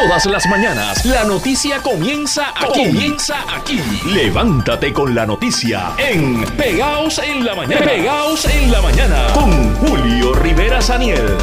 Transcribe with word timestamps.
Todas 0.00 0.24
las 0.24 0.46
mañanas 0.46 1.04
la 1.04 1.24
noticia 1.24 1.82
comienza 1.82 2.54
aquí. 2.56 2.86
Comienza 2.86 3.36
aquí. 3.54 3.78
Levántate 4.06 4.94
con 4.94 5.14
la 5.14 5.26
noticia 5.26 5.90
en 5.98 6.42
Pegaos 6.56 7.18
en 7.18 7.44
la 7.44 7.54
mañana. 7.54 7.84
Pegaos 7.84 8.46
en 8.46 8.72
la 8.72 8.80
mañana 8.80 9.26
con 9.34 9.74
Julio 9.76 10.32
Rivera 10.36 10.80
Saniel. 10.80 11.36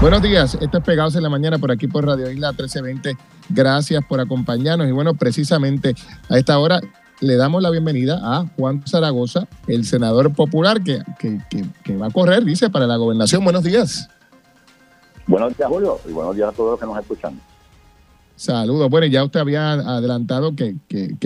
Buenos 0.00 0.22
días, 0.22 0.56
esto 0.58 0.78
es 0.78 0.84
Pegados 0.84 1.14
en 1.16 1.22
la 1.22 1.28
Mañana 1.28 1.58
por 1.58 1.70
aquí 1.70 1.86
por 1.86 2.06
Radio 2.06 2.30
Isla 2.30 2.52
1320. 2.52 3.18
Gracias 3.50 4.02
por 4.08 4.20
acompañarnos 4.20 4.88
y 4.88 4.92
bueno, 4.92 5.12
precisamente 5.12 5.94
a 6.30 6.38
esta 6.38 6.58
hora 6.58 6.80
le 7.20 7.36
damos 7.36 7.62
la 7.62 7.70
bienvenida 7.70 8.18
a 8.22 8.46
Juan 8.56 8.82
Zaragoza, 8.86 9.46
el 9.66 9.84
senador 9.84 10.32
popular 10.34 10.82
que, 10.82 11.00
que, 11.18 11.96
va 11.96 12.06
a 12.06 12.10
correr, 12.10 12.44
dice, 12.44 12.70
para 12.70 12.86
la 12.86 12.96
gobernación. 12.96 13.44
Buenos 13.44 13.62
días. 13.62 14.08
Buenos 15.26 15.56
días, 15.56 15.68
Julio, 15.68 15.98
y 16.08 16.12
buenos 16.12 16.34
días 16.34 16.48
a 16.48 16.52
todos 16.52 16.72
los 16.72 16.80
que 16.80 16.86
nos 16.86 16.98
escuchan. 16.98 17.38
Saludos. 18.36 18.88
Bueno, 18.88 19.06
ya 19.06 19.22
usted 19.22 19.40
había 19.40 19.72
adelantado 19.72 20.56
que, 20.56 20.76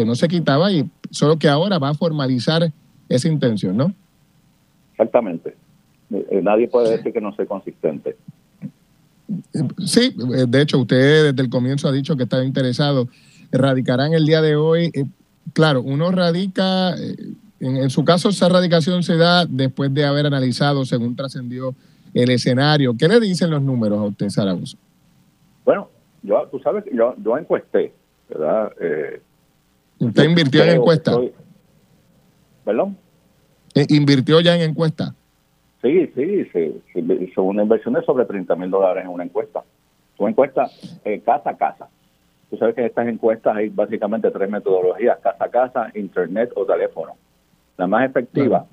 no 0.04 0.14
se 0.16 0.26
quitaba 0.26 0.72
y 0.72 0.90
solo 1.10 1.38
que 1.38 1.48
ahora 1.48 1.78
va 1.78 1.90
a 1.90 1.94
formalizar 1.94 2.72
esa 3.08 3.28
intención, 3.28 3.76
¿no? 3.76 3.94
Exactamente. 4.92 5.54
Eh, 6.10 6.26
eh, 6.30 6.42
nadie 6.42 6.68
puede 6.68 6.96
decir 6.96 7.12
que 7.12 7.20
no 7.20 7.32
soy 7.34 7.46
consistente. 7.46 8.16
Sí, 9.86 10.14
eh, 10.34 10.46
de 10.48 10.60
hecho, 10.60 10.78
usted 10.80 11.32
desde 11.32 11.42
el 11.42 11.50
comienzo 11.50 11.88
ha 11.88 11.92
dicho 11.92 12.16
que 12.16 12.24
está 12.24 12.42
interesado. 12.42 13.08
Radicarán 13.52 14.12
el 14.12 14.26
día 14.26 14.42
de 14.42 14.56
hoy 14.56 14.90
claro, 15.54 15.80
uno 15.80 16.10
radica, 16.10 16.94
eh, 16.96 17.16
en, 17.60 17.88
su 17.88 18.04
caso 18.04 18.28
esa 18.28 18.50
radicación 18.50 19.02
se 19.02 19.16
da 19.16 19.46
después 19.46 19.94
de 19.94 20.04
haber 20.04 20.26
analizado, 20.26 20.84
según 20.84 21.16
trascendió 21.16 21.74
el 22.12 22.30
escenario. 22.30 22.94
¿Qué 22.98 23.08
le 23.08 23.18
dicen 23.20 23.50
los 23.50 23.62
números 23.62 23.98
a 23.98 24.02
usted, 24.02 24.28
Zaragoza? 24.28 24.76
Bueno, 25.64 25.88
yo, 26.22 26.46
tú 26.50 26.58
sabes 26.58 26.84
que 26.84 26.94
yo, 26.94 27.14
yo 27.16 27.38
encuesté, 27.38 27.94
¿verdad? 28.28 28.72
Eh, 28.78 29.22
¿Usted 30.00 30.24
invirtió 30.24 30.62
en 30.64 30.76
encuesta? 30.76 31.18
¿Perdón? 32.64 32.98
Eh, 33.74 33.86
¿Invirtió 33.88 34.40
ya 34.40 34.56
en 34.56 34.70
encuesta? 34.70 35.14
Sí, 35.80 36.10
sí, 36.14 36.44
sí, 36.52 37.30
Son 37.34 37.46
una 37.46 37.62
inversión 37.62 37.94
de 37.94 38.02
sobre 38.02 38.24
30 38.24 38.54
mil 38.56 38.70
dólares 38.70 39.04
en 39.04 39.10
una 39.10 39.24
encuesta. 39.24 39.62
Una 40.18 40.30
encuesta 40.30 40.68
casa 41.24 41.50
a 41.50 41.56
casa. 41.56 41.88
Tú 42.54 42.58
sabes 42.58 42.76
que 42.76 42.82
en 42.82 42.86
estas 42.86 43.08
encuestas 43.08 43.56
hay 43.56 43.68
básicamente 43.68 44.30
tres 44.30 44.48
metodologías, 44.48 45.18
casa 45.18 45.44
a 45.44 45.48
casa, 45.48 45.90
internet 45.94 46.52
o 46.54 46.64
teléfono. 46.64 47.16
La 47.76 47.88
más 47.88 48.08
efectiva, 48.08 48.64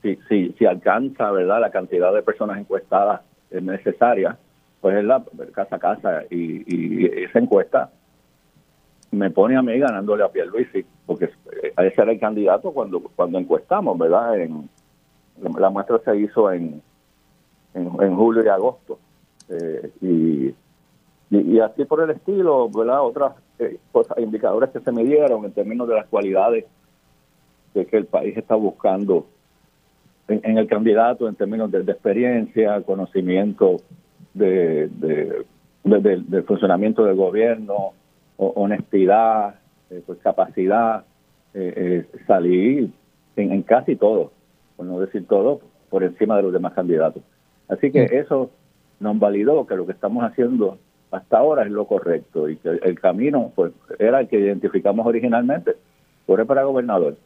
si, 0.00 0.16
si, 0.28 0.52
si 0.52 0.64
alcanza 0.64 1.32
verdad 1.32 1.60
la 1.60 1.72
cantidad 1.72 2.14
de 2.14 2.22
personas 2.22 2.58
encuestadas 2.58 3.22
necesaria, 3.50 4.38
pues 4.80 4.98
es 4.98 5.04
la 5.04 5.24
casa 5.52 5.74
a 5.74 5.78
casa 5.80 6.22
y, 6.30 7.04
esa 7.24 7.40
encuesta 7.40 7.90
me 9.10 9.28
pone 9.32 9.56
a 9.56 9.62
mí 9.62 9.76
ganándole 9.76 10.22
a 10.22 10.28
Pierluisi, 10.28 10.86
porque 11.04 11.28
ese 11.78 12.02
era 12.02 12.12
el 12.12 12.20
candidato 12.20 12.70
cuando 12.70 13.00
cuando 13.00 13.40
encuestamos, 13.40 13.98
¿verdad? 13.98 14.38
En, 14.38 14.68
la 15.58 15.68
muestra 15.70 15.98
se 16.04 16.16
hizo 16.16 16.52
en, 16.52 16.80
en, 17.74 18.14
julio 18.14 18.44
y 18.44 18.48
agosto. 18.48 19.00
Eh, 19.48 19.90
y 20.00 20.54
y, 21.30 21.58
así 21.58 21.84
por 21.84 22.02
el 22.02 22.10
estilo, 22.10 22.68
¿verdad? 22.70 23.02
Otras 23.02 23.32
eh, 23.58 23.78
cosas, 23.90 24.18
indicadores 24.18 24.70
que 24.70 24.80
se 24.80 24.92
midieron 24.92 25.44
en 25.44 25.52
términos 25.52 25.88
de 25.88 25.94
las 25.94 26.06
cualidades 26.06 26.64
de 27.74 27.86
que 27.86 27.96
el 27.96 28.06
país 28.06 28.36
está 28.36 28.54
buscando 28.54 29.26
en, 30.28 30.58
el 30.58 30.66
candidato, 30.66 31.28
en 31.28 31.34
términos 31.34 31.70
de, 31.70 31.80
experiencia, 31.80 32.80
conocimiento 32.82 33.76
de, 34.34 34.88
del 35.84 36.42
funcionamiento 36.44 37.04
del 37.04 37.16
gobierno, 37.16 37.92
honestidad, 38.36 39.56
eh, 39.90 40.02
pues 40.04 40.18
capacidad, 40.18 41.04
eh, 41.54 42.06
salir 42.26 42.90
en, 43.36 43.62
casi 43.62 43.96
todo, 43.96 44.32
por 44.76 44.86
no 44.86 44.98
decir 45.00 45.26
todo, 45.26 45.60
por 45.90 46.02
encima 46.02 46.36
de 46.36 46.42
los 46.42 46.52
demás 46.52 46.72
candidatos. 46.72 47.22
Así 47.68 47.90
que 47.90 48.04
eso 48.04 48.50
nos 49.00 49.18
validó 49.18 49.66
que 49.66 49.76
lo 49.76 49.86
que 49.86 49.92
estamos 49.92 50.24
haciendo 50.24 50.78
hasta 51.16 51.38
ahora 51.38 51.64
es 51.64 51.70
lo 51.70 51.86
correcto 51.86 52.48
y 52.48 52.56
que 52.56 52.68
el 52.82 53.00
camino 53.00 53.52
pues 53.54 53.72
era 53.98 54.20
el 54.20 54.28
que 54.28 54.38
identificamos 54.38 55.06
originalmente, 55.06 55.76
fue 56.26 56.44
para 56.44 56.64
gobernador. 56.64 57.16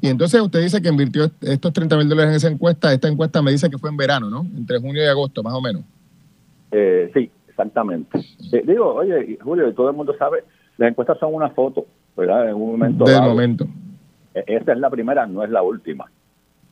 Y 0.00 0.08
entonces 0.08 0.40
usted 0.40 0.62
dice 0.62 0.80
que 0.80 0.88
invirtió 0.88 1.30
estos 1.42 1.72
30 1.72 1.96
mil 1.96 2.08
dólares 2.08 2.30
en 2.30 2.36
esa 2.36 2.48
encuesta, 2.48 2.92
esta 2.92 3.08
encuesta 3.08 3.42
me 3.42 3.50
dice 3.50 3.68
que 3.70 3.78
fue 3.78 3.90
en 3.90 3.96
verano, 3.96 4.30
¿no? 4.30 4.46
Entre 4.56 4.78
junio 4.78 5.02
y 5.02 5.06
agosto, 5.06 5.42
más 5.42 5.54
o 5.54 5.60
menos. 5.60 5.82
Eh, 6.70 7.10
sí, 7.14 7.30
exactamente. 7.48 8.18
Eh, 8.52 8.62
digo, 8.66 8.94
oye, 8.94 9.38
Julio, 9.42 9.72
todo 9.74 9.90
el 9.90 9.96
mundo 9.96 10.14
sabe, 10.18 10.44
las 10.76 10.90
encuestas 10.90 11.18
son 11.18 11.34
una 11.34 11.50
foto, 11.50 11.86
¿verdad? 12.16 12.48
En 12.48 12.54
un 12.54 12.72
momento. 12.72 13.04
De 13.04 13.20
momento. 13.20 13.66
E, 14.34 14.44
esa 14.46 14.72
es 14.72 14.78
la 14.78 14.90
primera, 14.90 15.26
no 15.26 15.42
es 15.44 15.50
la 15.50 15.62
última 15.62 16.10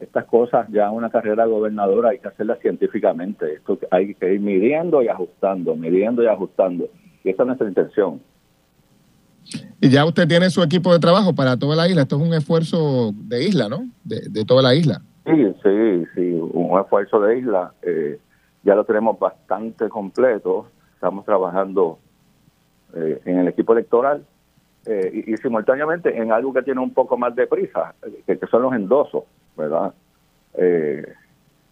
estas 0.00 0.26
cosas 0.26 0.66
ya 0.70 0.90
una 0.90 1.10
carrera 1.10 1.46
gobernadora 1.46 2.10
hay 2.10 2.18
que 2.18 2.28
hacerla 2.28 2.56
científicamente. 2.56 3.54
Esto 3.54 3.78
hay 3.90 4.14
que 4.14 4.34
ir 4.34 4.40
midiendo 4.40 5.02
y 5.02 5.08
ajustando, 5.08 5.74
midiendo 5.74 6.22
y 6.22 6.26
ajustando. 6.26 6.88
Y 7.24 7.30
esa 7.30 7.42
es 7.42 7.46
nuestra 7.46 7.68
intención. 7.68 8.20
Y 9.80 9.88
ya 9.88 10.04
usted 10.04 10.26
tiene 10.26 10.50
su 10.50 10.62
equipo 10.62 10.92
de 10.92 10.98
trabajo 10.98 11.34
para 11.34 11.56
toda 11.56 11.76
la 11.76 11.88
isla. 11.88 12.02
Esto 12.02 12.16
es 12.16 12.22
un 12.22 12.34
esfuerzo 12.34 13.12
de 13.14 13.44
isla, 13.44 13.68
¿no? 13.68 13.88
De, 14.04 14.44
toda 14.44 14.62
la 14.62 14.74
isla. 14.74 15.00
Sí, 15.24 15.54
sí, 15.62 16.04
sí, 16.14 16.40
un 16.52 16.78
esfuerzo 16.78 17.20
de 17.20 17.38
isla. 17.38 17.72
Eh, 17.82 18.18
ya 18.64 18.74
lo 18.74 18.84
tenemos 18.84 19.18
bastante 19.18 19.88
completo. 19.88 20.68
Estamos 20.94 21.24
trabajando 21.24 21.98
eh, 22.94 23.20
en 23.24 23.38
el 23.38 23.48
equipo 23.48 23.72
electoral 23.72 24.24
eh, 24.86 25.24
y, 25.26 25.36
simultáneamente 25.36 26.16
en 26.16 26.32
algo 26.32 26.52
que 26.52 26.62
tiene 26.62 26.80
un 26.80 26.92
poco 26.92 27.16
más 27.16 27.34
de 27.34 27.46
prisa, 27.46 27.94
que 28.26 28.38
son 28.50 28.62
los 28.62 28.72
endosos. 28.72 29.24
¿Verdad? 29.56 29.94
Eh, 30.54 31.12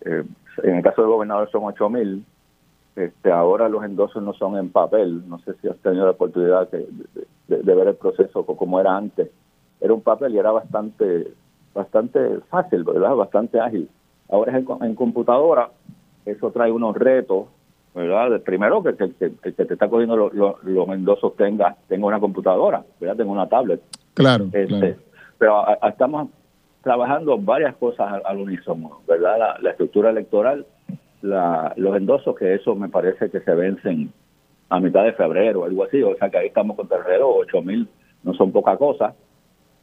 eh, 0.04 0.24
en 0.62 0.76
el 0.76 0.82
caso 0.82 1.02
del 1.02 1.10
gobernador 1.10 1.50
son 1.50 1.64
8 1.64 1.90
mil. 1.90 2.24
Este, 2.96 3.32
ahora 3.32 3.68
los 3.68 3.84
endosos 3.84 4.22
no 4.22 4.34
son 4.34 4.56
en 4.56 4.70
papel. 4.70 5.28
No 5.28 5.38
sé 5.40 5.54
si 5.60 5.68
has 5.68 5.76
tenido 5.78 6.04
la 6.04 6.12
oportunidad 6.12 6.68
de, 6.70 6.86
ver 7.48 7.88
el 7.88 7.96
proceso 7.96 8.44
como 8.44 8.80
era 8.80 8.96
antes. 8.96 9.30
Era 9.80 9.92
un 9.92 10.02
papel 10.02 10.34
y 10.34 10.38
era 10.38 10.52
bastante 10.52 11.32
bastante 11.74 12.38
fácil, 12.50 12.84
¿verdad? 12.84 13.16
Bastante 13.16 13.58
ágil. 13.58 13.88
Ahora 14.30 14.56
es 14.56 14.64
en, 14.80 14.94
computadora. 14.94 15.70
Eso 16.24 16.52
trae 16.52 16.70
unos 16.70 16.96
retos, 16.96 17.46
¿verdad? 17.94 18.40
Primero 18.42 18.82
que, 18.82 18.94
que, 18.94 19.12
que, 19.12 19.52
te 19.52 19.72
está 19.72 19.88
cogiendo 19.88 20.16
los 20.16 20.88
endosos 20.88 21.36
tenga, 21.36 21.76
tenga 21.88 22.06
una 22.06 22.20
computadora, 22.20 22.84
¿verdad? 23.00 23.16
Tenga 23.16 23.32
una 23.32 23.48
tablet. 23.48 23.82
Claro. 24.14 24.46
Este, 24.52 24.96
pero 25.36 25.64
estamos 25.82 26.28
trabajando 26.84 27.36
varias 27.38 27.74
cosas 27.76 28.22
al, 28.24 28.36
unísono, 28.36 29.00
¿verdad? 29.08 29.56
La, 29.60 29.70
estructura 29.70 30.10
electoral, 30.10 30.64
los 31.22 31.96
endosos, 31.96 32.36
que 32.36 32.54
eso 32.54 32.74
me 32.76 32.88
parece 32.88 33.30
que 33.30 33.40
se 33.40 33.54
vencen 33.54 34.12
a 34.68 34.78
mitad 34.78 35.04
de 35.04 35.14
febrero, 35.14 35.64
algo 35.64 35.84
así, 35.84 36.02
o 36.02 36.14
sea 36.16 36.30
que 36.30 36.38
ahí 36.38 36.46
estamos 36.48 36.76
con 36.76 36.86
terrero, 36.86 37.34
8 37.34 37.62
mil 37.62 37.88
no 38.22 38.34
son 38.34 38.52
poca 38.52 38.76
cosa. 38.76 39.14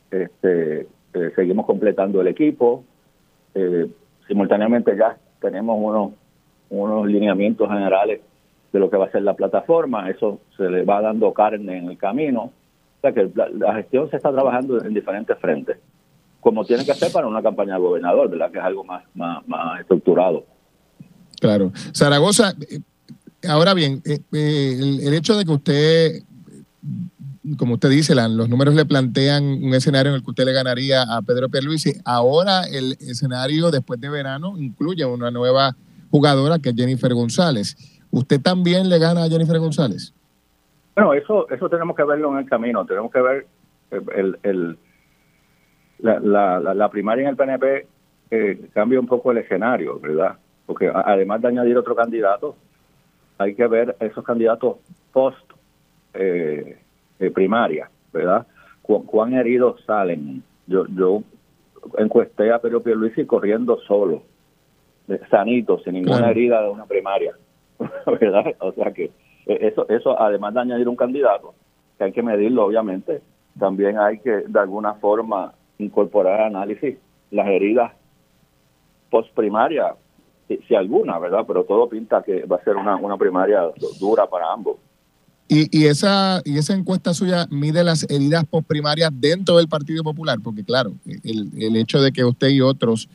Este, 0.09 0.87
eh, 1.13 1.31
seguimos 1.35 1.65
completando 1.65 2.21
el 2.21 2.27
equipo, 2.27 2.83
eh, 3.55 3.87
simultáneamente 4.27 4.95
ya 4.95 5.17
tenemos 5.39 5.77
unos, 5.79 6.11
unos 6.69 7.07
lineamientos 7.07 7.67
generales 7.67 8.21
de 8.71 8.79
lo 8.79 8.89
que 8.89 8.97
va 8.97 9.05
a 9.05 9.11
ser 9.11 9.23
la 9.23 9.33
plataforma, 9.33 10.09
eso 10.09 10.39
se 10.55 10.69
le 10.69 10.83
va 10.83 11.01
dando 11.01 11.33
carne 11.33 11.77
en 11.77 11.89
el 11.89 11.97
camino, 11.97 12.43
o 12.43 13.01
sea 13.01 13.11
que 13.11 13.29
la 13.35 13.73
gestión 13.73 14.09
se 14.09 14.17
está 14.17 14.31
trabajando 14.31 14.83
en 14.83 14.93
diferentes 14.93 15.37
frentes 15.39 15.77
como 16.41 16.65
tiene 16.65 16.83
que 16.83 16.93
ser 16.95 17.11
para 17.11 17.27
una 17.27 17.41
campaña 17.41 17.75
de 17.75 17.79
gobernador, 17.79 18.29
¿verdad? 18.29 18.51
Que 18.51 18.57
es 18.57 18.63
algo 18.63 18.83
más, 18.83 19.03
más, 19.15 19.79
estructurado. 19.79 20.43
Claro. 21.39 21.71
Zaragoza, 21.95 22.53
eh, 22.69 22.79
ahora 23.47 23.73
bien, 23.73 24.01
eh, 24.05 24.19
eh, 24.33 24.99
el, 25.03 25.13
hecho 25.13 25.37
de 25.37 25.45
que 25.45 25.51
usted, 25.51 26.23
como 27.57 27.75
usted 27.75 27.89
dice, 27.89 28.15
los 28.15 28.49
números 28.49 28.73
le 28.73 28.85
plantean 28.85 29.43
un 29.63 29.73
escenario 29.75 30.11
en 30.11 30.17
el 30.17 30.23
que 30.23 30.31
usted 30.31 30.45
le 30.45 30.53
ganaría 30.53 31.03
a 31.03 31.21
Pedro 31.21 31.47
Pierluisi, 31.47 31.93
ahora 32.05 32.63
el 32.63 32.93
escenario 32.93 33.69
después 33.69 34.01
de 34.01 34.09
verano 34.09 34.55
incluye 34.57 35.05
una 35.05 35.29
nueva 35.29 35.75
jugadora 36.09 36.57
que 36.57 36.69
es 36.69 36.75
Jennifer 36.75 37.13
González. 37.13 37.77
¿Usted 38.09 38.41
también 38.41 38.89
le 38.89 38.97
gana 38.97 39.23
a 39.23 39.29
Jennifer 39.29 39.59
González? 39.59 40.11
Bueno, 40.95 41.13
eso, 41.13 41.49
eso 41.49 41.69
tenemos 41.69 41.95
que 41.95 42.03
verlo 42.03 42.31
en 42.33 42.39
el 42.39 42.49
camino, 42.49 42.83
tenemos 42.85 43.11
que 43.11 43.21
ver 43.21 43.47
el 44.43 44.77
la, 46.01 46.59
la, 46.59 46.89
primaria 46.89 47.23
en 47.23 47.29
el 47.29 47.35
PNP 47.35 47.87
eh, 48.31 48.69
cambia 48.73 48.99
un 48.99 49.07
poco 49.07 49.31
el 49.31 49.39
escenario, 49.39 49.99
¿verdad? 49.99 50.37
Porque 50.65 50.91
además 50.93 51.41
de 51.41 51.49
añadir 51.49 51.77
otro 51.77 51.95
candidato, 51.95 52.55
hay 53.37 53.55
que 53.55 53.67
ver 53.67 53.95
esos 53.99 54.23
candidatos 54.23 54.77
post 55.11 55.51
eh, 56.13 56.77
primaria, 57.33 57.89
¿verdad? 58.11 58.45
cuán 58.83 59.33
heridos 59.33 59.81
salen. 59.85 60.43
Yo, 60.67 60.85
yo 60.87 61.23
encuesté 61.97 62.51
a 62.51 62.59
Pedro 62.59 62.81
Pierluisi 62.81 63.25
corriendo 63.25 63.79
solo, 63.81 64.23
sanito, 65.29 65.79
sin 65.79 65.93
ninguna 65.93 66.29
herida 66.29 66.61
de 66.61 66.69
una 66.69 66.85
primaria, 66.85 67.33
¿verdad? 68.05 68.53
O 68.59 68.71
sea 68.73 68.91
que 68.91 69.05
eh, 69.45 69.57
eso, 69.61 69.87
eso 69.89 70.19
además 70.19 70.53
de 70.53 70.61
añadir 70.61 70.87
un 70.87 70.95
candidato, 70.95 71.53
que 71.97 72.05
hay 72.05 72.11
que 72.11 72.23
medirlo 72.23 72.65
obviamente, 72.65 73.21
también 73.59 73.97
hay 73.97 74.19
que 74.19 74.31
de 74.47 74.59
alguna 74.59 74.95
forma 74.95 75.53
incorporar 75.81 76.41
análisis 76.41 76.97
las 77.31 77.47
heridas 77.47 77.91
post 79.09 79.33
primaria, 79.33 79.95
si, 80.47 80.75
alguna, 80.75 81.19
¿verdad? 81.19 81.43
Pero 81.47 81.63
todo 81.63 81.89
pinta 81.89 82.23
que 82.23 82.45
va 82.45 82.57
a 82.57 82.63
ser 82.63 82.75
una, 82.75 82.95
una 82.95 83.17
primaria 83.17 83.61
dura 83.99 84.27
para 84.27 84.51
ambos. 84.51 84.77
Y, 85.47 85.67
y, 85.77 85.87
esa, 85.87 86.41
y 86.45 86.57
esa 86.57 86.73
encuesta 86.73 87.13
suya 87.13 87.45
mide 87.49 87.83
las 87.83 88.09
heridas 88.09 88.45
postprimarias 88.45 89.11
dentro 89.13 89.57
del 89.57 89.67
Partido 89.67 90.01
Popular, 90.01 90.37
porque 90.41 90.63
claro, 90.63 90.93
el, 91.05 91.49
el 91.57 91.75
hecho 91.75 92.01
de 92.01 92.13
que 92.13 92.23
usted 92.23 92.49
y 92.49 92.61
otros 92.61 93.09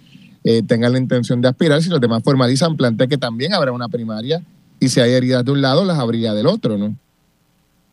eh, 0.49 0.63
tengan 0.63 0.93
la 0.93 0.99
intención 0.99 1.41
de 1.41 1.49
aspirar, 1.49 1.83
si 1.83 1.91
los 1.91 2.01
demás 2.01 2.23
formalizan, 2.23 2.77
plantea 2.77 3.09
que 3.09 3.19
también 3.19 3.53
habrá 3.53 3.73
una 3.73 3.89
primaria 3.89 4.43
y 4.79 4.89
si 4.89 5.01
hay 5.01 5.13
heridas 5.13 5.45
de 5.45 5.51
un 5.51 5.61
lado, 5.61 5.85
las 5.85 5.99
habría 5.99 6.35
del 6.35 6.47
otro, 6.47 6.79
¿no? 6.79 6.95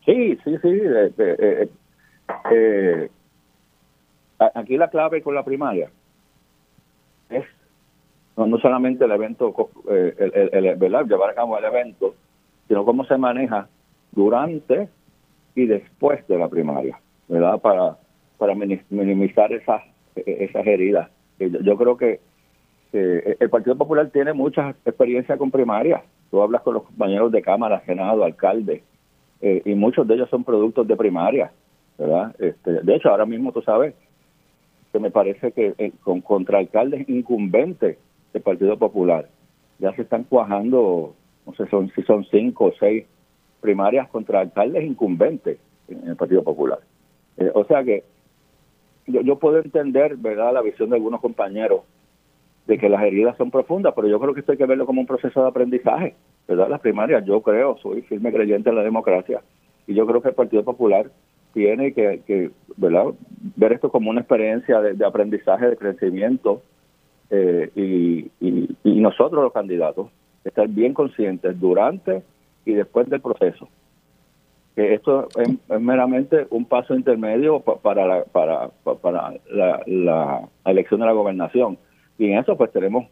Sí, 0.04 0.38
sí, 0.44 0.56
sí. 0.62 0.68
Eh, 0.68 1.68
eh, 2.52 3.10
aquí 4.38 4.76
la 4.76 4.88
clave 4.88 5.22
con 5.22 5.34
la 5.34 5.44
primaria 5.44 5.90
es 7.30 7.44
no, 8.36 8.58
solamente 8.58 9.04
el 9.04 9.12
evento, 9.12 9.54
el, 9.88 10.48
el, 10.52 10.78
llevar 11.06 11.30
a 11.30 11.34
cabo 11.34 11.56
el 11.56 11.64
evento, 11.64 12.14
sino 12.66 12.84
cómo 12.84 13.04
se 13.04 13.16
maneja 13.16 13.68
durante 14.10 14.88
y 15.54 15.66
después 15.66 16.26
de 16.26 16.38
la 16.38 16.48
primaria, 16.48 16.98
¿verdad? 17.28 17.60
Para, 17.60 17.96
para 18.38 18.54
minimizar 18.54 19.52
esas, 19.52 19.82
esas 20.16 20.66
heridas. 20.66 21.08
Yo 21.38 21.76
creo 21.76 21.96
que 21.96 22.20
el 22.92 23.50
Partido 23.50 23.76
Popular 23.76 24.10
tiene 24.10 24.32
mucha 24.32 24.70
experiencia 24.84 25.36
con 25.36 25.50
primarias. 25.50 26.02
Tú 26.30 26.42
hablas 26.42 26.62
con 26.62 26.74
los 26.74 26.84
compañeros 26.84 27.30
de 27.30 27.42
Cámara, 27.42 27.82
Senado, 27.86 28.24
alcalde, 28.24 28.82
eh, 29.40 29.62
y 29.64 29.74
muchos 29.74 30.06
de 30.08 30.14
ellos 30.14 30.30
son 30.30 30.42
productos 30.42 30.88
de 30.88 30.96
primaria, 30.96 31.52
¿verdad? 31.98 32.34
Este, 32.38 32.82
de 32.82 32.96
hecho, 32.96 33.10
ahora 33.10 33.26
mismo 33.26 33.52
tú 33.52 33.62
sabes 33.62 33.94
que 34.94 35.00
me 35.00 35.10
parece 35.10 35.50
que 35.50 35.74
eh, 35.76 35.90
con 36.04 36.20
contra 36.20 36.60
alcaldes 36.60 37.08
incumbentes 37.08 37.98
del 38.32 38.42
Partido 38.42 38.78
Popular 38.78 39.28
ya 39.80 39.92
se 39.96 40.02
están 40.02 40.22
cuajando, 40.22 41.16
no 41.44 41.54
sé 41.56 41.66
son, 41.66 41.90
si 41.96 42.02
son 42.02 42.24
cinco 42.30 42.66
o 42.66 42.72
seis 42.78 43.04
primarias 43.60 44.08
contra 44.08 44.38
alcaldes 44.38 44.84
incumbentes 44.84 45.58
en 45.88 46.10
el 46.10 46.14
Partido 46.14 46.44
Popular. 46.44 46.78
Eh, 47.38 47.50
o 47.52 47.64
sea 47.64 47.82
que 47.82 48.04
yo, 49.08 49.20
yo 49.22 49.36
puedo 49.40 49.58
entender, 49.58 50.16
¿verdad?, 50.16 50.54
la 50.54 50.62
visión 50.62 50.90
de 50.90 50.94
algunos 50.94 51.20
compañeros 51.20 51.80
de 52.68 52.78
que 52.78 52.88
las 52.88 53.02
heridas 53.02 53.36
son 53.36 53.50
profundas, 53.50 53.94
pero 53.96 54.06
yo 54.06 54.20
creo 54.20 54.32
que 54.32 54.40
esto 54.40 54.52
hay 54.52 54.58
que 54.58 54.66
verlo 54.66 54.86
como 54.86 55.00
un 55.00 55.08
proceso 55.08 55.42
de 55.42 55.48
aprendizaje, 55.48 56.14
¿verdad? 56.46 56.68
Las 56.68 56.80
primarias, 56.80 57.24
yo 57.24 57.42
creo, 57.42 57.78
soy 57.78 58.02
firme 58.02 58.32
creyente 58.32 58.70
en 58.70 58.76
la 58.76 58.84
democracia 58.84 59.42
y 59.88 59.94
yo 59.94 60.06
creo 60.06 60.22
que 60.22 60.28
el 60.28 60.34
Partido 60.36 60.62
Popular 60.62 61.10
tiene 61.54 61.94
que, 61.94 62.20
que 62.26 62.50
¿verdad? 62.76 63.06
ver 63.56 63.72
esto 63.72 63.90
como 63.90 64.10
una 64.10 64.20
experiencia 64.20 64.80
de, 64.80 65.06
aprendizaje, 65.06 65.70
de 65.70 65.76
crecimiento 65.76 66.62
eh, 67.30 67.70
y, 67.74 68.30
y, 68.40 69.00
nosotros 69.00 69.42
los 69.42 69.52
candidatos 69.52 70.08
estar 70.44 70.66
bien 70.68 70.92
conscientes 70.94 71.58
durante 71.58 72.22
y 72.64 72.72
después 72.72 73.08
del 73.08 73.20
proceso. 73.20 73.68
Que 74.74 74.94
esto 74.94 75.28
es, 75.36 75.80
meramente 75.80 76.46
un 76.50 76.64
paso 76.64 76.94
intermedio 76.94 77.60
para 77.60 78.06
la, 78.06 78.24
para, 78.24 78.70
para 79.00 79.34
la, 79.50 79.82
la 79.86 80.48
elección 80.64 81.00
de 81.00 81.06
la 81.06 81.12
gobernación 81.12 81.78
y 82.18 82.30
en 82.30 82.38
eso 82.38 82.56
pues 82.56 82.72
tenemos, 82.72 83.06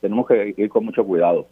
tenemos 0.00 0.26
que 0.26 0.54
ir 0.56 0.68
con 0.68 0.84
mucho 0.84 1.04
cuidado. 1.04 1.46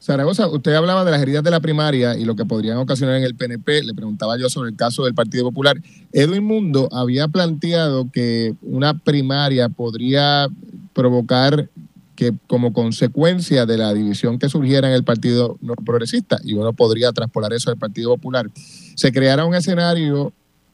Zaragoza, 0.00 0.48
usted 0.48 0.72
hablaba 0.74 1.04
de 1.04 1.10
las 1.10 1.20
heridas 1.20 1.44
de 1.44 1.50
la 1.50 1.60
primaria 1.60 2.16
y 2.16 2.24
lo 2.24 2.34
que 2.34 2.46
podrían 2.46 2.78
ocasionar 2.78 3.16
en 3.16 3.24
el 3.24 3.34
PNP. 3.34 3.82
Le 3.82 3.94
preguntaba 3.94 4.38
yo 4.38 4.48
sobre 4.48 4.70
el 4.70 4.76
caso 4.76 5.04
del 5.04 5.14
Partido 5.14 5.44
Popular. 5.44 5.76
Edwin 6.12 6.44
Mundo 6.44 6.88
había 6.90 7.28
planteado 7.28 8.10
que 8.10 8.54
una 8.62 8.98
primaria 8.98 9.68
podría 9.68 10.48
provocar 10.94 11.68
que 12.16 12.34
como 12.46 12.72
consecuencia 12.72 13.66
de 13.66 13.78
la 13.78 13.94
división 13.94 14.38
que 14.38 14.48
surgiera 14.48 14.88
en 14.88 14.94
el 14.94 15.04
Partido 15.04 15.58
progresista, 15.84 16.38
y 16.44 16.54
uno 16.54 16.72
podría 16.72 17.12
traspolar 17.12 17.52
eso 17.52 17.70
al 17.70 17.78
Partido 17.78 18.10
Popular, 18.10 18.50
se 18.94 19.12
creara 19.12 19.44
un 19.44 19.54
escenario 19.54 20.32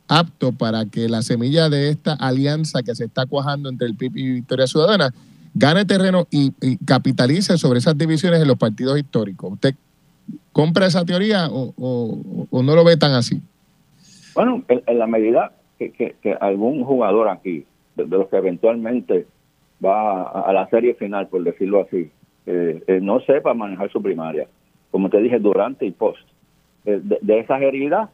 apto 0.08 0.52
para 0.52 0.86
que 0.86 1.08
la 1.08 1.22
semilla 1.22 1.68
de 1.68 1.90
esta 1.90 2.14
alianza 2.14 2.82
que 2.82 2.94
se 2.94 3.04
está 3.04 3.26
cuajando 3.26 3.68
entre 3.68 3.86
el 3.86 3.96
PIB 3.96 4.16
y 4.16 4.32
Victoria 4.34 4.66
Ciudadana 4.66 5.12
gane 5.58 5.84
terreno 5.84 6.26
y, 6.30 6.52
capitalice 6.84 7.56
sobre 7.56 7.78
esas 7.78 7.96
divisiones 7.96 8.40
en 8.40 8.48
los 8.48 8.58
partidos 8.58 8.98
históricos. 8.98 9.52
¿Usted 9.52 9.74
compra 10.52 10.86
esa 10.86 11.04
teoría 11.04 11.48
o, 11.50 11.72
no 12.50 12.74
lo 12.74 12.84
ve 12.84 12.96
tan 12.96 13.12
así? 13.12 13.40
Bueno, 14.34 14.62
en, 14.68 14.98
la 14.98 15.06
medida 15.06 15.52
que, 15.78 16.14
algún 16.40 16.84
jugador 16.84 17.28
aquí, 17.28 17.64
de, 17.96 18.06
los 18.06 18.28
que 18.28 18.36
eventualmente 18.36 19.26
va 19.84 20.22
a, 20.22 20.52
la 20.52 20.68
serie 20.68 20.94
final, 20.94 21.28
por 21.28 21.42
decirlo 21.42 21.82
así, 21.82 22.10
eh, 22.46 22.82
eh, 22.86 23.00
no 23.02 23.20
sepa 23.20 23.54
manejar 23.54 23.90
su 23.90 24.02
primaria, 24.02 24.46
como 24.90 25.10
te 25.10 25.20
dije, 25.20 25.38
durante 25.38 25.86
y 25.86 25.90
post, 25.90 26.22
eh, 26.84 27.00
de 27.02 27.38
esas 27.38 27.60
heridas 27.62 28.08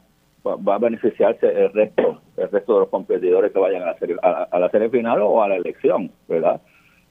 va 0.45 0.75
a 0.75 0.79
beneficiarse 0.79 1.47
el 1.47 1.73
resto 1.73 2.21
el 2.37 2.51
resto 2.51 2.75
de 2.75 2.81
los 2.81 2.89
competidores 2.89 3.53
que 3.53 3.59
vayan 3.59 3.83
a 3.83 3.87
la 3.87 3.99
serie, 3.99 4.17
a, 4.23 4.59
la 4.59 4.71
serie 4.71 4.89
final 4.89 5.21
o 5.23 5.43
a 5.43 5.49
la 5.49 5.57
elección, 5.57 6.11
¿verdad? 6.29 6.61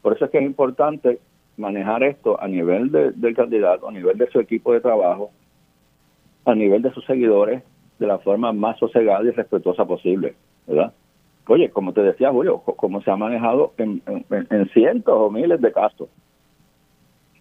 Por 0.01 0.13
eso 0.13 0.25
es 0.25 0.31
que 0.31 0.39
es 0.39 0.43
importante 0.43 1.19
manejar 1.57 2.03
esto 2.03 2.41
a 2.41 2.47
nivel 2.47 2.91
del 2.91 3.35
candidato, 3.35 3.87
a 3.87 3.91
nivel 3.91 4.17
de 4.17 4.29
su 4.29 4.39
equipo 4.39 4.73
de 4.73 4.81
trabajo, 4.81 5.31
a 6.45 6.55
nivel 6.55 6.81
de 6.81 6.91
sus 6.91 7.05
seguidores, 7.05 7.63
de 7.99 8.07
la 8.07 8.17
forma 8.17 8.51
más 8.51 8.79
sosegada 8.79 9.23
y 9.23 9.31
respetuosa 9.31 9.85
posible, 9.85 10.33
¿verdad? 10.65 10.91
Oye, 11.47 11.69
como 11.69 11.93
te 11.93 12.01
decía 12.01 12.31
Julio, 12.31 12.59
como 12.59 13.01
se 13.01 13.11
ha 13.11 13.15
manejado 13.15 13.73
en, 13.77 14.01
cientos 14.73 15.13
o 15.15 15.29
miles 15.29 15.59
de 15.61 15.71
casos 15.71 16.07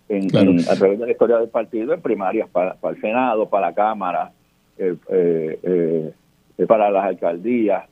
en, 0.08 0.26
a 0.68 0.74
través 0.74 0.98
de 0.98 1.06
la 1.06 1.12
historia 1.12 1.38
del 1.38 1.48
partido, 1.48 1.94
en 1.94 2.02
primarias 2.02 2.48
para 2.50 2.76
el 2.82 3.00
Senado, 3.00 3.48
para 3.48 3.68
la 3.68 3.74
Cámara, 3.74 4.32
eh, 4.76 4.96
eh, 5.10 6.12
eh, 6.56 6.66
para 6.66 6.90
las 6.90 7.04
alcaldías. 7.04 7.84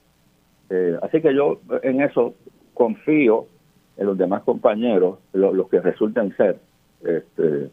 Así 1.02 1.20
que 1.22 1.34
yo 1.34 1.60
en 1.82 2.00
eso 2.00 2.34
confío 2.74 3.44
en 3.44 3.57
los 4.06 4.16
demás 4.16 4.42
compañeros, 4.42 5.18
los 5.32 5.68
que 5.68 5.80
resulten 5.80 6.36
ser, 6.36 6.58
este, 7.04 7.70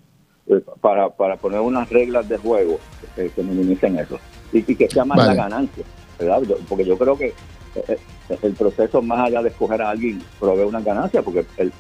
para, 0.81 1.09
para 1.09 1.37
poner 1.37 1.59
unas 1.59 1.89
reglas 1.89 2.27
de 2.29 2.37
juego 2.37 2.79
que 3.15 3.43
minimicen 3.43 3.97
eso 3.97 4.19
y, 4.51 4.63
que 4.63 4.89
sea 4.89 5.05
más 5.05 5.25
la 5.25 5.33
ganancia, 5.33 5.83
¿verdad? 6.19 6.41
Porque 6.67 6.85
yo 6.85 6.97
creo 6.97 7.17
que 7.17 7.33
el 8.41 8.53
proceso 8.53 9.01
más 9.01 9.27
allá 9.27 9.41
de 9.41 9.49
escoger 9.49 9.81
a 9.81 9.89
alguien 9.89 10.21
provee 10.39 10.63
una 10.63 10.81
ganancia 10.81 11.21
porque 11.21 11.45
el, 11.57 11.71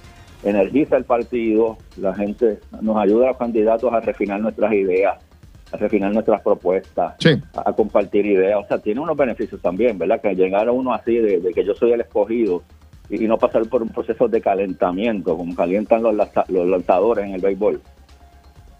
energiza 0.45 0.97
el 0.97 1.05
partido, 1.05 1.77
la 1.97 2.13
gente 2.13 2.59
nos 2.81 2.97
ayuda 2.97 3.25
a 3.25 3.27
los 3.29 3.37
candidatos 3.37 3.91
a 3.91 3.99
refinar 3.99 4.39
nuestras 4.39 4.73
ideas, 4.73 5.17
a 5.71 5.77
refinar 5.77 6.13
nuestras 6.13 6.41
propuestas, 6.41 7.15
a, 7.53 7.73
compartir 7.73 8.25
ideas. 8.25 8.63
O 8.63 8.67
sea, 8.67 8.77
tiene 8.77 9.01
unos 9.01 9.17
beneficios 9.17 9.59
también, 9.61 9.97
¿verdad? 9.97 10.21
Que 10.21 10.35
llegar 10.35 10.67
a 10.67 10.71
uno 10.71 10.93
así 10.93 11.17
de, 11.17 11.51
que 11.53 11.65
yo 11.65 11.73
soy 11.73 11.93
el 11.93 12.01
escogido 12.01 12.63
y, 13.09 13.27
no 13.27 13.37
pasar 13.37 13.67
por 13.67 13.81
un 13.81 13.89
proceso 13.89 14.27
de 14.27 14.41
calentamiento, 14.41 15.37
como 15.37 15.55
calientan 15.55 16.03
los, 16.03 16.15
los 16.47 16.67
lanzadores 16.67 17.25
en 17.25 17.33
el 17.33 17.41
béisbol. 17.41 17.81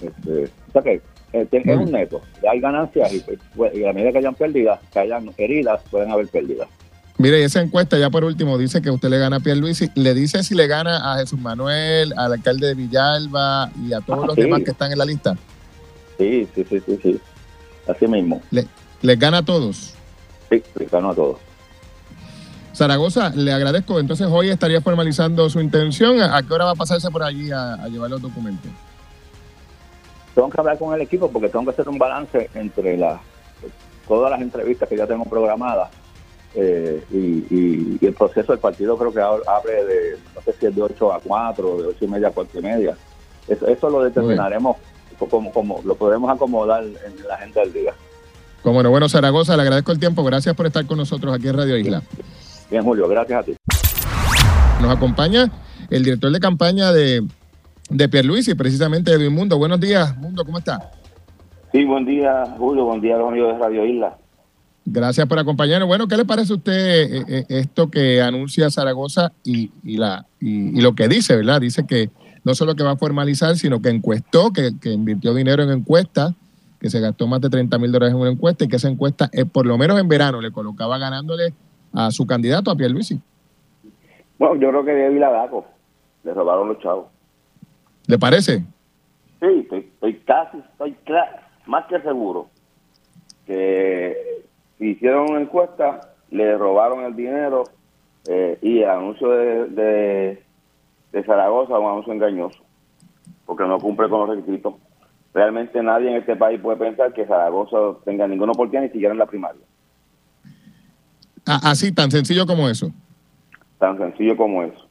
Este, 0.02 0.46
o 0.70 0.72
sea 0.72 0.82
que 0.82 1.02
eh, 1.34 1.48
es 1.52 1.78
un 1.78 1.92
neto. 1.92 2.22
Hay 2.50 2.60
ganancias 2.60 3.12
pues, 3.56 3.76
y, 3.76 3.84
a 3.86 3.94
medida 3.94 4.12
que 4.12 4.18
hayan 4.20 4.36
pérdidas, 4.36 4.80
que 4.92 5.00
hayan 5.00 5.32
heridas, 5.38 5.82
pueden 5.90 6.12
haber 6.12 6.28
pérdidas. 6.28 6.68
Mire, 7.18 7.44
esa 7.44 7.62
encuesta 7.62 7.98
ya 7.98 8.10
por 8.10 8.26
último 8.26 8.58
dice 8.58 8.82
que 8.82 8.92
usted 8.92 9.10
le 9.10 9.18
gana 9.18 9.38
a 9.38 9.40
Pierluisi. 9.40 9.90
¿Le 9.96 10.14
dice 10.14 10.44
si 10.44 10.54
le 10.54 10.68
gana 10.68 11.14
a 11.14 11.18
Jesús 11.18 11.40
Manuel, 11.40 12.14
al 12.18 12.34
alcalde 12.34 12.68
de 12.68 12.74
Villalba 12.74 13.72
y 13.82 13.94
a 13.94 14.02
todos 14.02 14.24
ah, 14.24 14.28
los 14.28 14.36
demás 14.36 14.62
que 14.64 14.72
están 14.72 14.92
en 14.92 14.98
la 14.98 15.06
lista? 15.06 15.36
Sí, 16.18 16.48
sí, 16.54 16.66
sí, 16.70 16.82
sí, 16.86 17.00
sí. 17.02 17.20
Así 17.88 18.08
mismo. 18.08 18.42
¿Le, 18.52 18.66
¿Les 19.02 19.18
gana 19.18 19.40
a 19.40 19.46
todos? 19.46 19.94
Sí, 20.50 20.62
les 20.78 20.92
gano 20.92 21.12
a 21.12 21.16
todos. 21.16 21.38
Zaragoza, 22.76 23.30
le 23.30 23.52
agradezco. 23.54 24.00
Entonces 24.00 24.28
hoy 24.30 24.50
estaría 24.50 24.82
formalizando 24.82 25.50
su 25.50 25.60
intención. 25.60 26.22
¿A 26.22 26.44
qué 26.44 26.54
hora 26.54 26.66
va 26.66 26.72
a 26.72 26.76
pasarse 26.76 27.10
por 27.10 27.24
allí 27.24 27.52
a, 27.52 27.88
llevar 27.88 28.10
los 28.10 28.22
documentos? 28.22 28.70
Tengo 30.34 30.50
que 30.50 30.60
hablar 30.60 30.78
con 30.78 30.94
el 30.94 31.02
equipo 31.02 31.32
porque 31.32 31.50
tengo 31.50 31.66
que 31.66 31.72
hacer 31.72 31.88
un 31.88 31.98
balance 31.98 32.50
entre 32.54 32.98
las 32.98 33.22
todas 34.08 34.30
las 34.30 34.42
entrevistas 34.42 34.88
que 34.88 34.98
ya 34.98 35.08
tengo 35.08 35.26
programadas 35.26 35.90
eh, 36.54 37.04
y, 37.12 38.06
el 38.06 38.14
proceso 38.14 38.52
del 38.52 38.60
partido 38.60 38.96
creo 38.98 39.12
que 39.12 39.20
abre 39.20 39.84
de, 39.84 40.18
no 40.36 40.42
sé 40.42 40.54
si 40.60 40.68
es 40.68 40.76
de 40.76 40.82
8 40.82 41.14
a 41.14 41.20
4, 41.20 41.78
de 41.78 41.88
8 41.88 42.06
y 42.06 42.08
media 42.08 42.28
a 42.28 42.32
4 42.32 42.60
y 42.60 42.64
media. 42.64 42.96
Eso, 43.48 43.68
eso 43.68 43.90
lo 43.90 44.04
determinaremos 44.04 44.78
como, 45.30 45.52
como 45.52 45.82
lo 45.84 45.96
podemos 45.96 46.30
acomodar 46.30 46.84
en 46.84 47.28
la 47.28 47.36
agenda 47.36 47.62
del 47.62 47.74
día. 47.74 47.94
Como 48.62 48.84
no, 48.84 48.90
bueno, 48.90 49.10
Zaragoza, 49.10 49.56
le 49.56 49.64
agradezco 49.64 49.92
el 49.92 50.00
tiempo. 50.00 50.24
Gracias 50.24 50.56
por 50.56 50.66
estar 50.66 50.86
con 50.86 50.98
nosotros 50.98 51.34
aquí 51.34 51.48
en 51.48 51.58
Radio 51.58 51.78
Isla. 51.78 52.02
Bien, 52.70 52.84
Julio, 52.84 53.08
gracias 53.08 53.40
a 53.40 53.44
ti. 53.44 53.56
Nos 54.82 54.96
acompaña 54.96 55.52
el 55.90 56.04
director 56.04 56.32
de 56.32 56.40
campaña 56.40 56.92
de, 56.92 57.26
de 57.90 58.10
Pierluisi, 58.10 58.56
precisamente 58.56 59.18
de 59.18 59.30
Mundo. 59.30 59.58
Buenos 59.58 59.80
días, 59.80 60.18
Mundo, 60.18 60.44
¿cómo 60.44 60.58
está? 60.58 60.92
Sí, 61.72 61.84
buen 61.86 62.06
día, 62.06 62.46
Julio, 62.58 62.86
buen 62.86 63.02
día 63.02 63.16
a 63.16 63.20
los 63.20 63.30
amigos 63.30 63.54
de 63.54 63.60
Radio 63.60 63.86
Isla. 63.86 64.18
Gracias 64.86 65.26
por 65.28 65.40
acompañarnos. 65.40 65.88
Bueno, 65.88 66.08
¿qué 66.08 66.16
le 66.16 66.26
parece 66.26 66.54
a 66.54 66.56
usted 66.58 66.74
eh, 66.74 67.26
eh, 67.28 67.46
esto 67.50 67.90
que 67.90 68.22
anuncia 68.22 68.70
Zaragoza 68.70 69.32
y, 69.44 69.72
la, 69.84 70.28
y, 70.40 70.80
lo 70.80 70.94
que 70.94 71.08
dice, 71.08 71.36
verdad? 71.36 71.60
Dice 71.60 71.88
que 71.88 72.12
no 72.44 72.54
solo 72.54 72.76
que 72.76 72.84
va 72.84 72.92
a 72.92 72.98
formalizar, 72.98 73.58
sino 73.58 73.82
que 73.82 73.90
encuestó, 73.90 74.54
que, 74.54 74.72
invirtió 74.92 75.34
dinero 75.34 75.64
en 75.64 75.72
encuestas, 75.72 76.34
que 76.80 76.92
se 76.92 77.00
gastó 77.00 77.26
más 77.26 77.42
de 77.42 77.50
30 77.50 77.80
mil 77.80 77.92
dólares 77.92 78.14
en 78.14 78.22
una 78.22 78.30
encuesta 78.30 78.64
y 78.64 78.68
que 78.68 78.76
esa 78.76 78.88
encuesta, 78.88 79.30
eh, 79.34 79.46
por 79.46 79.66
lo 79.66 79.76
menos 79.78 80.00
en 80.00 80.08
verano, 80.08 80.40
le 80.40 80.52
colocaba 80.52 81.00
ganándole 81.00 81.56
a 81.96 82.12
su 82.12 82.28
candidato, 82.28 82.70
a 82.70 82.76
Pierluisi. 82.76 83.20
Bueno, 84.38 84.56
yo 84.56 84.70
creo 84.70 84.86
que 84.86 84.92
de 84.92 85.10
Viladaco 85.10 85.66
le 86.24 86.34
robaron 86.34 86.68
los 86.68 86.80
chavos. 86.80 87.08
¿Le 88.08 88.20
parece? 88.20 88.64
Sí, 89.40 89.68
estoy, 89.72 90.16
casi, 90.26 90.58
estoy 90.58 90.96
más 91.66 91.86
que 91.88 92.00
seguro 92.02 92.48
que 93.46 94.44
hicieron 94.80 95.30
una 95.30 95.42
encuesta, 95.42 96.02
le 96.32 96.58
robaron 96.58 97.06
el 97.06 97.16
dinero 97.16 97.64
eh, 98.28 98.58
y 98.62 98.80
el 98.80 98.90
anuncio 98.90 99.30
de, 99.30 100.44
de, 101.12 101.24
Zaragoza 101.24 101.80
un 101.80 101.92
anuncio 101.92 102.14
engañoso, 102.14 102.60
porque 103.46 103.64
no 103.64 103.80
cumple 103.80 104.10
con 104.10 104.28
los 104.28 104.38
requisitos. 104.38 104.76
Realmente 105.34 105.82
nadie 105.84 106.10
en 106.10 106.18
este 106.18 106.36
país 106.36 106.60
puede 106.60 106.78
pensar 106.78 107.14
que 107.14 107.26
Zaragoza 107.26 108.00
tenga 108.04 108.28
ninguna 108.28 108.54
oportunidad 108.54 108.84
ni 108.84 108.90
siquiera 108.90 109.14
en 109.14 109.20
la 109.20 109.26
primaria. 109.26 109.62
Así, 111.46 111.92
tan 111.92 112.12
sencillo 112.12 112.46
como 112.46 112.68
eso. 112.70 112.92
Tan 113.80 113.98
sencillo 113.98 114.36
como 114.36 114.64
eso. 114.64 114.88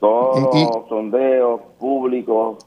Todos 0.00 0.54
los 0.54 0.88
sondeos 0.88 1.60
públicos, 1.78 2.64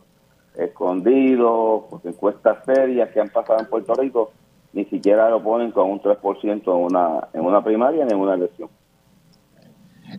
escondidos, 0.55 1.83
pues, 1.89 2.05
encuestas 2.05 2.63
serias 2.65 3.09
que 3.11 3.21
han 3.21 3.29
pasado 3.29 3.59
en 3.59 3.65
Puerto 3.67 3.93
Rico, 3.95 4.31
ni 4.73 4.85
siquiera 4.85 5.29
lo 5.29 5.41
ponen 5.41 5.71
con 5.71 5.89
un 5.89 6.01
3% 6.01 6.61
en 6.65 6.71
una, 6.71 7.27
en 7.33 7.41
una 7.41 7.63
primaria 7.63 8.05
ni 8.05 8.11
en 8.11 8.19
una 8.19 8.35
elección. 8.35 8.69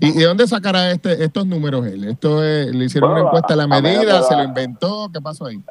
¿Y 0.01 0.13
de 0.13 0.25
dónde 0.25 0.47
sacará 0.47 0.91
este, 0.91 1.23
estos 1.23 1.47
números 1.47 1.87
él? 1.87 2.05
¿Esto 2.05 2.41
le 2.41 2.85
hicieron 2.85 3.13
una 3.13 3.21
encuesta 3.21 3.55
a 3.55 3.57
la 3.57 3.67
medida? 3.67 4.23
¿Se 4.23 4.35
lo 4.35 4.45
inventó? 4.45 5.11
¿Qué 5.13 5.21
pasó 5.21 5.47
ahí? 5.47 5.63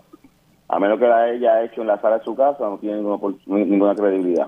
A 0.67 0.79
menos 0.79 0.99
que 0.99 1.07
la 1.07 1.23
haya 1.23 1.63
hecho 1.63 1.81
en 1.81 1.87
la 1.87 1.99
sala 1.99 2.19
de 2.19 2.23
su 2.23 2.35
casa, 2.35 2.57
no 2.61 2.77
tiene 2.77 3.01
ninguna, 3.45 3.95
credibilidad. 3.95 4.47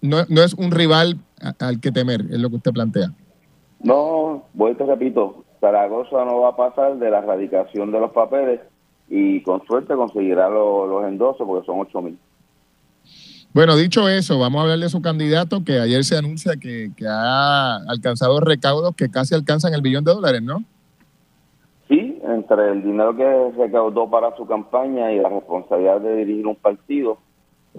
No, 0.00 0.18
no 0.28 0.42
es 0.42 0.54
un 0.54 0.70
rival 0.70 1.18
al 1.58 1.80
que 1.80 1.90
temer, 1.90 2.22
es 2.30 2.38
lo 2.38 2.50
que 2.50 2.56
usted 2.56 2.72
plantea. 2.72 3.12
No, 3.80 4.44
voy 4.54 4.74
te 4.74 4.84
repito, 4.84 5.44
Zaragoza 5.60 6.24
no 6.24 6.40
va 6.40 6.50
a 6.50 6.56
pasar 6.56 6.98
de 6.98 7.10
la 7.10 7.18
erradicación 7.18 7.92
de 7.92 8.00
los 8.00 8.12
papeles 8.12 8.60
y 9.08 9.42
con 9.42 9.64
suerte 9.66 9.94
conseguirá 9.94 10.48
los, 10.48 10.88
los 10.88 11.04
endosos 11.04 11.46
porque 11.46 11.66
son 11.66 11.80
8 11.80 12.02
mil. 12.02 12.18
Bueno, 13.54 13.76
dicho 13.76 14.08
eso, 14.08 14.38
vamos 14.38 14.60
a 14.60 14.62
hablar 14.62 14.78
de 14.78 14.88
su 14.90 15.00
candidato 15.00 15.64
que 15.64 15.80
ayer 15.80 16.04
se 16.04 16.16
anuncia 16.18 16.52
que, 16.60 16.90
ha 17.08 17.76
alcanzado 17.88 18.38
recaudos 18.40 18.94
que 18.94 19.10
casi 19.10 19.34
alcanzan 19.34 19.72
el 19.72 19.80
billón 19.80 20.04
de 20.04 20.12
dólares, 20.12 20.42
¿no? 20.42 20.62
Sí, 21.88 22.20
entre 22.22 22.72
el 22.72 22.82
dinero 22.82 23.16
que 23.16 23.50
recaudó 23.56 24.10
para 24.10 24.36
su 24.36 24.46
campaña 24.46 25.10
y 25.12 25.18
la 25.20 25.30
responsabilidad 25.30 26.00
de 26.02 26.16
dirigir 26.16 26.46
un 26.46 26.56
partido, 26.56 27.18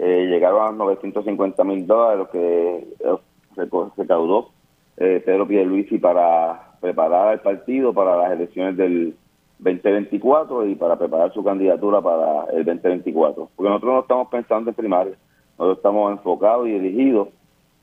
eh, 0.00 0.26
llegaron 0.26 0.66
a 0.66 0.72
950 0.72 1.62
mil 1.64 1.86
dólares, 1.86 2.18
lo 2.18 2.30
que 2.30 2.86
eh, 3.00 3.68
recaudó 3.96 4.50
eh, 4.96 5.22
Pedro 5.24 5.46
Pierluisi 5.46 5.98
para 5.98 6.72
preparar 6.80 7.34
el 7.34 7.40
partido 7.40 7.92
para 7.92 8.16
las 8.16 8.32
elecciones 8.32 8.76
del 8.78 9.14
2024 9.58 10.66
y 10.66 10.74
para 10.74 10.96
preparar 10.96 11.32
su 11.34 11.44
candidatura 11.44 12.00
para 12.00 12.44
el 12.52 12.64
2024. 12.64 13.50
Porque 13.54 13.68
nosotros 13.68 13.92
no 13.92 14.00
estamos 14.00 14.28
pensando 14.28 14.70
en 14.70 14.74
primaria 14.74 15.14
nosotros 15.60 15.76
estamos 15.76 16.12
enfocados 16.12 16.66
y 16.68 16.78
dirigidos 16.78 17.28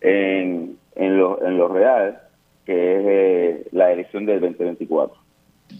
en, 0.01 0.79
en, 0.95 1.17
lo, 1.19 1.39
en 1.45 1.57
lo 1.59 1.67
real, 1.67 2.19
que 2.65 2.73
es 2.73 3.05
eh, 3.05 3.67
la 3.71 3.91
elección 3.91 4.25
del 4.25 4.41
2024. 4.41 5.15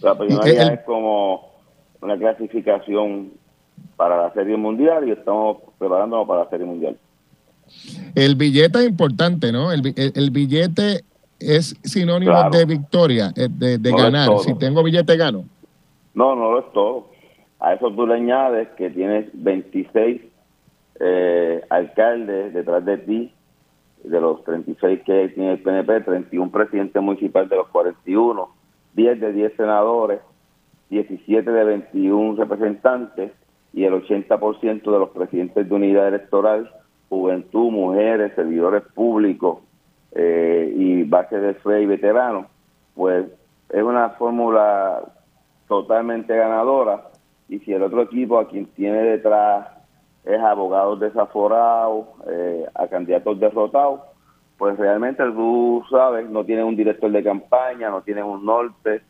La 0.01 0.15
primaria 0.15 0.73
es 0.73 0.81
como 0.81 1.53
una 1.99 2.15
clasificación 2.15 3.31
para 3.97 4.21
la 4.21 4.31
Serie 4.33 4.55
Mundial 4.55 5.07
y 5.07 5.11
estamos 5.11 5.57
preparándonos 5.77 6.27
para 6.27 6.43
la 6.43 6.49
Serie 6.49 6.65
Mundial. 6.65 6.95
El 8.15 8.35
billete 8.35 8.79
es 8.79 8.87
importante, 8.87 9.51
¿no? 9.51 9.71
El, 9.73 9.93
el, 9.97 10.31
billete 10.31 11.03
es 11.39 11.75
sinónimo 11.83 12.49
de 12.49 12.65
victoria, 12.65 13.33
eh, 13.35 13.49
de, 13.49 13.77
de 13.77 13.91
ganar. 13.91 14.29
Si 14.39 14.53
tengo 14.53 14.83
billete, 14.83 15.17
gano. 15.17 15.43
No, 16.13 16.35
no 16.35 16.51
lo 16.51 16.59
es 16.59 16.71
todo. 16.71 17.07
A 17.59 17.73
eso 17.73 17.91
tú 17.91 18.07
le 18.07 18.13
añades 18.13 18.69
que 18.77 18.89
tienes 18.91 19.29
26 19.33 20.21
eh, 20.99 21.61
alcaldes 21.69 22.53
detrás 22.53 22.85
de 22.85 22.97
ti, 22.99 23.33
de 24.03 24.21
los 24.21 24.43
36 24.43 25.01
que 25.05 25.29
tiene 25.29 25.53
el 25.53 25.59
PNP, 25.59 26.01
31 26.01 26.51
presidentes 26.51 27.01
municipales 27.01 27.49
de 27.49 27.57
los 27.57 27.67
41, 27.69 28.49
10 28.93 29.19
de 29.19 29.33
10 29.33 29.53
senadores, 29.57 30.19
17 30.89 31.51
de 31.51 31.63
21 31.63 32.35
representantes 32.37 33.31
y 33.73 33.83
el 33.83 33.93
80% 33.93 34.81
de 34.83 34.99
los 34.99 35.09
presidentes 35.09 35.67
de 35.67 35.75
unidad 35.75 36.07
electoral, 36.07 36.71
juventud, 37.09 37.71
mujeres, 37.71 38.33
servidores 38.35 38.83
públicos 38.93 39.59
eh, 40.13 40.73
y 40.75 41.03
base 41.03 41.39
de 41.39 41.53
fe 41.55 41.81
y 41.81 41.85
veteranos, 41.85 42.47
pues 42.95 43.27
es 43.69 43.83
una 43.83 44.09
fórmula 44.11 45.03
totalmente 45.67 46.35
ganadora. 46.35 47.03
Y 47.49 47.59
si 47.59 47.73
el 47.73 47.83
otro 47.83 48.01
equipo 48.01 48.39
a 48.39 48.47
quien 48.47 48.65
tiene 48.67 49.01
detrás 49.03 49.67
es 50.25 50.39
abogados 50.39 50.99
desaforados, 50.99 52.07
eh, 52.29 52.65
a 52.73 52.87
candidatos 52.87 53.39
derrotados, 53.39 54.01
pues 54.57 54.77
realmente 54.77 55.23
tú 55.23 55.83
sabes, 55.89 56.29
no 56.29 56.43
tienen 56.43 56.65
un 56.65 56.75
director 56.75 57.11
de 57.11 57.23
campaña, 57.23 57.89
no 57.89 58.01
tienen 58.01 58.25
un 58.25 58.45
norte, 58.45 59.01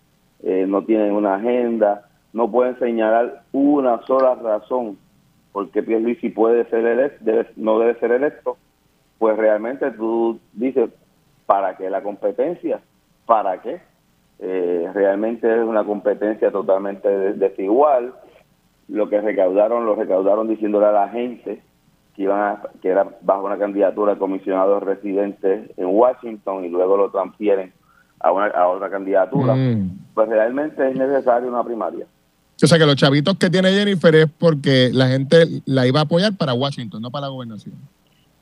eh, 0.44 0.66
no 0.68 0.84
tienen 0.84 1.14
una 1.14 1.36
agenda, 1.36 2.08
no 2.34 2.52
pueden 2.52 2.78
señalar 2.80 3.44
una 3.52 4.02
sola 4.06 4.36
razón 4.36 4.98
porque 5.52 5.82
Pierluisi 5.82 6.30
puede 6.30 6.66
ser 6.70 6.86
electo, 6.86 7.52
no 7.56 7.80
debe 7.80 8.00
ser 8.00 8.12
electo, 8.12 8.58
pues 9.18 9.36
realmente 9.38 9.90
tú 9.92 10.40
dices, 10.54 10.92
¿para 11.48 11.76
qué 11.76 11.90
la 11.90 12.04
competencia? 12.04 12.80
¿Para 13.26 13.60
qué? 13.62 13.82
Eh, 14.40 14.88
realmente 14.94 15.52
es 15.52 15.66
una 15.66 15.84
competencia 15.84 16.52
totalmente 16.52 17.10
desigual 17.34 18.14
lo 18.88 19.10
que 19.10 19.20
recaudaron, 19.20 19.86
lo 19.86 19.96
recaudaron 19.96 20.48
diciéndole 20.48 20.86
a 20.86 20.92
la 20.92 21.10
gente 21.10 21.62
que 22.16 22.24
iban 22.24 22.60
que 22.82 22.90
era 22.90 23.08
bajo 23.22 23.46
una 23.46 23.58
candidatura 23.58 24.14
de 24.14 24.20
comisionado 24.20 24.80
residente 24.80 25.72
en 25.76 25.88
Washington 25.88 26.66
y 26.66 26.70
luego 26.70 26.98
lo 26.98 27.10
transfieren 27.10 27.74
a, 28.20 28.32
una, 28.32 28.48
a 28.48 28.68
otra 28.68 28.90
candidatura, 28.90 29.56
mm. 29.56 30.14
pues 30.14 30.30
realmente 30.30 30.88
es 30.88 30.96
necesaria 30.96 31.50
una 31.50 31.64
primaria. 31.64 32.06
O 32.62 32.68
sea 32.68 32.80
que 32.80 32.86
los 32.86 32.96
chavitos 32.96 33.38
que 33.38 33.50
tiene 33.50 33.70
Jennifer 33.70 34.16
es 34.16 34.28
porque 34.40 34.90
la 34.92 35.08
gente 35.08 35.46
la 35.66 35.86
iba 35.86 36.00
a 36.00 36.04
apoyar 36.04 36.36
para 36.36 36.54
Washington, 36.54 37.02
no 37.02 37.12
para 37.12 37.28
la 37.28 37.32
gobernación. 37.32 37.76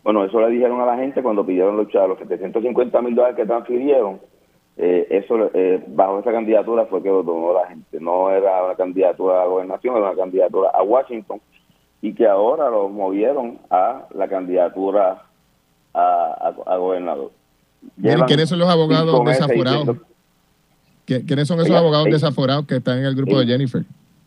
Bueno, 0.04 0.24
eso 0.24 0.40
le 0.40 0.50
dijeron 0.52 0.80
a 0.82 0.86
la 0.86 0.98
gente 0.98 1.22
cuando 1.22 1.46
pidieron 1.46 1.76
los, 1.76 1.94
los 1.94 2.18
750 2.20 3.02
mil 3.02 3.16
dólares 3.16 3.36
que 3.36 3.46
transfirieron 3.46 4.20
eh, 4.78 5.08
eso 5.10 5.50
eh, 5.54 5.82
bajo 5.88 6.20
esa 6.20 6.34
candidatura 6.34 6.86
fue 6.88 7.02
que 7.02 7.08
lo 7.08 7.24
tomó 7.24 7.54
la 7.54 7.66
gente 7.68 7.98
no 8.02 8.30
era 8.30 8.62
una 8.66 8.76
candidatura 8.76 9.36
a 9.36 9.38
la 9.40 9.46
gobernación 9.46 9.96
era 9.96 10.12
una 10.12 10.18
candidatura 10.18 10.70
a 10.74 10.84
Washington 10.84 11.40
y 12.02 12.14
que 12.14 12.28
ahora 12.28 12.70
lo 12.70 12.90
movieron 12.90 13.58
a 13.70 14.06
la 14.14 14.28
candidatura 14.28 15.24
a, 15.94 16.54
a, 16.66 16.76
gobernador 16.76 17.32
¿quiénes 18.28 18.50
son 18.50 18.60
los 18.60 18.68
abogados 18.68 19.24
desaforados? 19.24 19.98
¿quiénes 21.06 21.48
son 21.48 21.62
esos 21.62 21.76
abogados 21.76 22.08
desaforados 22.08 22.66
que 22.68 22.76
están 22.76 22.98
en 23.00 23.06
el 23.06 23.16
grupo 23.16 23.40
de 23.40 23.46
Jennifer? 23.46 23.86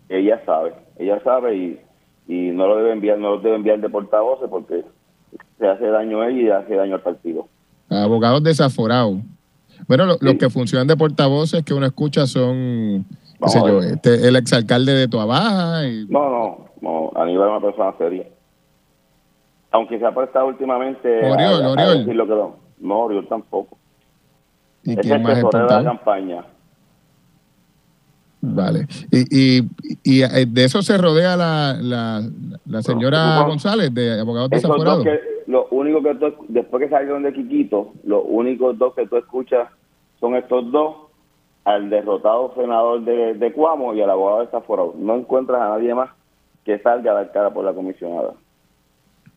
Ella 0.08 0.40
sabe 0.44 0.74
ella 0.98 1.20
sabe 1.22 1.56
y, 1.56 1.80
y 2.26 2.50
no 2.50 2.66
lo 2.66 2.76
debe 2.76 2.92
enviar 2.92 3.18
no 3.18 3.36
lo 3.36 3.40
debe 3.40 3.56
enviar 3.56 3.80
de 3.80 3.88
portavoces 3.88 4.48
porque 4.48 4.84
se 5.58 5.66
hace 5.66 5.86
daño 5.86 6.20
a 6.20 6.28
ella 6.28 6.40
y 6.40 6.50
hace 6.50 6.74
daño 6.74 6.94
al 6.94 7.02
partido 7.02 7.46
abogados 7.90 8.42
desaforados 8.42 9.18
bueno, 9.86 10.06
los 10.06 10.34
que 10.34 10.50
funcionan 10.50 10.86
de 10.86 10.96
portavoces 10.96 11.64
que 11.64 11.74
uno 11.74 11.86
escucha 11.86 12.26
son, 12.26 13.06
qué 13.40 13.48
sé 13.48 13.60
yo, 13.60 13.80
este, 13.80 14.26
el 14.28 14.36
exalcalde 14.36 14.92
de 14.92 15.08
Tuabaja. 15.08 15.86
Y... 15.86 16.06
No, 16.08 16.28
no, 16.28 16.66
no, 16.80 17.12
Aníbal 17.14 17.48
es 17.48 17.52
una 17.52 17.60
persona 17.60 17.94
seria. 17.98 18.24
Aunque 19.70 19.98
se 19.98 20.06
ha 20.06 20.14
prestado 20.14 20.46
últimamente 20.46 21.30
Oriol, 21.30 21.62
a, 21.62 21.70
Oriol. 21.70 21.98
decir 21.98 22.16
lo 22.16 22.26
que 22.26 22.34
no. 22.34 22.56
No, 22.80 22.98
Oriol 23.00 23.28
tampoco. 23.28 23.76
¿Y 24.82 24.92
es 24.92 24.98
quién 24.98 25.22
más 25.22 25.38
es 25.38 25.44
de 25.44 25.58
la 25.58 25.84
campaña. 25.84 26.44
Vale. 28.54 28.86
Y, 29.10 29.58
y, 29.58 29.68
y, 30.02 30.22
eh, 30.22 30.46
de 30.48 30.64
eso 30.64 30.82
se 30.82 30.96
rodea 30.98 31.36
la, 31.36 31.76
la, 31.80 32.22
la 32.66 32.82
señora 32.82 33.42
González, 33.46 33.92
de 33.94 34.20
abogados 34.20 34.50
desaforados 34.50 35.04
lo 35.46 35.66
único 35.70 36.02
que 36.02 36.14
tú, 36.16 36.44
después 36.48 36.82
que 36.82 36.90
salieron 36.90 37.22
de 37.22 37.32
Quiquito, 37.32 37.92
los 38.04 38.22
únicos 38.26 38.76
dos 38.76 38.94
que 38.94 39.06
tú 39.06 39.16
escuchas 39.16 39.68
son 40.20 40.36
estos 40.36 40.70
dos 40.70 40.96
al 41.64 41.88
derrotado 41.88 42.52
senador 42.54 43.02
de, 43.02 43.32
de 43.34 43.52
Cuamo 43.54 43.94
y 43.94 44.02
al 44.02 44.10
abogado 44.10 44.38
de 44.40 44.44
Estaforado. 44.44 44.94
No 44.98 45.16
encuentras 45.16 45.60
a 45.62 45.70
nadie 45.70 45.94
más 45.94 46.10
que 46.64 46.78
salga 46.80 47.12
a 47.12 47.14
dar 47.14 47.32
cara 47.32 47.50
por 47.50 47.64
la 47.64 47.72
comisionada. 47.72 48.34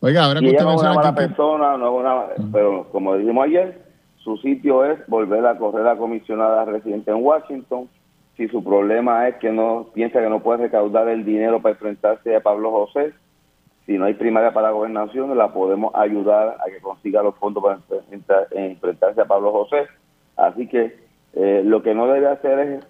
Oiga, 0.00 0.24
ahora 0.24 0.40
que 0.40 0.48
usted 0.48 0.64
no 0.64 0.74
es 0.74 0.80
una 0.82 0.94
mala 0.94 1.14
que- 1.14 1.28
persona, 1.28 1.76
no 1.78 1.86
es 1.86 2.00
una, 2.00 2.50
pero 2.52 2.88
como 2.92 3.16
dijimos 3.16 3.46
ayer, 3.46 3.82
su 4.18 4.36
sitio 4.36 4.84
es 4.84 4.98
volver 5.06 5.46
a 5.46 5.56
correr 5.56 5.86
a 5.86 5.96
comisionada 5.96 6.64
residente 6.66 7.10
en 7.10 7.24
Washington. 7.24 7.88
Si 8.36 8.48
su 8.48 8.64
problema 8.64 9.28
es 9.28 9.36
que 9.36 9.50
no 9.52 9.88
piensa 9.92 10.20
que 10.20 10.28
no 10.28 10.40
puede 10.42 10.64
recaudar 10.64 11.08
el 11.08 11.24
dinero 11.24 11.60
para 11.60 11.74
enfrentarse 11.74 12.34
a 12.34 12.40
Pablo 12.40 12.70
José, 12.70 13.12
si 13.86 13.98
no 13.98 14.04
hay 14.06 14.14
primaria 14.14 14.52
para 14.52 14.68
la 14.68 14.72
gobernación, 14.72 15.36
la 15.36 15.52
podemos 15.52 15.92
ayudar 15.94 16.56
a 16.60 16.70
que 16.70 16.80
consiga 16.80 17.22
los 17.22 17.34
fondos 17.36 17.62
para 17.62 17.76
enfrentar- 17.76 18.46
enfrentarse 18.52 19.20
a 19.20 19.24
Pablo 19.26 19.52
José. 19.52 19.86
Así 20.36 20.66
que 20.66 20.96
eh, 21.34 21.62
lo 21.64 21.82
que 21.82 21.94
no 21.94 22.06
debe 22.06 22.28
hacer 22.28 22.58
es, 22.58 22.84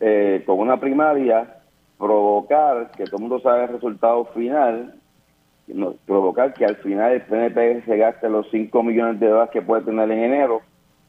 eh, 0.00 0.42
con 0.44 0.58
una 0.58 0.78
primaria, 0.80 1.58
provocar 1.98 2.90
que 2.96 3.04
todo 3.04 3.16
el 3.16 3.20
mundo 3.22 3.40
sabe 3.40 3.64
el 3.64 3.68
resultado 3.70 4.24
final, 4.26 4.94
provocar 6.04 6.52
que 6.54 6.66
al 6.66 6.76
final 6.76 7.12
el 7.12 7.22
PNP 7.22 7.82
se 7.86 7.96
gaste 7.96 8.28
los 8.28 8.50
5 8.50 8.82
millones 8.82 9.20
de 9.20 9.28
dólares 9.28 9.50
que 9.52 9.62
puede 9.62 9.82
tener 9.82 10.10
en 10.10 10.24
enero 10.24 10.60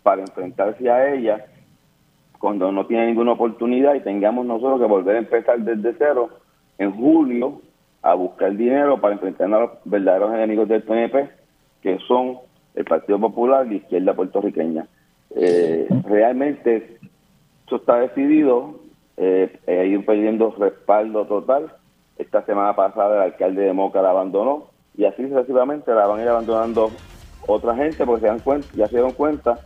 para 0.03 0.21
enfrentarse 0.21 0.89
a 0.89 1.11
ella 1.13 1.45
cuando 2.43 2.73
no 2.73 2.85
tiene 2.87 3.05
ninguna 3.05 3.31
oportunidad 3.31 3.95
y 3.95 4.01
tengamos 4.01 4.45
nosotros 4.45 4.77
que 4.81 4.85
volver 4.85 5.15
a 5.15 5.19
empezar 5.19 5.59
desde 5.59 5.95
cero 5.97 6.29
en 6.77 6.91
julio 6.91 7.61
a 8.01 8.15
buscar 8.15 8.53
dinero 8.57 8.99
para 8.99 9.13
enfrentarnos 9.13 9.57
a 9.57 9.61
los 9.61 9.71
verdaderos 9.85 10.33
enemigos 10.33 10.67
del 10.67 10.83
PNP, 10.83 11.29
que 11.81 11.99
son 11.99 12.39
el 12.75 12.83
Partido 12.83 13.17
Popular 13.17 13.65
y 13.65 13.69
la 13.69 13.75
izquierda 13.75 14.13
puertorriqueña. 14.13 14.85
Eh, 15.33 15.87
realmente 16.03 16.97
eso 17.65 17.77
está 17.77 17.99
decidido, 17.99 18.75
eh, 19.15 19.57
eh, 19.65 19.87
ir 19.87 20.05
perdiendo 20.05 20.53
respaldo 20.59 21.25
total. 21.25 21.71
Esta 22.17 22.45
semana 22.45 22.75
pasada 22.75 23.15
el 23.15 23.31
alcalde 23.31 23.61
de 23.61 23.71
Moca 23.71 24.01
la 24.01 24.09
abandonó 24.09 24.67
y 24.97 25.05
así 25.05 25.25
sucesivamente 25.29 25.93
la 25.93 26.07
van 26.07 26.19
a 26.19 26.23
ir 26.23 26.27
abandonando 26.27 26.91
otra 27.47 27.73
gente 27.73 28.05
porque 28.05 28.23
se 28.23 28.27
dan 28.27 28.39
cuenta, 28.39 28.67
ya 28.75 28.87
se 28.89 28.97
dieron 28.97 29.13
cuenta 29.13 29.59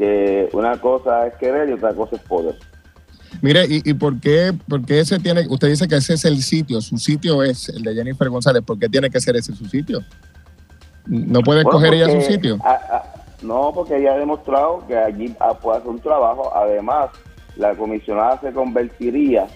que 0.00 0.48
una 0.54 0.80
cosa 0.80 1.26
es 1.26 1.34
querer 1.34 1.68
y 1.68 1.72
otra 1.74 1.92
cosa 1.92 2.16
es 2.16 2.22
poder. 2.22 2.54
Mire, 3.42 3.66
¿y, 3.68 3.82
y 3.90 3.92
por, 3.92 4.18
qué, 4.18 4.50
por 4.66 4.82
qué 4.86 5.00
ese 5.00 5.18
tiene, 5.18 5.46
usted 5.46 5.68
dice 5.68 5.86
que 5.86 5.96
ese 5.96 6.14
es 6.14 6.24
el 6.24 6.42
sitio, 6.42 6.80
su 6.80 6.96
sitio 6.96 7.42
es 7.42 7.68
el 7.68 7.82
de 7.82 7.94
Jennifer 7.94 8.30
González, 8.30 8.62
¿por 8.64 8.78
qué 8.78 8.88
tiene 8.88 9.10
que 9.10 9.20
ser 9.20 9.36
ese 9.36 9.54
su 9.54 9.66
sitio? 9.66 10.00
¿No 11.04 11.42
puede 11.42 11.62
Bueno, 11.64 11.78
escoger 11.78 11.94
ella 11.94 12.08
su 12.10 12.32
sitio? 12.32 12.56
a- 12.64 12.70
a- 12.72 13.14
no, 13.42 13.72
porque 13.74 13.98
ella 13.98 14.14
ha 14.14 14.16
demostrado 14.18 14.86
que 14.88 14.96
allí 14.96 15.34
puede 15.60 15.78
hacer 15.78 15.90
un 15.90 16.00
trabajo. 16.00 16.50
Además, 16.56 17.10
la 17.56 17.74
comisionada 17.74 18.40
se 18.40 18.52
convertiría 18.52 19.48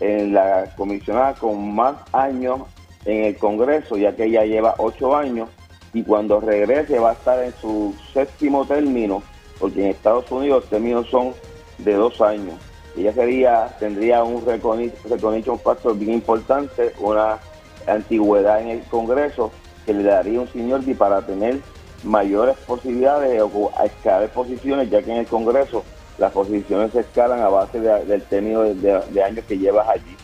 en 0.00 0.32
la 0.32 0.64
comisionada 0.76 1.34
con 1.34 1.74
más 1.74 1.96
años 2.12 2.60
en 3.04 3.24
el 3.26 3.36
Congreso, 3.36 3.98
ya 3.98 4.16
que 4.16 4.24
ella 4.24 4.44
lleva 4.44 4.74
ocho 4.78 5.14
años 5.14 5.48
y 5.92 6.02
cuando 6.02 6.40
regrese 6.40 6.98
va 6.98 7.10
a 7.10 7.12
estar 7.14 7.42
en 7.44 7.52
su 7.60 7.94
séptimo 8.14 8.64
término, 8.66 9.22
porque 9.60 9.82
en 9.84 9.90
Estados 9.90 10.30
Unidos 10.32 10.62
los 10.62 10.70
términos 10.70 11.06
son 11.08 11.34
de 11.78 11.94
dos 11.94 12.20
años. 12.20 12.54
Ella 12.96 13.12
sería 13.12 13.76
tendría 13.78 14.24
un 14.24 14.44
recogni- 14.44 14.92
recognition 15.08 15.58
factor 15.60 15.96
bien 15.96 16.14
importante, 16.14 16.92
una 16.98 17.38
antigüedad 17.86 18.60
en 18.60 18.68
el 18.68 18.82
Congreso 18.84 19.52
que 19.86 19.94
le 19.94 20.02
daría 20.02 20.40
un 20.40 20.48
seniority 20.48 20.94
para 20.94 21.22
tener 21.22 21.58
mayores 22.02 22.56
posibilidades 22.66 23.30
de 23.30 23.46
escalar 23.84 24.28
posiciones, 24.30 24.90
ya 24.90 25.02
que 25.02 25.12
en 25.12 25.18
el 25.18 25.26
Congreso 25.26 25.84
las 26.18 26.32
posiciones 26.32 26.92
se 26.92 27.00
escalan 27.00 27.40
a 27.42 27.48
base 27.48 27.80
de- 27.80 28.04
del 28.04 28.22
término 28.22 28.62
de, 28.62 29.22
años 29.22 29.44
que 29.46 29.58
llevas 29.58 29.88
allí. 29.88 30.16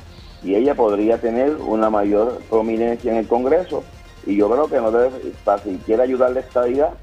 Y 0.42 0.55
ella 0.55 0.75
podría 0.75 1.18
tener 1.18 1.57
una 1.57 1.88
mayor 1.90 2.38
prominencia 2.51 3.11
en 3.11 3.18
el 3.18 3.27
Congreso. 3.29 3.83
Y 4.27 4.37
yo 4.37 4.51
creo 4.51 4.68
que 4.68 4.77
no 4.81 4.90
debe, 4.90 5.11
para 5.44 5.62
si 5.62 5.77
quiere 5.87 6.03
ayudarle 6.03 6.40
a 6.40 6.42
esta 6.42 6.62
vida, 6.64 6.94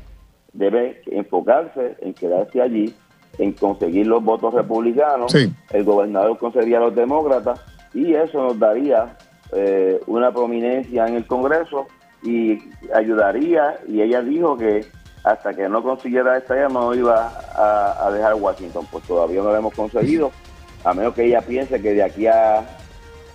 debe 0.54 1.02
enfocarse 1.08 1.98
en 2.02 2.14
quedarse 2.14 2.62
allí, 2.62 2.94
en 3.38 3.54
conseguir 3.54 4.08
los 4.08 4.24
votos 4.24 4.54
republicanos. 4.54 5.32
Sí. 5.32 5.52
El 5.72 5.84
gobernador 5.84 6.38
conseguiría 6.38 6.78
a 6.78 6.82
los 6.82 6.96
demócratas 6.96 7.60
y 7.94 8.14
eso 8.14 8.44
nos 8.44 8.60
daría 8.60 9.18
eh, 9.52 10.00
una 10.08 10.32
prominencia 10.32 11.08
en 11.08 11.16
el 11.16 11.28
Congreso 11.28 11.88
y 12.22 12.60
ayudaría. 12.94 13.80
Y 13.88 14.02
ella 14.02 14.22
dijo 14.22 14.58
que 14.58 14.86
hasta 15.24 15.54
que 15.54 15.70
no 15.70 15.82
consiguiera 15.82 16.38
esta 16.38 16.56
ella 16.56 16.70
no 16.70 16.94
iba 16.94 17.32
a, 17.56 18.08
a 18.08 18.12
dejar 18.12 18.36
Washington. 18.36 18.86
Pues 18.92 19.04
todavía 19.06 19.42
no 19.42 19.50
lo 19.50 19.58
hemos 19.58 19.74
conseguido, 19.74 20.32
a 20.84 20.94
menos 20.94 21.14
que 21.14 21.26
ella 21.26 21.42
piense 21.42 21.82
que 21.82 21.94
de 21.94 22.04
aquí 22.04 22.28
a 22.28 22.66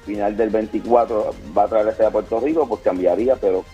final 0.04 0.36
del 0.36 0.50
24 0.50 1.34
va 1.56 1.64
a 1.64 1.68
traer 1.68 1.88
este 1.88 2.04
a 2.04 2.10
Puerto 2.10 2.40
Rico, 2.40 2.66
pues 2.66 2.80
cambiaría, 2.80 3.36
pero 3.36 3.64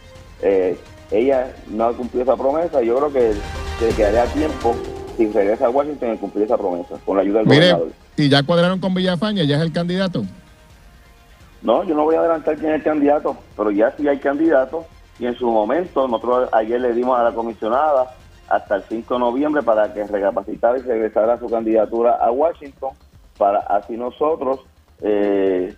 eh, 0.43 0.77
ella 1.11 1.53
no 1.69 1.85
ha 1.85 1.93
cumplido 1.97 2.25
esa 2.25 2.37
promesa 2.37 2.83
y 2.83 2.87
yo 2.87 2.97
creo 2.97 3.13
que 3.13 3.33
se 3.79 3.97
quedaría 3.97 4.25
tiempo 4.33 4.75
si 5.17 5.27
regresa 5.29 5.67
a 5.67 5.71
Washington 5.71 6.11
en 6.11 6.17
cumplir 6.19 6.45
esa 6.45 6.59
promesa, 6.59 6.97
con 7.05 7.17
la 7.17 7.23
ayuda 7.23 7.39
del 7.41 7.49
Mire, 7.49 7.73
gobernador. 7.73 7.93
y 8.17 8.29
ya 8.29 8.43
cuadraron 8.43 8.81
con 8.81 8.95
Villafaña, 8.95 9.45
ya 9.45 9.57
es 9.57 9.63
el 9.63 9.73
candidato. 9.73 10.25
No, 11.63 11.85
yo 11.85 11.95
no 11.95 12.05
voy 12.05 12.17
a 12.17 12.21
adelantar 12.21 12.57
quién 12.57 12.71
es 12.73 12.77
el 12.77 12.83
candidato, 12.83 13.37
pero 13.57 13.71
ya 13.71 13.95
sí 13.97 14.07
hay 14.09 14.19
candidato 14.19 14.85
y 15.19 15.27
en 15.27 15.35
su 15.37 15.47
momento 15.51 16.07
nosotros 16.09 16.49
ayer 16.53 16.81
le 16.81 16.93
dimos 16.93 17.19
a 17.19 17.23
la 17.23 17.33
comisionada 17.33 18.15
hasta 18.49 18.77
el 18.77 18.83
5 18.89 19.15
de 19.15 19.21
noviembre 19.21 19.63
para 19.63 19.93
que 19.95 20.05
recapacitara 20.05 20.79
y 20.79 20.83
regresara 20.83 21.39
su 21.39 21.49
candidatura 21.49 22.17
a 22.21 22.31
Washington 22.31 22.91
para 23.39 23.61
así 23.61 23.97
nosotros 23.97 24.61
eh, 25.01 25.75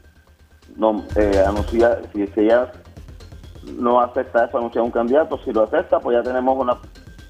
no, 0.77 1.05
eh, 1.15 1.45
anunciar, 1.47 2.03
si, 2.13 2.27
si 2.27 2.41
ella 2.41 2.73
no 3.75 4.01
acepta 4.01 4.45
eso, 4.45 4.59
anunciar 4.59 4.85
un 4.85 4.91
candidato, 4.91 5.39
si 5.45 5.53
lo 5.53 5.65
acepta, 5.65 5.99
pues 5.99 6.17
ya 6.17 6.23
tenemos 6.23 6.57
una, 6.59 6.77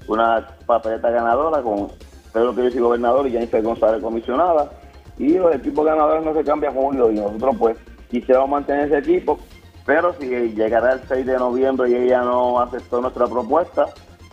una 0.07 0.47
papeleta 0.65 1.09
ganadora 1.09 1.61
con 1.61 1.89
Pedro 2.31 2.53
y 2.67 2.79
gobernador 2.79 3.27
y 3.27 3.31
Jennifer 3.31 3.63
González 3.63 4.01
comisionada 4.01 4.69
y 5.17 5.33
los 5.33 5.55
equipos 5.55 5.85
ganadores 5.85 6.23
no 6.23 6.33
se 6.33 6.43
cambian 6.43 6.73
julio 6.73 7.11
y 7.11 7.15
nosotros 7.15 7.55
pues 7.57 7.77
quisiéramos 8.09 8.49
mantener 8.49 8.85
ese 8.85 8.99
equipo, 8.99 9.39
pero 9.85 10.13
si 10.19 10.27
llegara 10.27 10.93
el 10.93 11.01
6 11.07 11.25
de 11.25 11.37
noviembre 11.37 11.89
y 11.89 11.95
ella 11.95 12.21
no 12.21 12.59
aceptó 12.59 13.01
nuestra 13.01 13.25
propuesta 13.25 13.85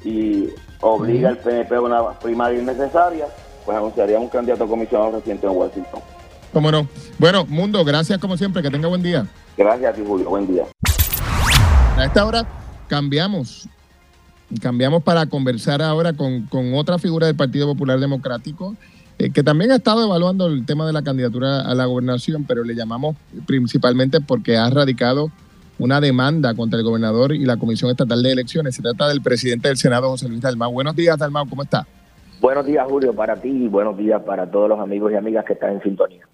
y 0.04 0.48
obliga 0.80 1.30
al 1.30 1.38
PNP 1.38 1.74
a 1.74 1.80
una 1.80 2.10
primaria 2.18 2.60
innecesaria, 2.60 3.26
pues 3.64 3.76
anunciaría 3.76 4.18
un 4.18 4.28
candidato 4.28 4.66
comisionado 4.66 5.12
reciente 5.12 5.46
en 5.46 5.56
Washington. 5.56 6.00
¿Cómo 6.52 6.70
no? 6.70 6.86
Bueno, 7.18 7.46
Mundo, 7.46 7.84
gracias 7.84 8.18
como 8.18 8.36
siempre, 8.36 8.62
que 8.62 8.70
tenga 8.70 8.88
buen 8.88 9.02
día. 9.02 9.26
Gracias 9.56 9.92
a 9.92 9.96
ti, 9.96 10.04
Julio. 10.06 10.28
Buen 10.28 10.46
día. 10.46 10.64
A 11.96 12.06
esta 12.06 12.26
hora 12.26 12.44
cambiamos. 12.88 13.68
Cambiamos 14.60 15.02
para 15.04 15.26
conversar 15.26 15.80
ahora 15.80 16.12
con, 16.12 16.48
otra 16.74 16.98
figura 16.98 17.28
del 17.28 17.36
Partido 17.36 17.68
Popular 17.68 18.00
Democrático, 18.00 18.74
eh, 19.18 19.30
que 19.30 19.44
también 19.44 19.70
ha 19.70 19.76
estado 19.76 20.04
evaluando 20.04 20.48
el 20.48 20.66
tema 20.66 20.86
de 20.86 20.92
la 20.92 21.02
candidatura 21.02 21.60
a 21.60 21.74
la 21.74 21.86
gobernación, 21.86 22.44
pero 22.46 22.64
le 22.64 22.74
llamamos 22.74 23.16
principalmente 23.46 24.20
porque 24.20 24.56
ha 24.56 24.68
radicado 24.70 25.30
una 25.78 26.00
demanda 26.00 26.54
contra 26.54 26.80
el 26.80 26.84
gobernador 26.84 27.32
y 27.32 27.44
la 27.44 27.56
Comisión 27.58 27.90
Estatal 27.92 28.22
de 28.22 28.32
Elecciones. 28.32 28.74
Se 28.74 28.82
trata 28.82 29.08
del 29.08 29.22
presidente 29.22 29.68
del 29.68 29.76
Senado, 29.76 30.10
José 30.10 30.28
Luis 30.28 30.40
Dalmau. 30.40 30.72
Buenos 30.72 30.96
días, 30.96 31.16
Dalmau, 31.16 31.48
¿cómo 31.48 31.62
está? 31.62 31.86
Buenos 32.40 32.66
días, 32.66 32.84
Julio, 32.88 33.14
para 33.14 33.36
ti 33.36 33.48
y 33.48 33.68
buenos 33.68 33.96
días 33.96 34.20
para 34.22 34.50
todos 34.50 34.68
los 34.68 34.80
amigos 34.80 35.12
y 35.12 35.14
amigas 35.14 35.44
que 35.44 35.52
están 35.52 35.74
en 35.74 35.82
sintonía. 35.82 36.26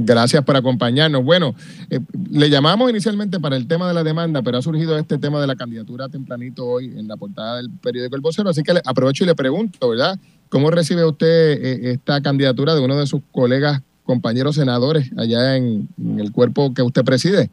Gracias 0.00 0.44
por 0.44 0.54
acompañarnos. 0.54 1.24
Bueno, 1.24 1.56
eh, 1.90 1.98
le 2.30 2.48
llamamos 2.48 2.88
inicialmente 2.88 3.40
para 3.40 3.56
el 3.56 3.66
tema 3.66 3.88
de 3.88 3.94
la 3.94 4.04
demanda, 4.04 4.42
pero 4.42 4.58
ha 4.58 4.62
surgido 4.62 4.96
este 4.96 5.18
tema 5.18 5.40
de 5.40 5.48
la 5.48 5.56
candidatura 5.56 6.08
tempranito 6.08 6.64
hoy 6.64 6.84
en 6.96 7.08
la 7.08 7.16
portada 7.16 7.56
del 7.56 7.68
periódico 7.82 8.14
El 8.14 8.22
Vocero, 8.22 8.48
así 8.48 8.62
que 8.62 8.74
le 8.74 8.80
aprovecho 8.86 9.24
y 9.24 9.26
le 9.26 9.34
pregunto, 9.34 9.88
¿verdad? 9.88 10.16
¿Cómo 10.50 10.70
recibe 10.70 11.04
usted 11.04 11.26
eh, 11.26 11.90
esta 11.90 12.20
candidatura 12.20 12.76
de 12.76 12.84
uno 12.84 12.96
de 12.96 13.08
sus 13.08 13.22
colegas, 13.32 13.82
compañeros 14.04 14.54
senadores 14.54 15.10
allá 15.18 15.56
en, 15.56 15.88
en 15.98 16.20
el 16.20 16.30
cuerpo 16.30 16.72
que 16.72 16.82
usted 16.82 17.04
preside? 17.04 17.50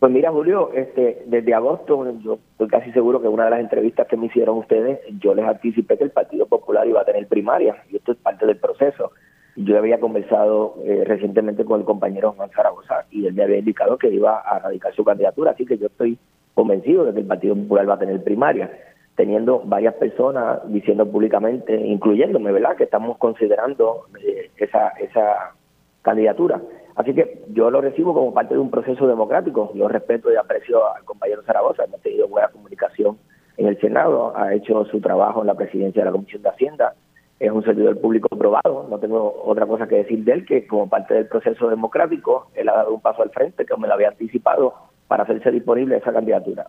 Pues 0.00 0.12
mira, 0.12 0.30
Julio, 0.30 0.70
este, 0.74 1.22
desde 1.26 1.54
agosto, 1.54 2.04
yo 2.20 2.38
estoy 2.52 2.68
casi 2.68 2.92
seguro 2.92 3.22
que 3.22 3.28
una 3.28 3.44
de 3.44 3.50
las 3.52 3.60
entrevistas 3.60 4.06
que 4.06 4.18
me 4.18 4.26
hicieron 4.26 4.58
ustedes, 4.58 4.98
yo 5.18 5.34
les 5.34 5.46
anticipé 5.46 5.96
que 5.96 6.04
el 6.04 6.10
Partido 6.10 6.44
Popular 6.44 6.86
iba 6.86 7.00
a 7.00 7.04
tener 7.06 7.26
primaria, 7.26 7.84
y 7.90 7.96
esto 7.96 8.12
es 8.12 8.18
parte 8.18 8.44
del 8.44 8.58
proceso. 8.58 9.12
Yo 9.56 9.78
había 9.78 9.98
conversado 10.00 10.76
eh, 10.84 11.04
recientemente 11.06 11.64
con 11.64 11.80
el 11.80 11.86
compañero 11.86 12.32
Juan 12.32 12.50
Zaragoza 12.50 13.04
y 13.10 13.26
él 13.26 13.34
me 13.34 13.42
había 13.42 13.58
indicado 13.58 13.98
que 13.98 14.08
iba 14.08 14.38
a 14.38 14.58
radicar 14.58 14.94
su 14.94 15.04
candidatura, 15.04 15.52
así 15.52 15.66
que 15.66 15.78
yo 15.78 15.86
estoy 15.86 16.18
convencido 16.54 17.04
de 17.04 17.12
que 17.12 17.20
el 17.20 17.26
Partido 17.26 17.54
Popular 17.54 17.88
va 17.88 17.94
a 17.94 17.98
tener 17.98 18.22
primaria, 18.22 18.70
teniendo 19.16 19.62
varias 19.64 19.94
personas 19.94 20.60
diciendo 20.72 21.10
públicamente, 21.10 21.74
incluyéndome, 21.74 22.52
¿verdad?, 22.52 22.76
que 22.76 22.84
estamos 22.84 23.18
considerando 23.18 24.06
eh, 24.22 24.50
esa, 24.56 24.88
esa 25.00 25.54
candidatura. 26.02 26.60
Así 26.96 27.14
que 27.14 27.44
yo 27.52 27.70
lo 27.70 27.80
recibo 27.80 28.14
como 28.14 28.34
parte 28.34 28.54
de 28.54 28.60
un 28.60 28.70
proceso 28.70 29.06
democrático. 29.06 29.72
Yo 29.74 29.88
respeto 29.88 30.32
y 30.32 30.36
aprecio 30.36 30.92
al 30.94 31.04
compañero 31.04 31.42
Zaragoza, 31.42 31.84
hemos 31.84 32.00
tenido 32.00 32.28
buena 32.28 32.48
comunicación 32.48 33.18
en 33.56 33.66
el 33.66 33.78
Senado, 33.80 34.32
ha 34.36 34.54
hecho 34.54 34.84
su 34.86 35.00
trabajo 35.00 35.40
en 35.40 35.46
la 35.46 35.54
presidencia 35.54 36.02
de 36.02 36.06
la 36.06 36.12
Comisión 36.12 36.42
de 36.42 36.48
Hacienda 36.48 36.94
es 37.40 37.50
un 37.50 37.64
servidor 37.64 37.98
público 37.98 38.28
probado, 38.36 38.86
no 38.90 38.98
tengo 38.98 39.42
otra 39.46 39.66
cosa 39.66 39.88
que 39.88 39.96
decir 39.96 40.22
de 40.24 40.32
él, 40.32 40.44
que 40.44 40.66
como 40.66 40.90
parte 40.90 41.14
del 41.14 41.26
proceso 41.26 41.68
democrático, 41.68 42.50
él 42.54 42.68
ha 42.68 42.74
dado 42.74 42.94
un 42.94 43.00
paso 43.00 43.22
al 43.22 43.30
frente, 43.30 43.64
que 43.64 43.76
me 43.78 43.88
lo 43.88 43.94
había 43.94 44.08
anticipado, 44.08 44.74
para 45.08 45.22
hacerse 45.22 45.50
disponible 45.50 45.96
esa 45.96 46.12
candidatura. 46.12 46.66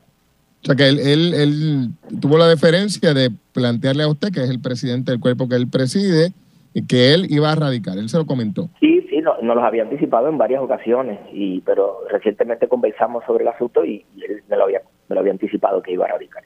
O 0.64 0.66
sea 0.66 0.76
que 0.76 0.88
él, 0.88 1.00
él, 1.00 1.34
él 1.34 1.90
tuvo 2.22 2.38
la 2.38 2.48
deferencia 2.48 3.14
de 3.14 3.32
plantearle 3.52 4.04
a 4.04 4.08
usted, 4.08 4.30
que 4.32 4.44
es 4.44 4.50
el 4.50 4.62
presidente 4.62 5.12
del 5.12 5.20
cuerpo 5.20 5.50
que 5.50 5.56
él 5.56 5.68
preside, 5.68 6.32
que 6.88 7.14
él 7.14 7.28
iba 7.30 7.52
a 7.52 7.56
radicar, 7.56 7.98
él 7.98 8.08
se 8.08 8.18
lo 8.18 8.26
comentó. 8.26 8.70
Sí, 8.80 9.06
sí, 9.10 9.20
nos 9.20 9.44
no 9.44 9.54
los 9.56 9.64
había 9.66 9.84
anticipado 9.84 10.30
en 10.30 10.38
varias 10.38 10.62
ocasiones, 10.62 11.20
y 11.34 11.60
pero 11.62 11.98
recientemente 12.10 12.70
conversamos 12.70 13.26
sobre 13.26 13.44
el 13.44 13.50
asunto 13.50 13.84
y, 13.84 14.06
él 14.16 14.42
me 14.50 14.56
lo, 14.56 14.64
había, 14.64 14.82
me 15.10 15.16
lo 15.16 15.20
había 15.20 15.34
anticipado 15.34 15.82
que 15.82 15.92
iba 15.92 16.06
a 16.06 16.10
radicar. 16.10 16.44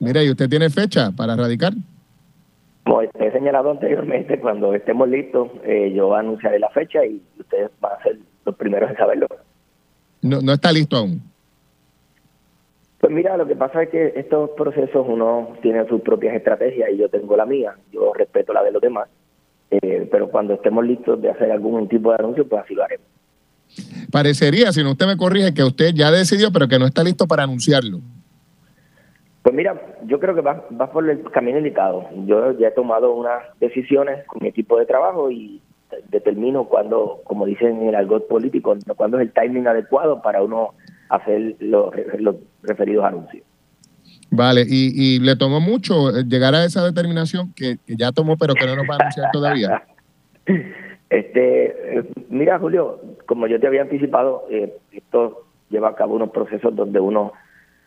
Mira, 0.00 0.24
¿y 0.24 0.30
usted 0.30 0.48
tiene 0.48 0.70
fecha 0.70 1.12
para 1.16 1.36
radicar? 1.36 1.72
Como 2.84 3.00
he 3.02 3.32
señalado 3.32 3.70
anteriormente, 3.70 4.38
cuando 4.38 4.74
estemos 4.74 5.08
listos, 5.08 5.48
eh, 5.64 5.92
yo 5.94 6.14
anunciaré 6.14 6.58
la 6.58 6.68
fecha 6.68 7.04
y 7.04 7.22
ustedes 7.38 7.70
van 7.80 7.92
a 7.98 8.02
ser 8.02 8.18
los 8.44 8.54
primeros 8.56 8.90
en 8.90 8.96
saberlo. 8.96 9.26
No, 10.20 10.40
no 10.40 10.52
está 10.52 10.70
listo 10.70 10.96
aún. 10.96 11.22
Pues 12.98 13.12
mira, 13.12 13.36
lo 13.36 13.46
que 13.46 13.56
pasa 13.56 13.82
es 13.82 13.90
que 13.90 14.12
estos 14.16 14.50
procesos 14.50 15.04
uno 15.06 15.56
tiene 15.60 15.86
sus 15.88 16.00
propias 16.00 16.34
estrategias 16.34 16.90
y 16.92 16.96
yo 16.96 17.08
tengo 17.08 17.36
la 17.36 17.44
mía. 17.44 17.74
Yo 17.92 18.12
respeto 18.14 18.52
la 18.52 18.62
de 18.62 18.72
los 18.72 18.80
demás. 18.80 19.08
Eh, 19.70 20.08
pero 20.10 20.30
cuando 20.30 20.54
estemos 20.54 20.84
listos 20.86 21.20
de 21.20 21.30
hacer 21.30 21.50
algún 21.50 21.88
tipo 21.88 22.10
de 22.10 22.16
anuncio, 22.18 22.48
pues 22.48 22.64
así 22.64 22.74
lo 22.74 22.84
haremos. 22.84 23.06
Parecería, 24.10 24.72
si 24.72 24.82
no 24.82 24.92
usted 24.92 25.06
me 25.06 25.16
corrige, 25.16 25.52
que 25.52 25.64
usted 25.64 25.92
ya 25.94 26.10
decidió, 26.10 26.52
pero 26.52 26.68
que 26.68 26.78
no 26.78 26.86
está 26.86 27.02
listo 27.02 27.26
para 27.26 27.42
anunciarlo. 27.42 28.00
Pues 29.44 29.54
mira, 29.54 29.78
yo 30.06 30.18
creo 30.18 30.34
que 30.34 30.40
va, 30.40 30.64
va 30.80 30.90
por 30.90 31.08
el 31.08 31.22
camino 31.30 31.58
indicado. 31.58 32.08
Yo 32.24 32.52
ya 32.58 32.68
he 32.68 32.70
tomado 32.70 33.14
unas 33.14 33.42
decisiones 33.60 34.26
con 34.26 34.42
mi 34.42 34.48
equipo 34.48 34.78
de 34.78 34.86
trabajo 34.86 35.30
y 35.30 35.60
determino 36.08 36.64
cuando, 36.64 37.20
como 37.24 37.44
dicen 37.44 37.82
en 37.82 37.88
el 37.88 37.94
argot 37.94 38.26
político, 38.26 38.74
cuándo 38.96 39.18
es 39.18 39.26
el 39.26 39.32
timing 39.34 39.66
adecuado 39.66 40.22
para 40.22 40.42
uno 40.42 40.70
hacer 41.10 41.56
los, 41.60 41.90
los 42.18 42.36
referidos 42.62 43.04
anuncios. 43.04 43.44
Vale, 44.30 44.62
y, 44.66 44.92
y, 44.94 45.20
le 45.20 45.36
tomó 45.36 45.60
mucho 45.60 46.10
llegar 46.22 46.54
a 46.54 46.64
esa 46.64 46.82
determinación 46.82 47.52
que, 47.52 47.76
que, 47.86 47.96
ya 47.96 48.12
tomó, 48.12 48.38
pero 48.38 48.54
que 48.54 48.64
no 48.64 48.76
nos 48.76 48.86
va 48.88 48.94
a 48.94 48.98
anunciar 49.00 49.30
todavía. 49.30 49.84
Este, 51.10 52.02
mira, 52.28 52.58
Julio, 52.58 53.00
como 53.26 53.46
yo 53.46 53.60
te 53.60 53.68
había 53.68 53.82
anticipado, 53.82 54.46
eh, 54.50 54.74
esto 54.90 55.44
lleva 55.70 55.90
a 55.90 55.94
cabo 55.94 56.16
unos 56.16 56.30
procesos 56.30 56.74
donde 56.74 56.98
uno 56.98 57.32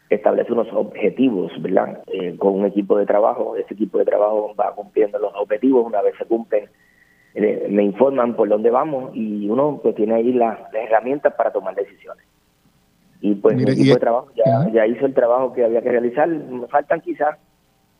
establece 0.10 0.54
unos 0.54 0.68
objetivos, 0.72 1.52
¿verdad? 1.62 2.02
Eh, 2.08 2.36
con 2.38 2.54
un 2.56 2.66
equipo 2.66 2.98
de 2.98 3.06
trabajo, 3.06 3.56
ese 3.56 3.74
equipo 3.74 3.98
de 3.98 4.06
trabajo 4.06 4.54
va 4.60 4.74
cumpliendo 4.74 5.20
los 5.20 5.34
objetivos, 5.36 5.86
una 5.86 6.02
vez 6.02 6.16
se 6.18 6.26
cumplen, 6.26 6.70
eh, 7.36 7.68
me 7.70 7.84
informan 7.84 8.36
por 8.36 8.48
dónde 8.50 8.70
vamos 8.70 9.12
y 9.14 9.50
uno 9.50 9.80
pues 9.82 9.96
tiene 9.96 10.16
ahí 10.16 10.34
las, 10.34 10.60
herramientas 10.74 11.34
para 11.34 11.52
tomar 11.52 11.76
decisiones. 11.76 12.26
Y 13.20 13.36
pues 13.36 13.56
mi 13.56 13.64
equipo 13.64 13.96
de 13.96 14.00
trabajo 14.00 14.28
ya, 14.36 14.70
ya 14.72 14.88
hizo 14.88 15.06
el 15.06 15.14
trabajo 15.14 15.54
que 15.54 15.66
había 15.66 15.82
que 15.82 15.92
realizar, 15.92 16.28
me 16.28 16.68
faltan 16.68 17.02
quizás 17.02 17.38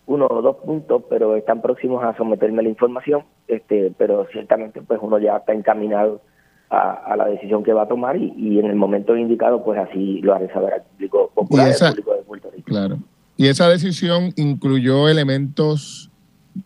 uno 0.06 0.28
o 0.30 0.42
dos 0.42 0.58
puntos, 0.58 1.04
pero 1.10 1.36
están 1.36 1.62
próximos 1.62 2.04
a 2.04 2.16
someterme 2.16 2.64
la 2.64 2.70
información, 2.70 3.24
este, 3.48 3.92
pero 3.98 4.26
ciertamente 4.32 4.82
pues 4.82 5.00
uno 5.02 5.20
ya 5.20 5.38
está 5.38 5.54
encaminado 5.54 6.22
a, 6.70 7.16
la 7.16 7.26
decisión 7.26 7.64
que 7.64 7.74
va 7.74 7.84
a 7.84 7.88
tomar 7.88 8.18
y, 8.18 8.60
en 8.60 8.66
el 8.66 8.76
momento 8.76 9.16
indicado 9.16 9.64
pues 9.64 9.80
así 9.80 10.20
lo 10.22 10.34
haré 10.34 10.50
saber 10.50 10.74
al 10.74 10.82
público 10.84 11.32
popular, 11.34 11.72
al 11.82 11.92
público 11.92 12.14
de 12.14 12.22
Puerto 12.24 12.52
Rico. 12.52 12.66
Claro. 12.66 12.98
Y 13.38 13.48
esa 13.48 13.70
decisión 13.70 14.32
incluyó 14.36 15.08
elementos 15.08 16.12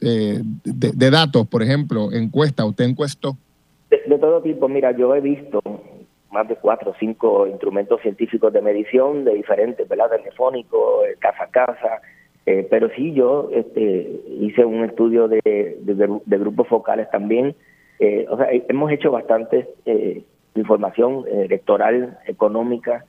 eh, 0.02 0.42
de, 0.64 1.12
datos, 1.12 1.46
por 1.48 1.62
ejemplo, 1.62 2.14
encuesta, 2.14 2.66
¿usted 2.66 2.86
encuestó? 2.86 3.38
De, 3.90 4.18
todo 4.18 4.42
tipo, 4.42 4.70
mira, 4.70 4.96
yo 4.96 5.14
he 5.14 5.20
visto 5.20 5.62
más 6.32 6.48
de 6.48 6.56
cuatro 6.56 6.92
o 6.92 6.96
cinco 6.98 7.46
instrumentos 7.46 8.02
científicos 8.02 8.54
de 8.54 8.62
medición 8.62 9.26
de 9.26 9.34
diferentes, 9.34 9.88
¿verdad? 9.88 10.10
Telefónico, 10.12 11.04
eh, 11.06 11.18
casa 11.20 11.44
a 11.44 11.48
casa, 11.48 12.02
eh, 12.46 12.66
pero 12.70 12.90
sí 12.96 13.14
yo 13.14 13.50
este, 13.52 14.22
hice 14.40 14.64
un 14.64 14.86
estudio 14.86 15.28
de, 15.28 15.42
de 15.82 16.38
grupos 16.38 16.70
focales 16.70 17.10
también, 17.12 17.54
eh, 18.02 18.26
o 18.28 18.36
sea, 18.36 18.48
hemos 18.52 18.92
hecho 18.92 19.12
bastante 19.12 19.70
eh, 19.86 20.24
información 20.56 21.24
eh, 21.28 21.44
electoral, 21.46 22.18
económica, 22.26 23.06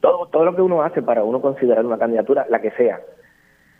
todo, 0.00 0.26
todo 0.28 0.46
lo 0.46 0.56
que 0.56 0.62
uno 0.62 0.82
hace 0.82 1.02
para 1.02 1.22
uno 1.22 1.42
considerar 1.42 1.84
una 1.84 1.98
candidatura, 1.98 2.46
la 2.48 2.62
que 2.62 2.70
sea. 2.70 3.00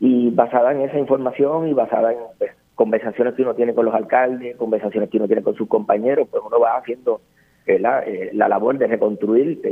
Y 0.00 0.28
basada 0.28 0.72
en 0.72 0.82
esa 0.82 0.98
información 0.98 1.68
y 1.68 1.72
basada 1.72 2.12
en 2.12 2.18
pues, 2.36 2.50
conversaciones 2.74 3.32
que 3.32 3.40
uno 3.40 3.54
tiene 3.54 3.74
con 3.74 3.86
los 3.86 3.94
alcaldes, 3.94 4.58
conversaciones 4.58 5.08
que 5.08 5.16
uno 5.16 5.26
tiene 5.26 5.42
con 5.42 5.54
sus 5.54 5.68
compañeros, 5.68 6.28
pues 6.30 6.42
uno 6.46 6.60
va 6.60 6.76
haciendo 6.76 7.22
la, 7.66 8.04
la, 8.34 8.48
labor 8.48 8.76
de 8.76 8.88
reconstruir 8.88 9.62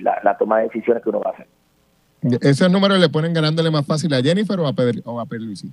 la, 0.00 0.36
toma 0.36 0.58
de 0.58 0.64
decisiones 0.64 1.02
que 1.02 1.08
uno 1.08 1.20
va 1.20 1.30
a 1.30 1.32
hacer. 1.32 1.46
¿Esos 2.42 2.70
números 2.70 3.00
le 3.00 3.08
ponen 3.08 3.32
ganándole 3.32 3.70
más 3.70 3.86
fácil 3.86 4.12
a 4.12 4.20
Jennifer 4.20 4.60
o 4.60 4.66
a 4.66 4.74
Pedro, 4.74 5.00
o 5.06 5.18
a 5.18 5.24
Pedro 5.24 5.46
Luisín? 5.46 5.72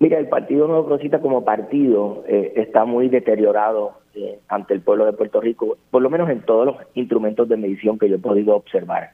Mira, 0.00 0.18
el 0.18 0.28
Partido 0.28 0.66
Nuevo 0.66 0.86
Progresista 0.86 1.20
como 1.20 1.44
partido 1.44 2.24
eh, 2.26 2.54
está 2.56 2.86
muy 2.86 3.10
deteriorado 3.10 3.92
eh, 4.14 4.38
ante 4.48 4.72
el 4.72 4.80
pueblo 4.80 5.04
de 5.04 5.12
Puerto 5.12 5.42
Rico, 5.42 5.76
por 5.90 6.00
lo 6.00 6.08
menos 6.08 6.30
en 6.30 6.40
todos 6.40 6.64
los 6.64 6.76
instrumentos 6.94 7.46
de 7.50 7.58
medición 7.58 7.98
que 7.98 8.08
yo 8.08 8.16
he 8.16 8.18
podido 8.18 8.56
observar. 8.56 9.10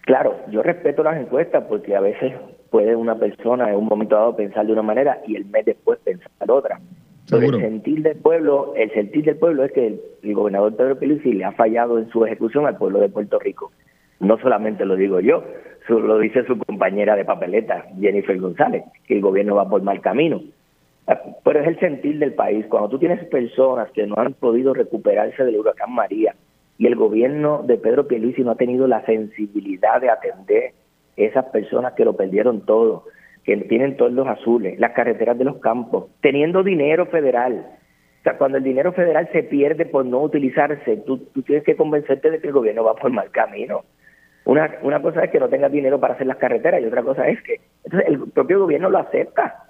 Claro, 0.00 0.36
yo 0.50 0.62
respeto 0.62 1.02
las 1.02 1.20
encuestas 1.20 1.64
porque 1.68 1.94
a 1.94 2.00
veces 2.00 2.32
puede 2.70 2.96
una 2.96 3.16
persona 3.16 3.68
en 3.68 3.76
un 3.76 3.84
momento 3.84 4.16
dado 4.16 4.34
pensar 4.34 4.66
de 4.66 4.72
una 4.72 4.82
manera 4.82 5.20
y 5.26 5.36
el 5.36 5.44
mes 5.44 5.66
después 5.66 5.98
pensar 6.00 6.30
otra. 6.50 6.80
Pero 7.30 7.56
el 7.56 7.60
sentir 7.60 8.02
del 8.02 8.16
pueblo, 8.16 8.72
el 8.76 8.90
sentir 8.92 9.24
del 9.26 9.36
pueblo 9.36 9.64
es 9.64 9.72
que 9.72 10.00
el, 10.22 10.34
gobernador 10.34 10.74
Pedro 10.76 10.98
Pelici 10.98 11.32
le 11.32 11.44
ha 11.44 11.52
fallado 11.52 11.98
en 11.98 12.08
su 12.10 12.24
ejecución 12.24 12.66
al 12.66 12.78
pueblo 12.78 13.00
de 13.00 13.10
Puerto 13.10 13.38
Rico. 13.38 13.70
No 14.24 14.38
solamente 14.38 14.86
lo 14.86 14.96
digo 14.96 15.20
yo, 15.20 15.44
lo 15.88 16.18
dice 16.18 16.44
su 16.46 16.58
compañera 16.58 17.14
de 17.14 17.24
papeleta, 17.24 17.86
Jennifer 18.00 18.38
González, 18.38 18.84
que 19.06 19.14
el 19.14 19.20
gobierno 19.20 19.54
va 19.54 19.68
por 19.68 19.82
mal 19.82 20.00
camino. 20.00 20.40
Pero 21.44 21.60
es 21.60 21.68
el 21.68 21.78
sentir 21.78 22.18
del 22.18 22.32
país. 22.32 22.64
Cuando 22.66 22.88
tú 22.88 22.98
tienes 22.98 23.22
personas 23.26 23.90
que 23.90 24.06
no 24.06 24.14
han 24.16 24.32
podido 24.32 24.72
recuperarse 24.72 25.44
del 25.44 25.58
huracán 25.58 25.92
María 25.92 26.34
y 26.78 26.86
el 26.86 26.96
gobierno 26.96 27.62
de 27.64 27.76
Pedro 27.76 28.08
Pierluisi 28.08 28.42
no 28.42 28.52
ha 28.52 28.56
tenido 28.56 28.86
la 28.86 29.04
sensibilidad 29.04 30.00
de 30.00 30.08
atender 30.08 30.72
esas 31.16 31.44
personas 31.46 31.92
que 31.92 32.06
lo 32.06 32.16
perdieron 32.16 32.62
todo, 32.62 33.04
que 33.44 33.54
tienen 33.58 33.98
todos 33.98 34.12
los 34.12 34.26
azules, 34.26 34.78
las 34.78 34.92
carreteras 34.92 35.36
de 35.36 35.44
los 35.44 35.58
campos, 35.58 36.06
teniendo 36.22 36.62
dinero 36.62 37.06
federal. 37.06 37.66
O 38.20 38.22
sea, 38.22 38.38
cuando 38.38 38.56
el 38.56 38.64
dinero 38.64 38.92
federal 38.94 39.28
se 39.32 39.42
pierde 39.42 39.84
por 39.84 40.06
no 40.06 40.22
utilizarse, 40.22 40.96
tú 41.04 41.18
tienes 41.44 41.62
que 41.62 41.76
convencerte 41.76 42.30
de 42.30 42.40
que 42.40 42.46
el 42.46 42.54
gobierno 42.54 42.84
va 42.84 42.94
por 42.94 43.12
mal 43.12 43.30
camino. 43.30 43.82
Una, 44.44 44.70
una 44.82 45.00
cosa 45.00 45.24
es 45.24 45.30
que 45.30 45.40
no 45.40 45.48
tenga 45.48 45.68
dinero 45.68 45.98
para 45.98 46.14
hacer 46.14 46.26
las 46.26 46.36
carreteras 46.36 46.82
y 46.82 46.86
otra 46.86 47.02
cosa 47.02 47.28
es 47.28 47.40
que 47.42 47.60
entonces 47.84 48.08
el 48.08 48.30
propio 48.30 48.60
gobierno 48.60 48.90
lo 48.90 48.98
acepta 48.98 49.64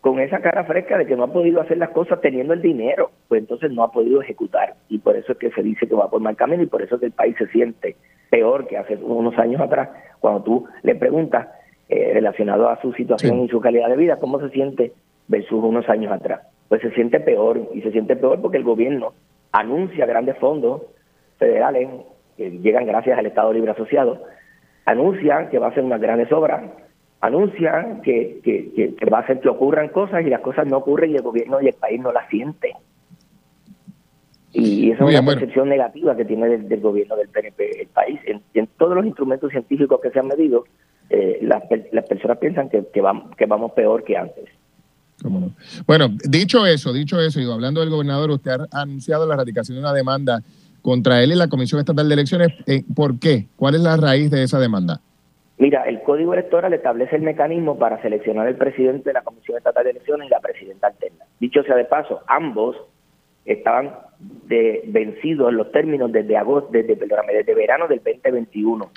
con 0.00 0.20
esa 0.20 0.40
cara 0.40 0.64
fresca 0.64 0.96
de 0.96 1.06
que 1.06 1.16
no 1.16 1.24
ha 1.24 1.32
podido 1.32 1.60
hacer 1.60 1.78
las 1.78 1.90
cosas 1.90 2.20
teniendo 2.20 2.54
el 2.54 2.62
dinero, 2.62 3.10
pues 3.26 3.40
entonces 3.40 3.72
no 3.72 3.82
ha 3.82 3.90
podido 3.90 4.22
ejecutar 4.22 4.74
y 4.88 4.98
por 4.98 5.16
eso 5.16 5.32
es 5.32 5.38
que 5.38 5.50
se 5.50 5.62
dice 5.62 5.88
que 5.88 5.94
va 5.94 6.08
por 6.08 6.20
mal 6.20 6.36
camino 6.36 6.62
y 6.62 6.66
por 6.66 6.82
eso 6.82 6.94
es 6.94 7.00
que 7.00 7.06
el 7.06 7.12
país 7.12 7.36
se 7.36 7.48
siente 7.48 7.96
peor 8.30 8.68
que 8.68 8.76
hace 8.76 8.96
unos 8.96 9.36
años 9.38 9.60
atrás 9.60 9.88
cuando 10.20 10.42
tú 10.42 10.68
le 10.82 10.94
preguntas 10.94 11.48
eh, 11.88 12.12
relacionado 12.12 12.68
a 12.68 12.80
su 12.80 12.92
situación 12.92 13.40
y 13.40 13.48
su 13.48 13.60
calidad 13.60 13.88
de 13.88 13.96
vida, 13.96 14.18
cómo 14.20 14.38
se 14.40 14.50
siente 14.50 14.92
versus 15.26 15.64
unos 15.64 15.88
años 15.88 16.12
atrás. 16.12 16.42
Pues 16.68 16.82
se 16.82 16.90
siente 16.90 17.18
peor 17.18 17.60
y 17.72 17.80
se 17.80 17.90
siente 17.92 18.14
peor 18.14 18.40
porque 18.40 18.58
el 18.58 18.64
gobierno 18.64 19.14
anuncia 19.52 20.06
grandes 20.06 20.36
fondos 20.36 20.82
federales 21.38 21.88
que 22.38 22.50
llegan 22.50 22.86
gracias 22.86 23.18
al 23.18 23.26
Estado 23.26 23.52
Libre 23.52 23.72
Asociado, 23.72 24.22
anuncian 24.86 25.50
que 25.50 25.58
va 25.58 25.66
a 25.66 25.70
hacer 25.70 25.84
unas 25.84 26.00
grandes 26.00 26.32
obras, 26.32 26.64
anuncian 27.20 28.00
que, 28.00 28.40
que, 28.42 28.94
va 29.12 29.18
a 29.18 29.22
hacer 29.22 29.40
que 29.40 29.48
ocurran 29.48 29.88
cosas 29.88 30.24
y 30.24 30.30
las 30.30 30.40
cosas 30.40 30.66
no 30.66 30.78
ocurren 30.78 31.10
y 31.10 31.16
el 31.16 31.22
gobierno 31.22 31.60
y 31.60 31.66
el 31.66 31.74
país 31.74 32.00
no 32.00 32.12
las 32.12 32.28
siente. 32.30 32.72
Y 34.52 34.92
esa 34.92 35.04
es 35.04 35.10
una 35.10 35.34
percepción 35.34 35.68
negativa 35.68 36.16
que 36.16 36.24
tiene 36.24 36.56
del, 36.56 36.80
gobierno 36.80 37.16
del 37.16 37.28
PNP 37.28 37.82
el 37.82 37.88
país. 37.88 38.18
En, 38.54 38.66
todos 38.78 38.94
los 38.94 39.04
instrumentos 39.04 39.50
científicos 39.50 40.00
que 40.00 40.10
se 40.10 40.20
han 40.20 40.28
medido, 40.28 40.64
eh, 41.10 41.38
las, 41.42 41.64
las, 41.92 42.06
personas 42.06 42.38
piensan 42.38 42.70
que, 42.70 42.84
que, 42.94 43.00
vamos, 43.00 43.36
que 43.36 43.44
vamos 43.44 43.72
peor 43.72 44.04
que 44.04 44.16
antes. 44.16 44.48
Bueno, 45.86 46.08
dicho 46.28 46.64
eso, 46.64 46.92
dicho 46.92 47.20
eso, 47.20 47.40
y 47.40 47.50
hablando 47.50 47.80
del 47.80 47.90
gobernador, 47.90 48.30
usted 48.30 48.52
ha 48.70 48.80
anunciado 48.80 49.26
la 49.26 49.34
erradicación 49.34 49.76
de 49.76 49.80
una 49.80 49.92
demanda 49.92 50.42
contra 50.88 51.22
él 51.22 51.32
y 51.32 51.34
la 51.34 51.48
Comisión 51.48 51.80
Estatal 51.80 52.08
de 52.08 52.14
Elecciones. 52.14 52.48
Eh, 52.66 52.82
¿Por 52.96 53.20
qué? 53.20 53.44
¿Cuál 53.56 53.74
es 53.74 53.82
la 53.82 53.98
raíz 53.98 54.30
de 54.30 54.42
esa 54.42 54.58
demanda? 54.58 55.02
Mira, 55.58 55.82
el 55.82 56.00
Código 56.00 56.32
Electoral 56.32 56.72
establece 56.72 57.14
el 57.14 57.20
mecanismo 57.20 57.78
para 57.78 58.00
seleccionar 58.00 58.48
el 58.48 58.56
presidente 58.56 59.10
de 59.10 59.12
la 59.12 59.20
Comisión 59.20 59.58
Estatal 59.58 59.84
de 59.84 59.90
Elecciones 59.90 60.28
y 60.28 60.30
la 60.30 60.40
presidenta 60.40 60.86
alterna. 60.86 61.26
Dicho 61.40 61.62
sea 61.62 61.76
de 61.76 61.84
paso, 61.84 62.20
ambos 62.26 62.74
estaban 63.44 63.92
de, 64.46 64.82
vencidos 64.86 65.50
en 65.50 65.58
los 65.58 65.70
términos 65.70 66.10
desde 66.10 66.38
agosto, 66.38 66.70
desde, 66.72 66.94
desde 66.94 67.54
verano 67.54 67.86
del 67.86 67.98
2021. 68.02 68.90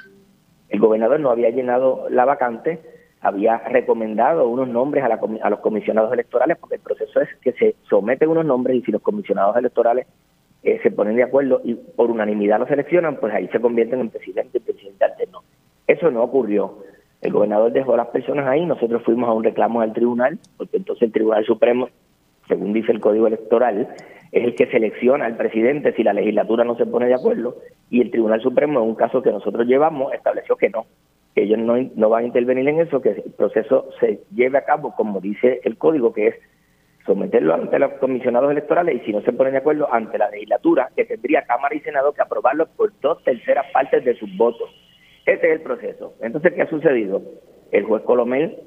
El 0.70 0.80
gobernador 0.80 1.20
no 1.20 1.30
había 1.30 1.50
llenado 1.50 2.08
la 2.10 2.24
vacante, 2.24 2.80
había 3.20 3.58
recomendado 3.58 4.48
unos 4.48 4.70
nombres 4.70 5.04
a, 5.04 5.08
a, 5.08 5.50
los 5.50 5.60
comisionados 5.60 6.14
electorales, 6.14 6.58
porque 6.58 6.76
el 6.76 6.82
proceso 6.82 7.20
es 7.20 7.28
que 7.42 7.52
se 7.52 7.76
someten 7.90 8.30
unos 8.30 8.46
nombres 8.46 8.78
y 8.78 8.82
si 8.82 8.94
los 8.94 9.02
comisionados 9.02 9.58
electorales 9.58 10.08
eh, 10.64 10.80
se 10.84 10.92
ponen 10.92 11.16
de 11.16 11.24
acuerdo 11.24 11.62
y 11.64 11.74
por 11.74 12.12
unanimidad 12.12 12.60
los 12.60 12.70
seleccionan, 12.70 13.18
pues 13.18 13.34
ahí 13.34 13.48
se 13.48 13.60
convierten 13.60 14.00
en 14.00 14.10
presidente 14.10 14.58
y 14.58 14.62
presidente 14.62 15.06
alterno. 15.06 15.44
Eso 15.88 16.12
no 16.12 16.24
ocurrió. 16.24 16.84
El 17.22 17.34
gobernador 17.34 17.72
dejó 17.72 17.94
a 17.94 17.98
las 17.98 18.08
personas 18.08 18.48
ahí, 18.48 18.66
nosotros 18.66 19.04
fuimos 19.04 19.30
a 19.30 19.34
un 19.34 19.44
reclamo 19.44 19.82
al 19.82 19.94
tribunal, 19.94 20.40
porque 20.58 20.78
entonces 20.78 21.04
el 21.04 21.12
Tribunal 21.12 21.46
Supremo, 21.46 21.90
según 22.48 22.74
dice 22.74 22.92
el 22.92 23.00
Código 23.00 23.28
Electoral, 23.28 23.90
es 24.32 24.44
el 24.44 24.56
que 24.56 24.68
selecciona 24.68 25.26
al 25.26 25.38
presidente 25.38 25.94
si 25.94 26.04
la 26.04 26.14
legislatura 26.14 26.64
no 26.64 26.76
se 26.78 26.86
pone 26.86 27.08
de 27.08 27.16
acuerdo, 27.16 27.58
y 27.90 28.02
el 28.02 28.10
Tribunal 28.10 28.42
Supremo, 28.42 28.82
en 28.82 28.88
un 28.88 28.96
caso 28.96 29.22
que 29.22 29.32
nosotros 29.32 29.68
llevamos, 29.68 30.14
estableció 30.14 30.56
que 30.56 30.70
no, 30.70 30.86
que 31.36 31.44
ellos 31.44 31.60
no, 31.60 31.76
no 31.96 32.10
van 32.10 32.24
a 32.24 32.28
intervenir 32.28 32.68
en 32.68 32.80
eso, 32.80 33.02
que 33.02 33.10
el 33.10 33.34
proceso 33.38 33.90
se 34.00 34.22
lleve 34.34 34.58
a 34.58 34.66
cabo 34.66 34.96
como 34.96 35.20
dice 35.20 35.62
el 35.64 35.78
código, 35.78 36.14
que 36.14 36.28
es 36.28 36.36
someterlo 37.06 37.54
ante 37.54 37.80
los 37.80 37.94
comisionados 37.94 38.52
electorales 38.52 39.02
y 39.02 39.06
si 39.06 39.14
no 39.14 39.22
se 39.22 39.34
ponen 39.34 39.54
de 39.54 39.60
acuerdo 39.60 39.92
ante 39.92 40.18
la 40.18 40.30
legislatura, 40.30 40.90
que 40.96 41.06
tendría 41.06 41.44
Cámara 41.44 41.76
y 41.76 41.80
Senado 41.80 42.14
que 42.14 42.22
aprobarlo 42.22 42.68
por 42.78 42.92
dos 43.02 43.24
terceras 43.24 43.66
partes 43.74 44.04
de 44.06 44.16
sus 44.16 44.36
votos. 44.38 44.70
Ese 45.26 45.48
es 45.48 45.54
el 45.54 45.62
proceso. 45.62 46.14
Entonces, 46.22 46.54
¿qué 46.54 46.64
ha 46.64 46.70
sucedido? 46.70 47.22
El 47.72 47.86
juez 47.86 48.04
Colomel 48.04 48.58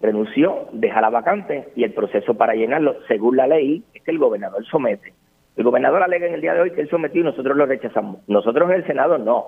renunció, 0.00 0.68
deja 0.72 1.00
la 1.00 1.10
vacante 1.10 1.68
y 1.74 1.84
el 1.84 1.92
proceso 1.92 2.34
para 2.34 2.54
llenarlo, 2.54 2.96
según 3.08 3.36
la 3.36 3.46
ley, 3.46 3.82
es 3.94 4.02
que 4.02 4.10
el 4.10 4.18
gobernador 4.18 4.64
somete. 4.66 5.14
El 5.56 5.64
gobernador 5.64 6.02
alega 6.02 6.26
en 6.26 6.34
el 6.34 6.42
día 6.42 6.52
de 6.52 6.60
hoy 6.60 6.70
que 6.72 6.82
él 6.82 6.90
sometió 6.90 7.22
y 7.22 7.24
nosotros 7.24 7.56
lo 7.56 7.64
rechazamos. 7.64 8.20
Nosotros 8.28 8.68
en 8.70 8.76
el 8.76 8.86
Senado 8.86 9.16
no. 9.16 9.46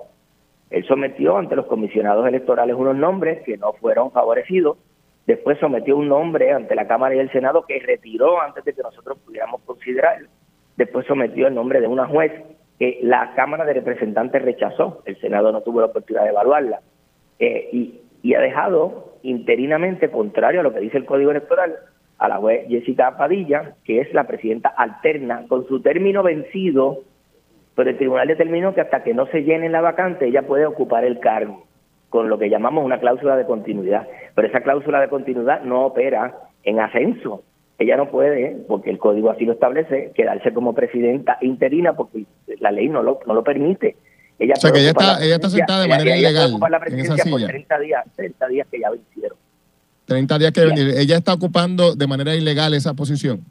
Él 0.71 0.83
sometió 0.85 1.37
ante 1.37 1.55
los 1.55 1.67
comisionados 1.67 2.27
electorales 2.27 2.75
unos 2.75 2.95
nombres 2.95 3.43
que 3.43 3.57
no 3.57 3.73
fueron 3.73 4.11
favorecidos. 4.11 4.77
Después 5.29 5.59
sometió 5.59 5.95
un 5.95 6.09
nombre 6.09 6.51
ante 6.51 6.73
la 6.73 6.87
Cámara 6.87 7.13
y 7.13 7.19
el 7.19 7.31
Senado 7.31 7.63
que 7.67 7.79
retiró 7.79 8.41
antes 8.41 8.65
de 8.65 8.73
que 8.73 8.81
nosotros 8.81 9.19
pudiéramos 9.23 9.61
considerar. 9.61 10.21
Después 10.75 11.05
sometió 11.05 11.45
el 11.45 11.53
nombre 11.53 11.79
de 11.79 11.85
una 11.85 12.07
juez 12.07 12.31
que 12.79 12.97
la 13.03 13.35
Cámara 13.35 13.63
de 13.63 13.73
Representantes 13.73 14.41
rechazó. 14.41 15.03
El 15.05 15.21
Senado 15.21 15.51
no 15.51 15.61
tuvo 15.61 15.81
la 15.81 15.85
oportunidad 15.85 16.23
de 16.23 16.31
evaluarla. 16.31 16.79
Eh, 17.37 17.69
y, 17.71 18.01
y 18.23 18.33
ha 18.33 18.39
dejado 18.39 19.13
interinamente, 19.21 20.09
contrario 20.09 20.61
a 20.61 20.63
lo 20.63 20.73
que 20.73 20.79
dice 20.79 20.97
el 20.97 21.05
Código 21.05 21.29
Electoral, 21.29 21.75
a 22.17 22.27
la 22.27 22.37
juez 22.37 22.67
Jessica 22.67 23.15
Padilla, 23.15 23.75
que 23.85 24.01
es 24.01 24.11
la 24.15 24.25
presidenta 24.25 24.69
alterna, 24.69 25.45
con 25.47 25.67
su 25.67 25.79
término 25.81 26.23
vencido 26.23 27.03
pero 27.79 27.91
el 27.91 27.97
tribunal 27.97 28.27
determinó 28.27 28.73
que 28.73 28.81
hasta 28.81 29.03
que 29.03 29.13
no 29.13 29.25
se 29.27 29.43
llene 29.43 29.69
la 29.69 29.79
vacante 29.79 30.27
ella 30.27 30.41
puede 30.41 30.65
ocupar 30.65 31.05
el 31.05 31.21
cargo, 31.21 31.63
con 32.09 32.27
lo 32.27 32.37
que 32.37 32.49
llamamos 32.49 32.83
una 32.83 32.99
cláusula 32.99 33.37
de 33.37 33.45
continuidad. 33.45 34.05
Pero 34.39 34.47
esa 34.47 34.61
cláusula 34.61 35.01
de 35.01 35.09
continuidad 35.09 35.63
no 35.63 35.85
opera 35.85 36.33
en 36.63 36.79
ascenso. 36.79 37.43
Ella 37.77 37.97
no 37.97 38.09
puede, 38.09 38.55
porque 38.69 38.89
el 38.89 38.97
código 38.97 39.29
así 39.29 39.43
lo 39.43 39.51
establece, 39.51 40.13
quedarse 40.15 40.53
como 40.53 40.73
presidenta 40.73 41.37
interina 41.41 41.91
porque 41.91 42.23
la 42.61 42.71
ley 42.71 42.87
no 42.87 43.03
lo, 43.03 43.19
no 43.27 43.33
lo 43.33 43.43
permite. 43.43 43.97
Ella 44.39 44.53
o 44.55 44.61
sea 44.61 44.71
que 44.71 44.79
ella 44.79 44.91
está, 44.91 45.21
ella 45.21 45.35
está 45.35 45.49
sentada 45.49 45.81
de 45.81 45.89
manera 45.89 46.15
ilegal 46.15 46.53
en 46.87 46.99
esa 46.99 47.17
silla. 47.17 47.37
Por 47.37 47.47
30 47.47 47.79
días, 47.79 48.05
30 48.15 48.47
días 48.47 48.67
que 48.71 48.79
ya 48.79 48.89
vencieron. 48.91 49.37
30 50.05 50.37
días 50.39 50.51
que 50.53 50.65
venir. 50.65 50.93
Ella 50.97 51.17
está 51.17 51.33
ocupando 51.33 51.93
de 51.93 52.07
manera 52.07 52.33
ilegal 52.33 52.73
esa 52.73 52.93
posición. 52.93 53.43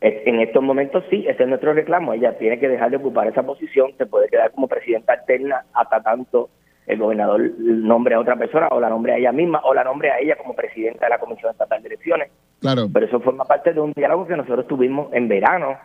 En 0.00 0.38
estos 0.38 0.62
momentos 0.62 1.02
sí, 1.10 1.24
ese 1.26 1.42
es 1.42 1.48
nuestro 1.48 1.72
reclamo. 1.72 2.14
Ella 2.14 2.38
tiene 2.38 2.60
que 2.60 2.68
dejar 2.68 2.90
de 2.90 2.98
ocupar 2.98 3.26
esa 3.26 3.42
posición, 3.42 3.90
se 3.98 4.06
puede 4.06 4.28
quedar 4.28 4.52
como 4.52 4.68
presidenta 4.68 5.14
alterna 5.14 5.64
hasta 5.74 6.00
tanto 6.00 6.50
el 6.86 6.98
gobernador 6.98 7.40
nombre 7.58 8.14
a 8.14 8.20
otra 8.20 8.36
persona 8.36 8.68
o 8.70 8.80
la 8.80 8.88
nombre 8.88 9.12
a 9.12 9.18
ella 9.18 9.32
misma 9.32 9.60
o 9.64 9.74
la 9.74 9.84
nombre 9.84 10.10
a 10.10 10.18
ella 10.18 10.36
como 10.36 10.54
presidenta 10.54 11.06
de 11.06 11.10
la 11.10 11.18
Comisión 11.18 11.50
Estatal 11.52 11.82
de 11.82 11.88
Elecciones. 11.88 12.30
Claro. 12.60 12.88
Pero 12.92 13.06
eso 13.06 13.20
forma 13.20 13.44
parte 13.44 13.72
de 13.72 13.80
un 13.80 13.92
diálogo 13.92 14.26
que 14.26 14.36
nosotros 14.36 14.66
tuvimos 14.66 15.12
en 15.12 15.28
verano 15.28 15.76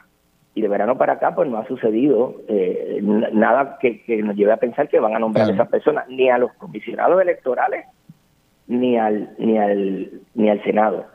y 0.55 0.61
de 0.61 0.67
verano 0.67 0.97
para 0.97 1.13
acá 1.13 1.35
pues 1.35 1.49
no 1.49 1.57
ha 1.57 1.67
sucedido 1.67 2.41
eh, 2.47 2.99
nada 3.01 3.77
que, 3.79 4.03
nos 4.23 4.35
lleve 4.35 4.53
a 4.53 4.57
pensar 4.57 4.87
que 4.87 4.99
van 4.99 5.15
a 5.15 5.19
nombrar 5.19 5.49
a 5.49 5.53
esas 5.53 5.67
personas 5.67 6.05
ni 6.07 6.29
a 6.29 6.37
los 6.37 6.53
comisionados 6.53 7.21
electorales 7.21 7.85
ni 8.67 8.97
al 8.97 9.35
ni 9.37 9.57
al 9.57 10.09
ni 10.33 10.49
al 10.49 10.63
Senado. 10.63 11.05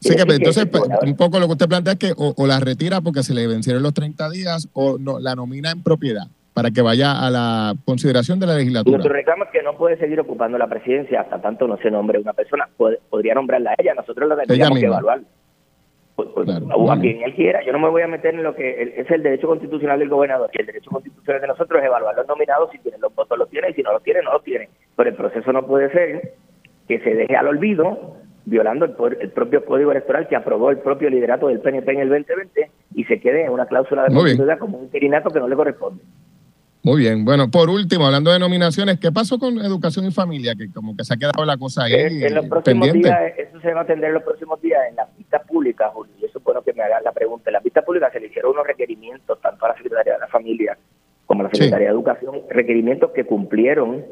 Sí, 0.00 0.14
que, 0.14 0.22
entonces 0.22 0.66
pues, 0.66 0.82
un 1.02 1.16
poco 1.16 1.38
lo 1.38 1.46
que 1.46 1.52
usted 1.52 1.68
plantea 1.68 1.92
es 1.94 1.98
que 1.98 2.12
o, 2.16 2.46
la 2.46 2.58
retira 2.60 3.00
porque 3.00 3.22
se 3.22 3.34
le 3.34 3.46
vencieron 3.46 3.82
los 3.82 3.94
30 3.94 4.30
días 4.30 4.68
o 4.72 4.98
no, 4.98 5.18
la 5.20 5.34
nomina 5.34 5.70
en 5.70 5.82
propiedad 5.82 6.26
para 6.56 6.70
que 6.70 6.80
vaya 6.80 7.20
a 7.20 7.30
la 7.30 7.74
consideración 7.84 8.40
de 8.40 8.46
la 8.46 8.54
legislatura. 8.54 8.96
Nuestro 8.96 9.12
reclamo 9.12 9.44
es 9.44 9.50
que 9.50 9.62
no 9.62 9.76
puede 9.76 9.98
seguir 9.98 10.18
ocupando 10.20 10.56
la 10.56 10.66
presidencia 10.66 11.20
hasta 11.20 11.38
tanto 11.38 11.68
no 11.68 11.76
se 11.76 11.90
nombre 11.90 12.18
una 12.18 12.32
persona. 12.32 12.66
podría 13.10 13.34
nombrarla 13.34 13.72
a 13.72 13.74
ella, 13.76 13.92
nosotros 13.92 14.26
la 14.26 14.36
tendríamos 14.36 14.78
que 14.78 14.86
evaluar. 14.86 15.20
Pues, 16.14 16.30
pues, 16.34 16.48
a 16.48 16.98
quien 16.98 17.20
él 17.20 17.34
quiera. 17.34 17.62
Yo 17.62 17.72
no 17.72 17.78
me 17.78 17.90
voy 17.90 18.00
a 18.00 18.08
meter 18.08 18.34
en 18.34 18.42
lo 18.42 18.54
que 18.54 18.94
es 18.96 19.10
el 19.10 19.22
derecho 19.22 19.48
constitucional 19.48 19.98
del 19.98 20.08
gobernador. 20.08 20.48
Y 20.54 20.60
el 20.62 20.66
derecho 20.66 20.90
constitucional 20.90 21.42
de 21.42 21.48
nosotros 21.48 21.78
es 21.78 21.88
evaluar 21.88 22.16
los 22.16 22.26
nominados. 22.26 22.70
Si 22.72 22.78
tienen 22.78 23.02
los 23.02 23.14
votos, 23.14 23.36
los 23.36 23.50
tienen. 23.50 23.72
Y 23.72 23.74
si 23.74 23.82
no 23.82 23.92
los 23.92 24.02
tienen, 24.02 24.24
no 24.24 24.32
los 24.32 24.42
tienen. 24.42 24.70
Pero 24.96 25.10
el 25.10 25.14
proceso 25.14 25.52
no 25.52 25.66
puede 25.66 25.92
ser 25.92 26.36
que 26.88 27.00
se 27.00 27.14
deje 27.16 27.36
al 27.36 27.48
olvido 27.48 28.16
violando 28.46 28.86
el, 28.86 29.30
propio 29.32 29.62
código 29.62 29.90
electoral 29.90 30.26
que 30.26 30.36
aprobó 30.36 30.70
el 30.70 30.78
propio 30.78 31.10
liderato 31.10 31.48
del 31.48 31.60
PNP 31.60 31.92
en 31.92 32.00
el 32.00 32.08
2020 32.08 32.70
y 32.94 33.04
se 33.04 33.20
quede 33.20 33.44
en 33.44 33.52
una 33.52 33.66
cláusula 33.66 34.04
de 34.04 34.58
como 34.58 34.78
un 34.78 34.84
interinato 34.84 35.28
que 35.28 35.40
no 35.40 35.48
le 35.48 35.56
corresponde. 35.56 36.02
Muy 36.86 37.00
bien. 37.00 37.24
Bueno, 37.24 37.50
por 37.50 37.68
último, 37.68 38.06
hablando 38.06 38.30
de 38.30 38.38
nominaciones, 38.38 39.00
¿qué 39.00 39.10
pasó 39.10 39.40
con 39.40 39.58
educación 39.58 40.06
y 40.06 40.12
familia? 40.12 40.54
Que 40.54 40.70
como 40.72 40.96
que 40.96 41.02
se 41.02 41.14
ha 41.14 41.16
quedado 41.16 41.44
la 41.44 41.56
cosa 41.56 41.82
ahí. 41.82 41.94
En, 41.94 42.32
los 42.32 42.46
próximos 42.46 42.92
días, 42.92 43.32
eso 43.36 43.60
se 43.60 43.74
va 43.74 43.80
a 43.80 43.82
atender 43.82 44.10
en 44.10 44.14
los 44.14 44.22
próximos 44.22 44.62
días 44.62 44.78
en 44.88 44.94
las 44.94 45.08
vistas 45.18 45.42
públicas, 45.48 45.90
Julio. 45.92 46.12
Y 46.22 46.26
eso 46.26 46.38
es 46.38 46.44
bueno 46.44 46.62
que 46.62 46.72
me 46.74 46.84
hagan 46.84 47.02
la 47.02 47.10
pregunta. 47.10 47.50
En 47.50 47.54
las 47.54 47.64
vistas 47.64 47.84
públicas 47.84 48.12
se 48.12 48.20
le 48.20 48.28
hicieron 48.28 48.52
unos 48.52 48.68
requerimientos, 48.68 49.40
tanto 49.40 49.64
a 49.64 49.70
la 49.70 49.74
Secretaría 49.74 50.12
de 50.12 50.18
la 50.20 50.28
Familia 50.28 50.78
como 51.26 51.40
a 51.40 51.44
la 51.46 51.50
Secretaría 51.50 51.88
de 51.88 51.92
Educación, 51.92 52.42
requerimientos 52.50 53.10
que 53.10 53.24
cumplieron 53.24 54.04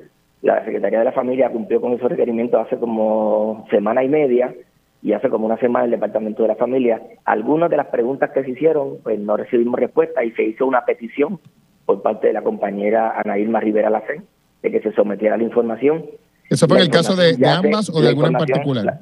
la 0.43 0.65
Secretaría 0.65 0.99
de 0.99 1.05
la 1.05 1.13
Familia 1.13 1.53
cumplió 1.53 1.81
con 1.81 1.93
esos 1.93 2.11
requerimientos 2.11 2.67
hace 2.67 2.77
como 2.77 3.69
semana 3.71 4.03
y 4.03 4.09
media 4.09 4.53
y 5.01 5.13
hace 5.13 5.31
como 5.31 5.47
una 5.47 5.59
semana 5.59 5.85
el 5.85 5.93
Departamento 5.93 6.43
de 6.43 6.49
la 6.49 6.57
Familia. 6.57 7.01
Algunas 7.25 7.71
de 7.71 7.77
las 7.77 7.87
preguntas 7.87 8.33
que 8.33 8.43
se 8.43 8.51
hicieron, 8.51 8.99
pues 9.05 9.21
no 9.21 9.37
recibimos 9.37 9.79
respuesta 9.79 10.25
y 10.25 10.33
se 10.33 10.43
hizo 10.43 10.67
una 10.67 10.85
petición 10.85 11.39
por 11.87 12.03
parte 12.03 12.29
de 12.29 12.33
la 12.33 12.43
compañera 12.43 13.15
Ana 13.19 13.39
Irma 13.39 13.61
Rivera 13.61 13.91
Lacén 13.91 14.25
de 14.65 14.71
que 14.71 14.81
se 14.81 14.93
sometiera 14.93 15.37
la 15.37 15.43
información. 15.43 16.07
¿Eso 16.49 16.67
fue 16.67 16.79
en 16.79 16.85
el 16.85 16.91
caso 16.91 17.15
de, 17.15 17.37
ambas 17.47 17.91
o 17.91 18.01
de 18.01 18.09
alguna 18.09 18.29
en 18.29 18.35
particular? 18.35 19.01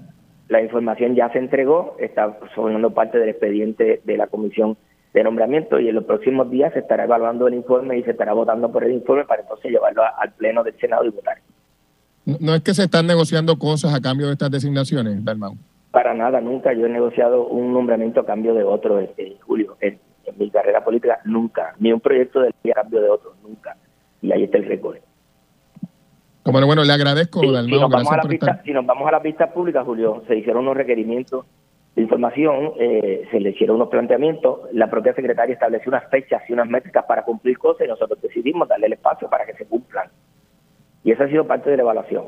La, 0.48 0.60
información 0.60 1.14
ya 1.14 1.30
se 1.30 1.38
entregó, 1.38 1.96
está 2.00 2.36
formando 2.54 2.90
parte 2.90 3.18
del 3.18 3.28
expediente 3.28 4.02
de 4.04 4.16
la 4.16 4.26
Comisión 4.26 4.76
de 5.14 5.22
nombramiento 5.22 5.78
y 5.78 5.88
en 5.88 5.94
los 5.94 6.04
próximos 6.04 6.50
días 6.50 6.72
se 6.72 6.80
estará 6.80 7.04
evaluando 7.04 7.46
el 7.46 7.54
informe 7.54 7.96
y 7.96 8.02
se 8.02 8.10
estará 8.10 8.32
votando 8.32 8.72
por 8.72 8.82
el 8.82 8.92
informe 8.92 9.24
para 9.24 9.42
entonces 9.42 9.70
llevarlo 9.70 10.02
al 10.02 10.32
Pleno 10.32 10.64
del 10.64 10.76
Senado 10.78 11.04
y 11.04 11.10
votar. 11.10 11.38
No 12.24 12.54
es 12.54 12.62
que 12.62 12.74
se 12.74 12.84
están 12.84 13.06
negociando 13.06 13.56
cosas 13.56 13.94
a 13.94 14.00
cambio 14.00 14.26
de 14.26 14.32
estas 14.32 14.50
designaciones, 14.50 15.24
Dalmau. 15.24 15.54
Para 15.92 16.14
nada, 16.14 16.40
nunca 16.40 16.72
yo 16.72 16.86
he 16.86 16.88
negociado 16.88 17.46
un 17.46 17.72
nombramiento 17.72 18.20
a 18.20 18.26
cambio 18.26 18.54
de 18.54 18.64
otro, 18.64 18.98
este, 18.98 19.36
Julio. 19.42 19.76
En, 20.26 20.38
mi 20.38 20.50
carrera 20.50 20.84
política, 20.84 21.20
nunca. 21.24 21.74
Ni 21.78 21.92
un 21.92 22.00
proyecto 22.00 22.40
de 22.40 22.54
ley 22.62 22.72
a 22.72 22.74
cambio 22.74 23.00
de 23.00 23.08
otro, 23.08 23.34
nunca. 23.42 23.76
Y 24.20 24.32
ahí 24.32 24.44
está 24.44 24.58
el 24.58 24.66
récord. 24.66 24.98
Bueno, 26.44 26.66
bueno, 26.66 26.84
le 26.84 26.92
agradezco. 26.92 27.40
Si 27.40 27.46
nos, 27.48 27.90
vamos 27.90 28.10
a 28.10 28.16
la 28.16 28.62
si 28.64 28.72
nos 28.72 28.84
vamos 28.84 29.08
a 29.08 29.12
las 29.12 29.22
vistas 29.22 29.52
públicas, 29.52 29.84
Julio, 29.84 30.22
se 30.26 30.36
hicieron 30.36 30.62
unos 30.62 30.76
requerimientos 30.76 31.46
de 31.94 32.02
información, 32.02 32.72
eh, 32.78 33.28
se 33.30 33.38
le 33.38 33.50
hicieron 33.50 33.76
unos 33.76 33.88
planteamientos, 33.88 34.60
la 34.72 34.88
propia 34.88 35.14
secretaria 35.14 35.52
estableció 35.52 35.90
unas 35.90 36.08
fechas 36.10 36.42
y 36.48 36.52
unas 36.52 36.66
métricas 36.66 37.04
para 37.04 37.22
cumplir 37.22 37.58
cosas 37.58 37.86
y 37.86 37.90
nosotros 37.90 38.20
decidimos 38.20 38.66
darle 38.66 38.86
el 38.86 38.94
espacio 38.94 39.28
para 39.28 39.44
que 39.44 39.52
se 39.54 39.66
cumplan. 39.66 40.08
Y 41.04 41.12
esa 41.12 41.24
ha 41.24 41.28
sido 41.28 41.46
parte 41.46 41.70
de 41.70 41.76
la 41.76 41.82
evaluación. 41.82 42.24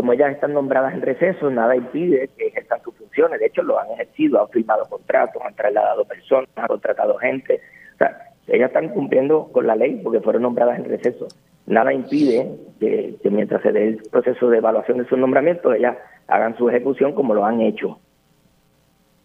Como 0.00 0.14
ellas 0.14 0.32
están 0.32 0.54
nombradas 0.54 0.94
en 0.94 1.02
receso, 1.02 1.50
nada 1.50 1.76
impide 1.76 2.30
que 2.34 2.46
ejerzan 2.46 2.82
sus 2.82 2.94
funciones. 2.94 3.38
De 3.38 3.44
hecho, 3.44 3.62
lo 3.62 3.78
han 3.78 3.90
ejercido, 3.90 4.40
han 4.40 4.48
firmado 4.48 4.86
contratos, 4.88 5.42
han 5.46 5.54
trasladado 5.54 6.06
personas, 6.06 6.48
han 6.56 6.68
contratado 6.68 7.18
gente. 7.18 7.60
O 7.96 7.98
sea, 7.98 8.16
ellas 8.46 8.68
están 8.68 8.88
cumpliendo 8.94 9.50
con 9.52 9.66
la 9.66 9.76
ley 9.76 10.00
porque 10.02 10.20
fueron 10.20 10.40
nombradas 10.40 10.78
en 10.78 10.86
receso. 10.86 11.28
Nada 11.66 11.92
impide 11.92 12.50
que, 12.80 13.16
que 13.22 13.30
mientras 13.30 13.60
se 13.60 13.72
dé 13.72 13.88
el 13.88 13.96
proceso 14.10 14.48
de 14.48 14.56
evaluación 14.56 14.96
de 14.96 15.04
sus 15.04 15.18
nombramientos, 15.18 15.74
ellas 15.74 15.98
hagan 16.28 16.56
su 16.56 16.70
ejecución 16.70 17.12
como 17.12 17.34
lo 17.34 17.44
han 17.44 17.60
hecho. 17.60 17.98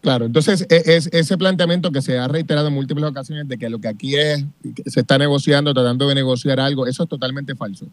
Claro, 0.02 0.26
entonces 0.26 0.68
e, 0.70 0.98
es, 0.98 1.08
ese 1.14 1.38
planteamiento 1.38 1.90
que 1.90 2.02
se 2.02 2.20
ha 2.20 2.28
reiterado 2.28 2.68
en 2.68 2.74
múltiples 2.74 3.06
ocasiones 3.06 3.48
de 3.48 3.58
que 3.58 3.70
lo 3.70 3.80
que 3.80 3.88
aquí 3.88 4.18
es, 4.18 4.46
se 4.88 5.00
está 5.00 5.18
negociando, 5.18 5.74
tratando 5.74 6.06
de 6.10 6.16
negociar 6.16 6.60
algo, 6.60 6.86
eso 6.86 7.04
es 7.04 7.08
totalmente 7.08 7.56
falso. 7.56 7.88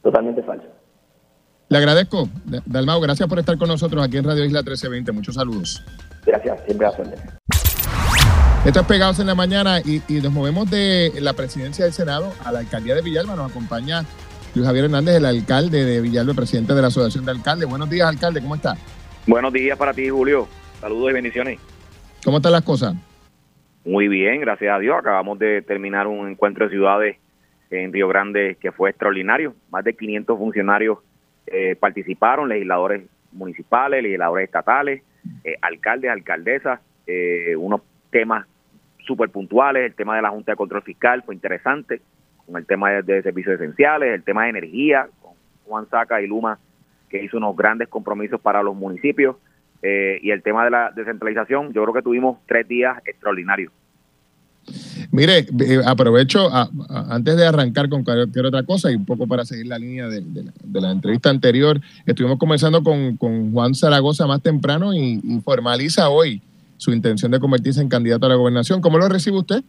Totalmente 0.00 0.44
falso. 0.44 0.67
Le 1.70 1.76
agradezco, 1.76 2.30
Dalmao, 2.64 2.98
gracias 2.98 3.28
por 3.28 3.38
estar 3.38 3.58
con 3.58 3.68
nosotros 3.68 4.02
aquí 4.02 4.16
en 4.16 4.24
Radio 4.24 4.42
Isla 4.42 4.60
1320. 4.60 5.12
Muchos 5.12 5.34
saludos. 5.34 5.84
Gracias, 6.24 6.64
siempre 6.64 6.86
a 6.86 6.90
Esto 8.64 8.80
es 8.80 8.86
Pegados 8.86 9.20
en 9.20 9.26
la 9.26 9.34
Mañana 9.34 9.80
y, 9.80 10.00
y, 10.08 10.22
nos 10.22 10.32
movemos 10.32 10.70
de 10.70 11.12
la 11.20 11.34
presidencia 11.34 11.84
del 11.84 11.92
Senado 11.92 12.32
a 12.42 12.52
la 12.52 12.60
alcaldía 12.60 12.94
de 12.94 13.02
Villalba. 13.02 13.36
Nos 13.36 13.50
acompaña 13.50 14.02
Luis 14.54 14.66
Javier 14.66 14.86
Hernández, 14.86 15.16
el 15.16 15.26
alcalde 15.26 15.84
de 15.84 16.00
Villalba, 16.00 16.32
presidente 16.32 16.72
de 16.72 16.80
la 16.80 16.88
Asociación 16.88 17.26
de 17.26 17.32
Alcaldes. 17.32 17.68
Buenos 17.68 17.90
días, 17.90 18.08
alcalde, 18.08 18.40
¿cómo 18.40 18.54
está? 18.54 18.74
Buenos 19.26 19.52
días 19.52 19.76
para 19.76 19.92
ti, 19.92 20.08
Julio. 20.08 20.48
Saludos 20.80 21.10
y 21.10 21.12
bendiciones. 21.12 21.60
¿Cómo 22.24 22.38
están 22.38 22.52
las 22.52 22.62
cosas? 22.62 22.94
Muy 23.84 24.08
bien, 24.08 24.40
gracias 24.40 24.74
a 24.74 24.78
Dios. 24.78 24.96
Acabamos 24.98 25.38
de 25.38 25.60
terminar 25.60 26.06
un 26.06 26.30
encuentro 26.30 26.64
de 26.64 26.70
ciudades 26.70 27.16
en 27.70 27.92
Río 27.92 28.08
Grande 28.08 28.56
que 28.58 28.72
fue 28.72 28.88
extraordinario. 28.88 29.54
Más 29.70 29.84
de 29.84 29.94
500 29.94 30.38
funcionarios 30.38 30.98
eh, 31.52 31.76
participaron, 31.76 32.48
legisladores 32.48 33.02
municipales, 33.32 34.02
legisladores 34.02 34.46
estatales, 34.46 35.02
eh, 35.44 35.56
alcaldes, 35.60 36.10
alcaldesas, 36.10 36.80
eh, 37.06 37.54
unos 37.56 37.82
temas 38.10 38.46
súper 39.06 39.30
puntuales, 39.30 39.84
el 39.84 39.94
tema 39.94 40.16
de 40.16 40.22
la 40.22 40.30
Junta 40.30 40.52
de 40.52 40.56
Control 40.56 40.82
Fiscal 40.82 41.22
fue 41.22 41.34
interesante, 41.34 42.00
con 42.46 42.56
el 42.56 42.66
tema 42.66 42.90
de, 42.90 43.22
servicios 43.22 43.54
esenciales, 43.60 44.14
el 44.14 44.22
tema 44.22 44.44
de 44.44 44.50
energía, 44.50 45.08
con 45.20 45.32
Juan 45.64 45.88
Saca 45.88 46.20
y 46.20 46.26
Luma, 46.26 46.58
que 47.08 47.22
hizo 47.22 47.36
unos 47.36 47.56
grandes 47.56 47.88
compromisos 47.88 48.40
para 48.40 48.62
los 48.62 48.74
municipios, 48.74 49.36
y 49.80 50.30
el 50.32 50.42
tema 50.42 50.64
de 50.64 50.70
la 50.70 50.90
descentralización, 50.90 51.72
yo 51.72 51.82
creo 51.84 51.94
que 51.94 52.02
tuvimos 52.02 52.38
tres 52.46 52.66
días 52.66 52.98
extraordinarios. 53.06 53.72
Mire, 55.10 55.38
eh, 55.38 55.80
aprovecho 55.86 56.48
antes 57.10 57.36
de 57.36 57.46
arrancar 57.46 57.88
con 57.88 58.04
cualquier 58.04 58.46
otra 58.46 58.62
cosa 58.62 58.90
y 58.90 58.94
un 58.94 59.06
poco 59.06 59.26
para 59.26 59.44
seguir 59.44 59.66
la 59.66 59.78
línea 59.78 60.08
de, 60.08 60.22
la 60.72 60.90
entrevista 60.90 61.30
anterior, 61.30 61.80
estuvimos 62.06 62.38
conversando 62.38 62.82
con, 62.82 63.16
Juan 63.52 63.74
Zaragoza 63.74 64.26
más 64.26 64.42
temprano 64.42 64.92
y, 64.94 65.20
formaliza 65.44 66.08
hoy 66.08 66.42
su 66.76 66.92
intención 66.92 67.32
de 67.32 67.40
convertirse 67.40 67.80
en 67.80 67.88
candidato 67.88 68.26
a 68.26 68.28
la 68.28 68.34
gobernación. 68.34 68.80
¿Cómo 68.80 68.98
lo 68.98 69.08
recibe 69.08 69.38
usted, 69.38 69.62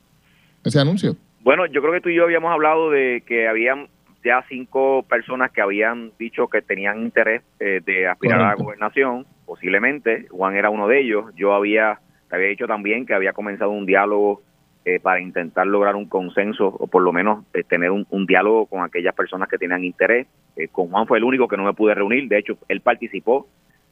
ese 0.64 0.80
anuncio? 0.80 1.16
Bueno, 1.42 1.66
yo 1.68 1.82
creo 1.82 1.94
que 1.94 2.02
tú 2.02 2.10
y 2.10 2.16
yo 2.16 2.24
habíamos 2.24 2.52
hablado 2.52 2.92
de 2.92 3.24
que 3.26 3.48
habían 3.48 3.88
ya 4.24 4.44
cinco 4.50 5.04
personas 5.04 5.52
que 5.52 5.62
habían 5.62 6.12
dicho 6.20 6.48
que 6.48 6.62
tenían 6.62 7.02
interés 7.02 7.42
eh, 7.60 7.82
de 7.86 8.08
aspirar 8.08 8.42
a 8.42 8.50
la 8.50 8.56
gobernación, 8.56 9.26
posiblemente. 9.46 10.28
Juan 10.30 10.56
era 10.56 10.70
uno 10.70 10.88
de 10.88 11.00
ellos. 11.00 11.26
Yo 11.36 11.54
había, 11.54 12.00
te 12.30 12.36
había 12.36 12.50
dicho 12.50 12.68
también 12.68 13.06
que 13.06 13.14
había 13.14 13.34
comenzado 13.34 13.72
un 13.72 13.86
diálogo 13.86 14.42
eh, 14.90 15.00
para 15.00 15.22
intentar 15.22 15.68
lograr 15.68 15.96
un 15.96 16.08
consenso 16.08 16.66
o 16.66 16.88
por 16.88 17.04
lo 17.04 17.14
menos 17.14 17.46
eh, 17.54 17.64
tener 17.64 17.92
un, 17.92 18.26
diálogo 18.26 18.66
con 18.66 18.82
aquellas 18.82 19.14
personas 19.14 19.48
que 19.48 19.60
tenían 19.60 19.84
interés. 19.84 20.26
Eh, 20.56 20.68
con 20.70 20.90
Juan 20.90 21.06
fue 21.06 21.20
el 21.20 21.26
único 21.26 21.48
que 21.48 21.58
no 21.58 21.64
me 21.64 21.74
pude 21.74 21.94
reunir, 21.94 22.28
de 22.28 22.40
hecho 22.40 22.58
él 22.68 22.82
participó 22.82 23.48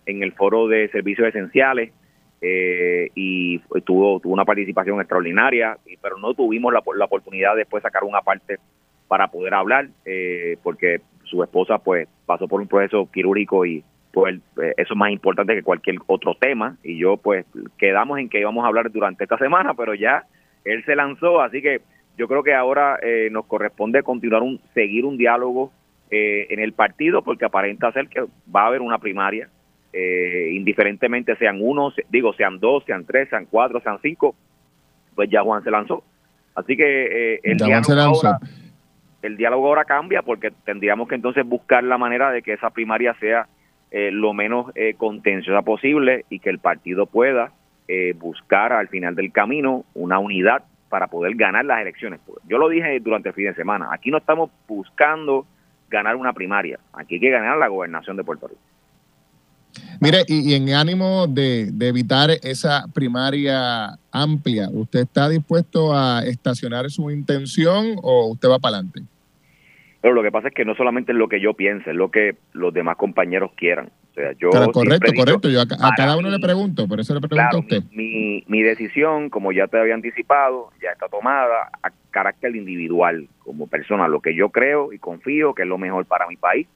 en 0.07 0.23
el 0.23 0.31
foro 0.31 0.67
de 0.67 0.87
servicios 0.89 1.27
esenciales 1.27 1.91
y 2.41 3.59
tuvo, 3.85 4.19
tuvo 4.19 4.33
una 4.33 4.45
participación 4.45 4.99
extraordinaria, 4.99 5.77
pero 6.01 6.17
no 6.17 6.33
tuvimos 6.33 6.73
la, 6.73 6.81
la 6.95 7.05
oportunidad 7.05 7.53
de 7.53 7.59
después 7.59 7.83
sacar 7.83 8.03
una 8.03 8.21
parte 8.21 8.57
para 9.07 9.27
poder 9.27 9.53
hablar, 9.53 9.89
porque 10.63 11.01
su 11.25 11.43
esposa 11.43 11.77
pues 11.77 12.07
pasó 12.25 12.47
por 12.47 12.61
un 12.61 12.67
proceso 12.67 13.07
quirúrgico 13.11 13.65
y 13.65 13.83
pues 14.13 14.39
eso 14.55 14.93
es 14.93 14.95
más 14.95 15.11
importante 15.11 15.53
que 15.53 15.63
cualquier 15.63 15.97
otro 16.07 16.35
tema 16.39 16.77
y 16.83 16.97
yo 16.97 17.17
pues 17.17 17.45
quedamos 17.77 18.17
en 18.19 18.29
que 18.29 18.39
íbamos 18.39 18.63
a 18.63 18.67
hablar 18.67 18.91
durante 18.91 19.25
esta 19.25 19.37
semana, 19.37 19.73
pero 19.73 19.93
ya 19.93 20.23
él 20.67 20.83
se 20.85 20.95
lanzó, 20.95 21.41
así 21.41 21.61
que 21.61 21.81
yo 22.17 22.27
creo 22.27 22.43
que 22.43 22.53
ahora 22.53 22.99
eh, 23.01 23.29
nos 23.31 23.45
corresponde 23.45 24.03
continuar 24.03 24.41
un 24.41 24.59
seguir 24.73 25.05
un 25.05 25.17
diálogo 25.17 25.71
eh, 26.09 26.47
en 26.49 26.59
el 26.59 26.73
partido 26.73 27.21
porque 27.21 27.45
aparenta 27.45 27.91
ser 27.91 28.07
que 28.09 28.21
va 28.53 28.63
a 28.63 28.67
haber 28.67 28.81
una 28.81 28.97
primaria, 28.97 29.49
eh, 29.93 30.51
indiferentemente 30.53 31.35
sean 31.37 31.59
uno, 31.61 31.93
digo, 32.09 32.33
sean 32.33 32.59
dos, 32.59 32.83
sean 32.85 33.05
tres, 33.05 33.29
sean 33.29 33.45
cuatro, 33.45 33.79
sean 33.81 33.99
cinco, 34.01 34.35
pues 35.15 35.29
ya 35.29 35.41
Juan 35.41 35.63
se 35.63 35.71
lanzó. 35.71 36.03
Así 36.55 36.75
que 36.75 37.39
el, 37.43 37.57
diálogo 37.57 37.93
ahora, 38.01 38.39
el 39.21 39.37
diálogo 39.37 39.67
ahora 39.67 39.85
cambia 39.85 40.23
porque 40.23 40.51
tendríamos 40.65 41.07
que 41.07 41.15
entonces 41.15 41.45
buscar 41.45 41.83
la 41.83 41.99
manera 41.99 42.31
de 42.31 42.41
que 42.41 42.53
esa 42.53 42.71
primaria 42.71 43.15
sea 43.19 43.47
lo 43.91 44.33
menos 44.33 44.71
contenciosa 44.97 45.61
posible 45.61 46.25
y 46.29 46.39
que 46.39 46.49
el 46.49 46.59
partido 46.59 47.05
pueda 47.05 47.51
eh, 47.87 48.13
buscar 48.17 48.73
al 48.73 48.87
final 48.89 49.15
del 49.15 49.31
camino 49.31 49.85
una 49.93 50.19
unidad 50.19 50.63
para 50.89 51.07
poder 51.07 51.35
ganar 51.35 51.65
las 51.65 51.81
elecciones. 51.81 52.19
Yo 52.47 52.57
lo 52.57 52.69
dije 52.69 52.99
durante 52.99 53.29
el 53.29 53.35
fin 53.35 53.45
de 53.45 53.55
semana, 53.55 53.89
aquí 53.91 54.11
no 54.11 54.17
estamos 54.17 54.49
buscando 54.67 55.45
ganar 55.89 56.15
una 56.15 56.33
primaria, 56.33 56.79
aquí 56.93 57.15
hay 57.15 57.21
que 57.21 57.29
ganar 57.29 57.57
la 57.57 57.67
gobernación 57.67 58.17
de 58.17 58.23
Puerto 58.23 58.47
Rico. 58.47 58.61
Mire, 60.01 60.23
y, 60.27 60.53
en 60.53 60.69
ánimo 60.73 61.27
de, 61.27 61.71
evitar 61.81 62.29
esa 62.43 62.85
primaria 62.93 63.97
amplia, 64.11 64.69
¿usted 64.71 65.01
está 65.01 65.29
dispuesto 65.29 65.95
a 65.95 66.23
estacionar 66.25 66.89
su 66.89 67.09
intención 67.09 67.95
o 68.01 68.27
usted 68.31 68.49
va 68.49 68.59
para 68.59 68.77
adelante? 68.77 69.01
Pero 70.01 70.13
lo 70.13 70.23
que 70.23 70.31
pasa 70.31 70.49
es 70.49 70.53
que 70.53 70.65
no 70.65 70.75
solamente 70.75 71.11
es 71.11 71.17
lo 71.17 71.27
que 71.27 71.41
yo 71.41 71.53
piense, 71.53 71.91
es 71.91 71.95
lo 71.95 72.11
que 72.11 72.35
los 72.53 72.73
demás 72.73 72.97
compañeros 72.97 73.51
quieran 73.55 73.89
yo 74.37 74.49
correcto, 74.71 75.11
correcto. 75.15 75.49
Yo 75.49 75.61
a, 75.61 75.93
cada 75.95 76.17
uno 76.17 76.29
le 76.29 76.39
pregunto, 76.39 76.87
por 76.87 76.99
eso 76.99 77.13
le 77.13 77.21
pregunto 77.21 77.57
a 77.57 77.59
usted. 77.59 77.83
Mi, 77.91 78.43
mi 78.47 78.61
decisión, 78.61 79.29
como 79.29 79.51
ya 79.51 79.67
te 79.67 79.79
había 79.79 79.93
anticipado, 79.93 80.71
ya 80.81 80.91
está 80.91 81.07
tomada 81.07 81.69
a 81.83 81.91
carácter 82.11 82.55
individual, 82.55 83.27
como 83.39 83.67
persona, 83.67 84.07
lo 84.07 84.21
que 84.21 84.35
yo 84.35 84.49
creo 84.49 84.91
y 84.93 84.99
confío 84.99 85.53
que 85.53 85.63
es 85.63 85.67
lo 85.67 85.77
mejor 85.77 86.05
para 86.05 86.27
mi 86.27 86.35
país. 86.35 86.67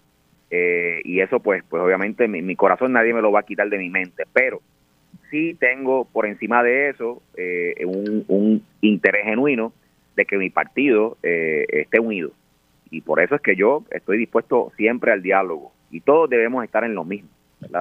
Eh, 0.49 1.01
y 1.04 1.21
eso, 1.21 1.39
pues, 1.39 1.63
pues 1.69 1.82
obviamente 1.82 2.27
mi, 2.27 2.41
mi, 2.41 2.56
corazón 2.56 2.91
nadie 2.91 3.13
me 3.13 3.21
lo 3.21 3.32
va 3.32 3.39
a 3.39 3.43
quitar 3.43 3.69
de 3.69 3.77
mi 3.77 3.89
mente, 3.89 4.25
pero 4.34 4.62
sí 5.30 5.56
tengo 5.60 6.06
por 6.06 6.25
encima 6.25 6.62
de 6.62 6.89
eso 6.89 7.21
eh, 7.38 7.86
un, 7.86 8.25
un, 8.27 8.63
interés 8.82 9.25
genuino 9.25 9.71
de 10.15 10.25
que 10.25 10.38
mi 10.38 10.49
partido 10.49 11.17
eh, 11.23 11.65
esté 11.69 11.99
unido. 11.99 12.32
Y 12.89 13.01
por 13.01 13.21
eso 13.21 13.36
es 13.36 13.41
que 13.41 13.56
yo 13.56 13.86
estoy 13.91 14.17
dispuesto 14.17 14.73
siempre 14.75 15.13
al 15.13 15.21
diálogo 15.21 15.71
y 15.91 15.99
todos 16.01 16.30
debemos 16.30 16.63
estar 16.63 16.84
en 16.84 16.95
lo 16.95 17.04
mismo. 17.04 17.30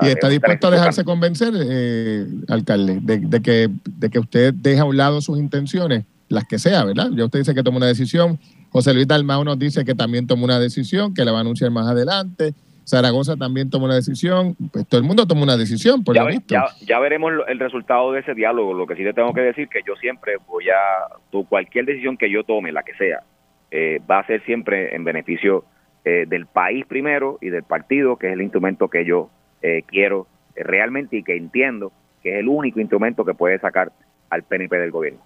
¿Y 0.03 0.09
está 0.09 0.29
dispuesto 0.29 0.69
a 0.69 0.71
dejarse 0.71 1.05
convencer, 1.05 1.53
eh, 1.57 2.27
alcalde, 2.49 2.99
de, 3.01 3.41
que, 3.41 3.69
de 3.85 4.11
que 4.11 4.19
usted 4.19 4.53
deja 4.55 4.83
a 4.83 4.85
un 4.85 4.97
lado 4.97 5.21
sus 5.21 5.39
intenciones, 5.39 6.05
las 6.29 6.45
que 6.47 6.59
sea, 6.59 6.85
¿verdad? 6.85 7.11
Ya 7.15 7.25
usted 7.25 7.41
dice 7.41 7.55
que 7.55 7.63
tomó 7.63 7.79
una 7.79 7.87
decisión, 7.87 8.39
José 8.71 8.93
Luis 8.95 9.09
Dalmau 9.09 9.43
nos 9.43 9.59
dice 9.59 9.85
que 9.85 9.95
también 9.95 10.27
tomó 10.27 10.45
una 10.45 10.61
decisión, 10.61 11.15
que 11.15 11.25
la 11.25 11.33
va 11.33 11.39
a 11.39 11.41
anunciar 11.41 11.71
más 11.71 11.89
adelante, 11.89 12.55
Zaragoza 12.85 13.37
también 13.37 13.71
tomó 13.71 13.87
una 13.87 13.95
decisión, 13.95 14.57
pues 14.73 14.87
todo 14.87 15.01
el 15.01 15.07
mundo 15.07 15.27
tomó 15.27 15.43
una 15.43 15.57
decisión, 15.57 16.05
por 16.05 16.15
ya, 16.15 16.25
lo 16.25 16.29
visto. 16.29 16.55
Ya, 16.87 16.99
veremos 16.99 17.33
el 17.49 17.59
resultado 17.59 18.13
de 18.13 18.21
ese 18.21 18.35
diálogo, 18.35 18.75
lo 18.75 18.87
que 18.87 18.97
sí 18.97 19.03
le 19.03 19.13
tengo 19.13 19.33
que 19.33 19.41
decir 19.41 19.69
que 19.69 19.81
yo 19.87 19.95
siempre 19.97 20.37
voy 20.47 20.67
a, 20.69 21.47
cualquier 21.49 21.87
decisión 21.87 22.17
que 22.17 22.31
yo 22.31 22.45
tome, 22.45 22.73
la 22.73 22.83
que 22.83 22.95
sea, 22.95 23.23
eh, 23.71 24.01
va 24.11 24.21
a 24.21 24.27
ser 24.27 24.45
siempre 24.45 24.95
en 24.95 25.05
beneficio 25.05 25.65
eh, 26.03 26.25
del 26.27 26.47
país 26.47 26.87
primero 26.87 27.37
y 27.43 27.51
del 27.51 27.63
partido, 27.63 28.17
que 28.17 28.29
es 28.29 28.33
el 28.33 28.41
instrumento 28.41 28.89
que 28.89 29.05
yo 29.05 29.29
eh, 29.61 29.83
quiero 29.87 30.27
eh, 30.57 30.63
realmente 30.65 31.19
y 31.19 31.23
que 31.23 31.37
entiendo 31.37 31.93
que 32.23 32.33
es 32.33 32.41
el 32.41 32.49
único 32.49 32.81
instrumento 32.81 33.23
que 33.23 33.35
puede 33.35 33.59
sacar 33.59 33.93
al 34.31 34.43
PNP 34.43 34.79
del 34.79 34.91
gobierno. 34.91 35.21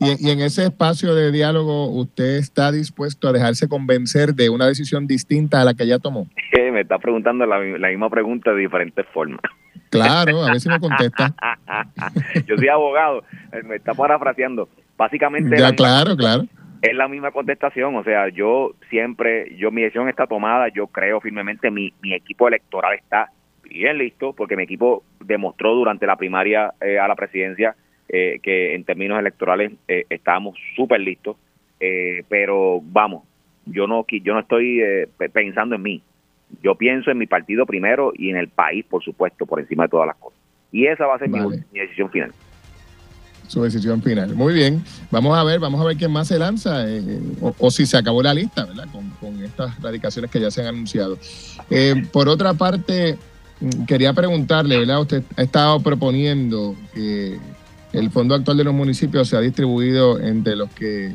Y, 0.00 0.30
en 0.30 0.40
ese 0.40 0.64
espacio 0.64 1.14
de 1.14 1.30
diálogo, 1.32 1.90
¿usted 1.90 2.38
está 2.38 2.72
dispuesto 2.72 3.28
a 3.28 3.32
dejarse 3.32 3.68
convencer 3.68 4.34
de 4.34 4.48
una 4.48 4.66
decisión 4.66 5.06
distinta 5.06 5.60
a 5.60 5.64
la 5.66 5.74
que 5.74 5.86
ya 5.86 5.98
tomó? 5.98 6.26
me 6.72 6.80
está 6.80 6.98
preguntando 6.98 7.44
la, 7.44 7.58
misma 7.88 8.08
pregunta 8.08 8.52
de 8.52 8.60
diferentes 8.60 9.04
formas. 9.12 9.40
Claro, 9.90 10.44
a 10.44 10.52
ver 10.52 10.60
si 10.60 10.70
me 10.70 10.80
contesta. 10.80 11.34
Yo 12.46 12.56
soy 12.56 12.68
abogado, 12.68 13.22
me 13.64 13.76
está 13.76 13.92
parafraseando. 13.92 14.68
Básicamente. 14.96 15.58
Ya, 15.58 15.74
claro, 15.74 16.16
claro 16.16 16.46
es 16.82 16.94
la 16.94 17.08
misma 17.08 17.30
contestación, 17.30 17.96
o 17.96 18.04
sea, 18.04 18.28
yo 18.28 18.74
siempre, 18.90 19.54
yo 19.56 19.70
mi 19.70 19.82
decisión 19.82 20.08
está 20.08 20.26
tomada, 20.26 20.68
yo 20.68 20.86
creo 20.88 21.20
firmemente, 21.20 21.70
mi, 21.70 21.92
mi 22.02 22.14
equipo 22.14 22.48
electoral 22.48 22.94
está 22.94 23.30
bien 23.62 23.98
listo, 23.98 24.32
porque 24.32 24.56
mi 24.56 24.64
equipo 24.64 25.02
demostró 25.20 25.74
durante 25.74 26.06
la 26.06 26.16
primaria 26.16 26.72
eh, 26.80 26.98
a 26.98 27.08
la 27.08 27.14
presidencia 27.14 27.74
eh, 28.08 28.38
que 28.42 28.74
en 28.74 28.84
términos 28.84 29.18
electorales 29.18 29.72
eh, 29.88 30.04
estábamos 30.08 30.56
súper 30.74 31.00
listos, 31.00 31.36
pero 32.28 32.80
vamos, 32.82 33.24
yo 33.66 33.86
no, 33.86 34.06
yo 34.08 34.32
no 34.32 34.40
estoy 34.40 34.80
pensando 35.32 35.74
en 35.74 35.82
mí, 35.82 36.02
yo 36.62 36.74
pienso 36.74 37.10
en 37.10 37.18
mi 37.18 37.26
partido 37.26 37.66
primero 37.66 38.12
y 38.16 38.30
en 38.30 38.36
el 38.36 38.48
país, 38.48 38.86
por 38.86 39.04
supuesto, 39.04 39.44
por 39.44 39.60
encima 39.60 39.84
de 39.84 39.90
todas 39.90 40.06
las 40.06 40.16
cosas. 40.16 40.40
Y 40.72 40.86
esa 40.86 41.06
va 41.06 41.16
a 41.16 41.18
ser 41.18 41.28
mi 41.28 41.38
decisión 41.72 42.10
final 42.10 42.32
su 43.46 43.62
decisión 43.62 44.02
final. 44.02 44.34
Muy 44.34 44.54
bien, 44.54 44.82
vamos 45.10 45.36
a 45.36 45.44
ver, 45.44 45.60
vamos 45.60 45.80
a 45.80 45.84
ver 45.84 45.96
quién 45.96 46.10
más 46.10 46.28
se 46.28 46.38
lanza 46.38 46.88
eh, 46.88 47.20
o, 47.40 47.70
si 47.70 47.86
se 47.86 47.96
acabó 47.96 48.22
la 48.22 48.34
lista, 48.34 48.64
¿verdad? 48.64 48.86
Con, 48.92 49.06
estas 49.42 49.80
radicaciones 49.80 50.30
que 50.30 50.40
ya 50.40 50.50
se 50.50 50.62
han 50.62 50.68
anunciado. 50.68 51.18
Eh, 51.70 52.06
por 52.12 52.28
otra 52.28 52.54
parte, 52.54 53.18
mm, 53.60 53.84
quería 53.84 54.12
preguntarle, 54.12 54.78
¿verdad? 54.78 55.00
Usted 55.00 55.22
ha 55.36 55.42
estado 55.42 55.80
proponiendo 55.80 56.74
que 56.94 57.38
el 57.92 58.10
fondo 58.10 58.34
actual 58.34 58.56
de 58.56 58.64
los 58.64 58.74
municipios 58.74 59.28
se 59.28 59.36
ha 59.36 59.40
distribuido 59.40 60.20
entre 60.20 60.56
los 60.56 60.70
que 60.70 61.12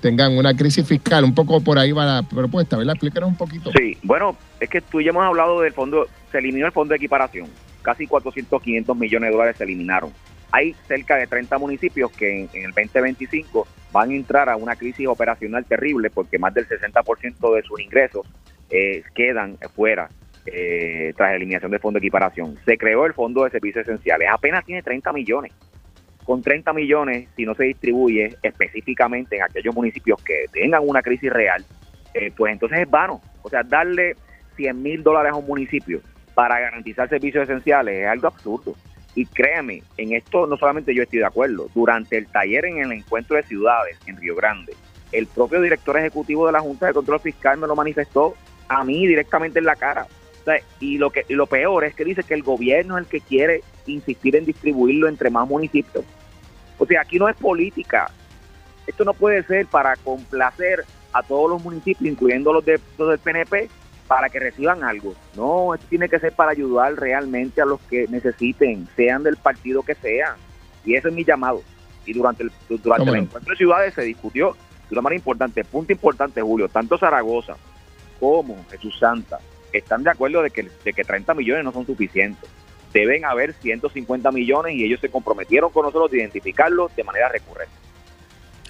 tengan 0.00 0.36
una 0.36 0.56
crisis 0.56 0.86
fiscal. 0.86 1.24
Un 1.24 1.34
poco 1.34 1.60
por 1.60 1.78
ahí 1.78 1.92
va 1.92 2.06
la 2.06 2.22
propuesta, 2.22 2.76
¿verdad? 2.76 2.94
Explícanos 2.94 3.30
un 3.30 3.36
poquito. 3.36 3.70
Sí, 3.76 3.96
bueno, 4.02 4.36
es 4.58 4.68
que 4.68 4.80
tú 4.80 5.00
ya 5.00 5.10
hemos 5.10 5.24
hablado 5.24 5.60
del 5.60 5.72
fondo, 5.72 6.06
se 6.32 6.38
eliminó 6.38 6.66
el 6.66 6.72
fondo 6.72 6.92
de 6.92 6.96
equiparación. 6.96 7.48
Casi 7.82 8.06
400, 8.06 8.62
500 8.62 8.96
millones 8.96 9.28
de 9.28 9.32
dólares 9.32 9.56
se 9.56 9.64
eliminaron 9.64 10.10
hay 10.52 10.74
cerca 10.86 11.16
de 11.16 11.26
30 11.26 11.58
municipios 11.58 12.10
que 12.12 12.42
en, 12.42 12.48
el 12.52 12.72
2025 12.72 13.66
van 13.92 14.10
a 14.10 14.14
entrar 14.14 14.48
a 14.48 14.56
una 14.56 14.76
crisis 14.76 15.06
operacional 15.06 15.64
terrible 15.64 16.10
porque 16.10 16.38
más 16.38 16.54
del 16.54 16.68
60% 16.68 17.54
de 17.54 17.62
sus 17.62 17.80
ingresos 17.80 18.26
eh, 18.70 19.02
quedan 19.14 19.58
fuera 19.74 20.08
eh, 20.46 21.12
tras 21.16 21.34
eliminación 21.34 21.70
del 21.70 21.80
fondo 21.80 21.98
de 21.98 22.06
equiparación. 22.06 22.56
Se 22.64 22.78
creó 22.78 23.06
el 23.06 23.14
fondo 23.14 23.44
de 23.44 23.50
servicios 23.50 23.86
esenciales, 23.86 24.28
apenas 24.32 24.64
tiene 24.64 24.82
30 24.82 25.12
millones. 25.12 25.52
Con 26.24 26.42
30 26.42 26.72
millones, 26.72 27.28
si 27.36 27.44
no 27.44 27.54
se 27.54 27.64
distribuye 27.64 28.36
específicamente 28.42 29.36
en 29.36 29.42
aquellos 29.42 29.74
municipios 29.74 30.22
que 30.22 30.46
tengan 30.52 30.82
una 30.84 31.02
crisis 31.02 31.32
real, 31.32 31.64
eh, 32.14 32.32
pues 32.36 32.52
entonces 32.52 32.80
es 32.80 32.90
vano. 32.90 33.20
O 33.42 33.48
sea, 33.48 33.62
darle 33.62 34.16
100 34.56 34.82
mil 34.82 35.02
dólares 35.02 35.32
a 35.32 35.36
un 35.36 35.46
municipio 35.46 36.00
para 36.34 36.58
garantizar 36.58 37.08
servicios 37.08 37.44
esenciales 37.44 38.02
es 38.02 38.08
algo 38.08 38.28
absurdo. 38.28 38.74
Y 39.16 39.24
créeme, 39.24 39.82
en 39.96 40.12
esto 40.12 40.46
no 40.46 40.58
solamente 40.58 40.94
yo 40.94 41.02
estoy 41.02 41.20
de 41.20 41.24
acuerdo, 41.24 41.70
durante 41.74 42.18
el 42.18 42.26
taller 42.26 42.66
en 42.66 42.78
el 42.78 42.92
encuentro 42.92 43.34
de 43.34 43.42
ciudades 43.42 43.98
en 44.06 44.18
Río 44.18 44.36
Grande, 44.36 44.74
el 45.10 45.26
propio 45.26 45.62
director 45.62 45.96
ejecutivo 45.96 46.46
de 46.46 46.52
la 46.52 46.60
Junta 46.60 46.86
de 46.86 46.92
Control 46.92 47.20
Fiscal 47.20 47.56
me 47.56 47.66
lo 47.66 47.74
manifestó 47.74 48.34
a 48.68 48.84
mí 48.84 49.06
directamente 49.06 49.58
en 49.58 49.64
la 49.64 49.74
cara. 49.74 50.06
y 50.78 50.98
lo 50.98 51.10
que 51.10 51.24
lo 51.30 51.46
peor 51.46 51.84
es 51.84 51.94
que 51.94 52.04
dice 52.04 52.22
que 52.22 52.34
el 52.34 52.42
gobierno 52.42 52.98
es 52.98 53.04
el 53.04 53.10
que 53.10 53.20
quiere 53.20 53.62
insistir 53.86 54.36
en 54.36 54.44
distribuirlo 54.44 55.08
entre 55.08 55.30
más 55.30 55.48
municipios. 55.48 56.04
O 56.78 56.86
sea, 56.86 57.00
aquí 57.00 57.18
no 57.18 57.28
es 57.28 57.36
política. 57.36 58.10
Esto 58.86 59.04
no 59.04 59.14
puede 59.14 59.42
ser 59.44 59.66
para 59.66 59.96
complacer 59.96 60.84
a 61.12 61.22
todos 61.22 61.50
los 61.50 61.64
municipios, 61.64 62.12
incluyendo 62.12 62.52
los, 62.52 62.64
de, 62.64 62.78
los 62.98 63.08
del 63.08 63.18
PNP, 63.18 63.70
para 64.06 64.28
que 64.28 64.38
reciban 64.38 64.84
algo. 64.84 65.14
No, 65.36 65.74
esto 65.74 65.86
tiene 65.88 66.08
que 66.08 66.18
ser 66.18 66.32
para 66.32 66.52
ayudar 66.52 66.94
realmente 66.94 67.60
a 67.60 67.66
los 67.66 67.80
que 67.82 68.06
necesiten, 68.08 68.88
sean 68.96 69.22
del 69.22 69.36
partido 69.36 69.82
que 69.82 69.94
sean. 69.94 70.36
Y 70.84 70.94
ese 70.94 71.08
es 71.08 71.14
mi 71.14 71.24
llamado. 71.24 71.62
Y 72.04 72.12
durante 72.12 72.44
el, 72.44 72.52
durante 72.68 73.10
el 73.10 73.16
encuentro 73.16 73.50
de 73.52 73.56
ciudades 73.56 73.94
se 73.94 74.02
discutió 74.02 74.56
de 74.88 74.94
una 74.94 75.02
manera 75.02 75.18
importante, 75.18 75.64
punto 75.64 75.92
importante, 75.92 76.40
Julio, 76.40 76.68
tanto 76.68 76.96
Zaragoza 76.96 77.56
como 78.20 78.64
Jesús 78.70 78.96
Santa 78.98 79.38
están 79.72 80.04
de 80.04 80.10
acuerdo 80.10 80.42
de 80.42 80.50
que, 80.50 80.70
de 80.84 80.92
que 80.92 81.04
30 81.04 81.34
millones 81.34 81.64
no 81.64 81.72
son 81.72 81.84
suficientes. 81.84 82.48
Deben 82.92 83.24
haber 83.24 83.52
150 83.52 84.30
millones 84.30 84.74
y 84.74 84.84
ellos 84.84 85.00
se 85.00 85.10
comprometieron 85.10 85.70
con 85.70 85.84
nosotros 85.84 86.10
de 86.10 86.18
identificarlos 86.18 86.94
de 86.94 87.04
manera 87.04 87.28
recurrente. 87.28 87.74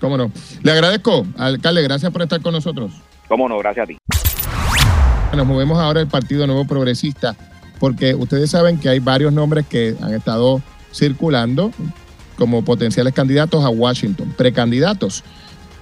Cómo 0.01 0.17
no. 0.17 0.33
Le 0.63 0.73
agradezco, 0.73 1.27
alcalde, 1.39 1.83
gracias 1.83 2.11
por 2.11 2.23
estar 2.23 2.41
con 2.41 2.53
nosotros. 2.53 2.93
Cómo 3.29 3.49
no, 3.49 3.59
gracias 3.59 3.85
a 3.85 3.87
ti. 3.87 3.99
Nos 5.35 5.47
movemos 5.47 5.79
ahora 5.79 6.01
al 6.01 6.09
Partido 6.09 6.47
Nuevo 6.47 6.65
Progresista, 6.67 7.37
porque 7.79 8.15
ustedes 8.15 8.51
saben 8.51 8.79
que 8.79 8.89
hay 8.89 9.01
varios 9.01 9.33
nombres 9.33 9.67
que 9.67 9.97
han 10.01 10.15
estado 10.15 10.63
circulando 10.95 11.73
como 12.39 12.65
potenciales 12.65 13.13
candidatos 13.13 13.65
a 13.65 13.69
Washington, 13.69 14.35
precandidatos. 14.37 15.25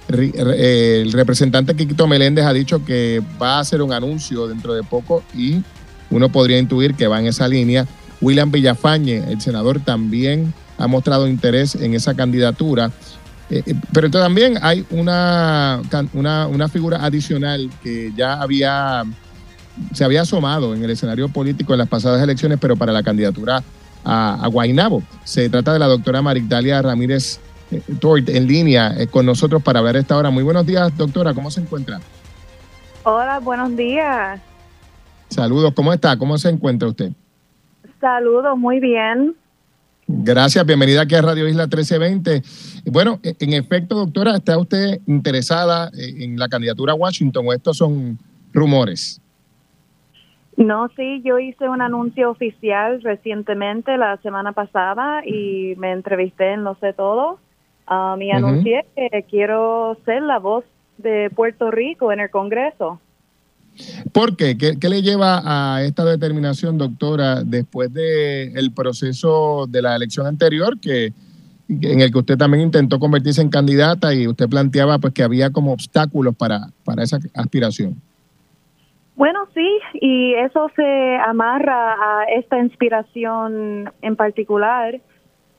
El 0.07 1.11
representante 1.13 1.75
Quiquito 1.75 2.07
Meléndez 2.07 2.45
ha 2.45 2.53
dicho 2.53 2.83
que 2.85 3.21
va 3.41 3.57
a 3.57 3.59
hacer 3.59 3.81
un 3.81 3.93
anuncio 3.93 4.47
dentro 4.47 4.73
de 4.73 4.83
poco 4.83 5.23
y 5.33 5.63
uno 6.11 6.29
podría 6.29 6.59
intuir 6.59 6.95
que 6.95 7.07
va 7.07 7.19
en 7.19 7.27
esa 7.27 7.47
línea. 7.47 7.87
William 8.21 8.51
Villafañe, 8.51 9.31
el 9.31 9.41
senador, 9.41 9.79
también 9.79 10.53
ha 10.77 10.87
mostrado 10.87 11.27
interés 11.27 11.75
en 11.75 11.93
esa 11.93 12.13
candidatura. 12.13 12.91
Eh, 13.49 13.63
eh, 13.65 13.75
pero 13.93 14.09
también 14.09 14.57
hay 14.61 14.85
una, 14.89 15.81
una, 16.13 16.47
una, 16.47 16.67
figura 16.67 17.05
adicional 17.05 17.69
que 17.83 18.11
ya 18.15 18.41
había, 18.41 19.03
se 19.93 20.03
había 20.03 20.21
asomado 20.21 20.73
en 20.73 20.83
el 20.83 20.89
escenario 20.89 21.29
político 21.29 21.73
en 21.73 21.79
las 21.79 21.89
pasadas 21.89 22.21
elecciones, 22.21 22.57
pero 22.59 22.75
para 22.75 22.91
la 22.91 23.03
candidatura 23.03 23.63
a, 24.03 24.43
a 24.43 24.47
Guainabo. 24.47 25.03
Se 25.23 25.49
trata 25.49 25.73
de 25.73 25.79
la 25.79 25.87
doctora 25.87 26.21
Marigdalia 26.21 26.81
Ramírez 26.81 27.39
eh, 27.71 27.81
Tort 27.99 28.29
en 28.29 28.47
línea 28.47 28.95
con 29.09 29.25
nosotros 29.25 29.61
para 29.63 29.81
ver 29.81 29.95
esta 29.95 30.17
hora. 30.17 30.29
Muy 30.29 30.43
buenos 30.43 30.65
días, 30.65 30.95
doctora, 30.97 31.33
¿cómo 31.33 31.49
se 31.51 31.61
encuentra? 31.61 31.99
Hola, 33.03 33.39
buenos 33.39 33.75
días. 33.75 34.41
Saludos, 35.29 35.73
¿cómo 35.75 35.91
está? 35.93 36.17
¿Cómo 36.17 36.37
se 36.37 36.49
encuentra 36.49 36.87
usted? 36.87 37.11
Saludos, 37.99 38.57
muy 38.57 38.79
bien. 38.79 39.35
Gracias, 40.07 40.63
bienvenida 40.65 41.01
aquí 41.01 41.15
a 41.15 41.21
Radio 41.21 41.47
Isla 41.47 41.63
1320. 41.63 42.43
Bueno, 42.91 43.19
e, 43.23 43.35
en 43.39 43.53
efecto, 43.53 43.95
doctora, 43.95 44.35
¿está 44.35 44.57
usted 44.57 45.01
interesada 45.07 45.89
eh, 45.97 46.23
en 46.23 46.37
la 46.37 46.47
candidatura 46.47 46.93
a 46.93 46.95
Washington 46.95 47.45
o 47.47 47.53
estos 47.53 47.77
son 47.77 48.19
rumores? 48.53 49.19
No, 50.57 50.89
sí, 50.95 51.21
yo 51.23 51.37
hice 51.37 51.67
un 51.67 51.81
anuncio 51.81 52.29
oficial 52.29 53.01
recientemente, 53.01 53.97
la 53.97 54.17
semana 54.17 54.53
pasada, 54.53 55.21
y 55.25 55.75
me 55.77 55.91
entrevisté 55.91 56.53
en 56.53 56.63
Lo 56.63 56.75
Sé 56.75 56.93
Todo. 56.93 57.39
Um, 57.89 58.19
y 58.21 58.31
anuncié 58.31 58.85
que 58.95 59.25
quiero 59.29 59.97
ser 60.05 60.23
la 60.23 60.39
voz 60.39 60.63
de 60.97 61.29
Puerto 61.29 61.69
Rico 61.69 62.11
en 62.11 62.19
el 62.19 62.29
Congreso. 62.31 62.99
¿Por 64.13 64.37
qué? 64.37 64.57
¿Qué, 64.57 64.89
le 64.89 65.01
lleva 65.01 65.41
a 65.43 65.83
esta 65.83 66.05
determinación, 66.05 66.77
doctora, 66.77 67.43
después 67.43 67.93
del 67.93 68.57
el 68.57 68.71
proceso 68.71 69.67
de 69.67 69.81
la 69.81 69.95
elección 69.95 70.25
anterior, 70.25 70.79
que 70.79 71.11
en 71.67 71.99
el 71.99 72.11
que 72.11 72.19
usted 72.19 72.37
también 72.37 72.63
intentó 72.63 72.99
convertirse 72.99 73.41
en 73.41 73.49
candidata 73.49 74.13
y 74.13 74.27
usted 74.27 74.47
planteaba 74.47 74.99
pues 74.99 75.13
que 75.13 75.23
había 75.23 75.49
como 75.49 75.73
obstáculos 75.73 76.35
para, 76.35 76.69
para 76.85 77.03
esa 77.03 77.19
aspiración? 77.33 78.01
Bueno, 79.15 79.47
sí, 79.53 79.79
y 79.93 80.33
eso 80.33 80.69
se 80.75 81.17
amarra 81.17 81.93
a 81.93 82.23
esta 82.25 82.59
inspiración 82.59 83.91
en 84.01 84.15
particular. 84.15 84.95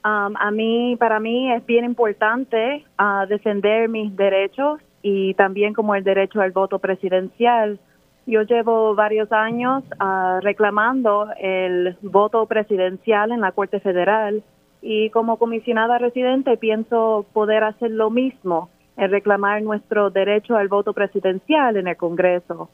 Um, 0.05 0.37
a 0.37 0.51
mí, 0.51 0.97
para 0.99 1.19
mí 1.21 1.51
es 1.53 1.65
bien 1.67 1.85
importante 1.85 2.85
uh, 2.99 3.27
defender 3.27 3.89
mis 3.89 4.15
derechos 4.15 4.81
y 5.03 5.35
también 5.35 5.73
como 5.73 5.95
el 5.95 6.05
derecho 6.05 6.41
al 6.41 6.53
voto 6.53 6.79
presidencial 6.79 7.81
yo 8.27 8.43
llevo 8.43 8.95
varios 8.97 9.31
años 9.31 9.85
uh, 10.01 10.41
reclamando 10.41 11.29
el 11.39 11.97
voto 12.03 12.45
presidencial 12.47 13.31
en 13.31 13.41
la 13.41 13.53
Corte 13.53 13.79
Federal 13.79 14.43
y 14.83 15.11
como 15.11 15.39
comisionada 15.39 15.99
residente 15.99 16.57
pienso 16.57 17.25
poder 17.33 17.63
hacer 17.63 17.93
lo 17.93 18.11
mismo 18.11 18.69
en 18.97 19.13
reclamar 19.13 19.63
nuestro 19.63 20.11
derecho 20.11 20.57
al 20.57 20.67
voto 20.67 20.93
presidencial 20.93 21.77
en 21.77 21.87
el 21.87 21.97
Congreso. 21.97 22.69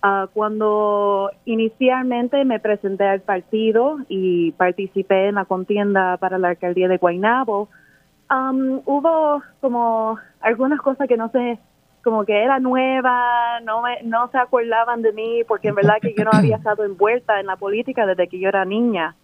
Uh, 0.00 0.28
cuando 0.32 1.30
inicialmente 1.44 2.44
me 2.44 2.60
presenté 2.60 3.04
al 3.04 3.20
partido 3.20 3.98
y 4.08 4.52
participé 4.52 5.26
en 5.26 5.34
la 5.34 5.44
contienda 5.44 6.16
para 6.18 6.38
la 6.38 6.50
alcaldía 6.50 6.86
de 6.86 6.98
Guaynabo, 6.98 7.68
um, 8.30 8.80
hubo 8.84 9.42
como 9.60 10.16
algunas 10.40 10.80
cosas 10.82 11.08
que 11.08 11.16
no 11.16 11.30
sé 11.30 11.58
como 12.04 12.24
que 12.24 12.44
era 12.44 12.60
nueva, 12.60 13.58
no 13.64 13.82
no 14.04 14.30
se 14.30 14.38
acordaban 14.38 15.02
de 15.02 15.12
mí 15.12 15.42
porque 15.48 15.68
en 15.68 15.74
verdad 15.74 15.96
que 16.00 16.14
yo 16.16 16.24
no 16.24 16.30
había 16.32 16.56
estado 16.58 16.84
envuelta 16.84 17.40
en 17.40 17.46
la 17.46 17.56
política 17.56 18.06
desde 18.06 18.28
que 18.28 18.38
yo 18.38 18.48
era 18.48 18.64
niña. 18.64 19.16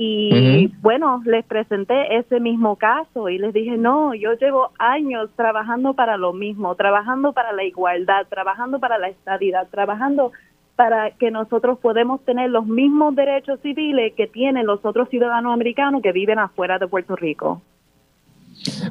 Y 0.00 0.68
bueno, 0.80 1.20
les 1.24 1.44
presenté 1.44 2.18
ese 2.18 2.38
mismo 2.38 2.76
caso 2.76 3.28
y 3.28 3.36
les 3.36 3.52
dije, 3.52 3.76
no, 3.76 4.14
yo 4.14 4.34
llevo 4.34 4.70
años 4.78 5.28
trabajando 5.34 5.94
para 5.94 6.16
lo 6.16 6.32
mismo, 6.32 6.76
trabajando 6.76 7.32
para 7.32 7.50
la 7.52 7.64
igualdad, 7.64 8.24
trabajando 8.30 8.78
para 8.78 8.96
la 8.98 9.08
estabilidad, 9.08 9.66
trabajando 9.72 10.30
para 10.76 11.10
que 11.10 11.32
nosotros 11.32 11.80
podemos 11.80 12.24
tener 12.24 12.48
los 12.48 12.64
mismos 12.64 13.16
derechos 13.16 13.58
civiles 13.60 14.12
que 14.16 14.28
tienen 14.28 14.66
los 14.66 14.84
otros 14.84 15.08
ciudadanos 15.08 15.52
americanos 15.52 16.00
que 16.00 16.12
viven 16.12 16.38
afuera 16.38 16.78
de 16.78 16.86
Puerto 16.86 17.16
Rico. 17.16 17.60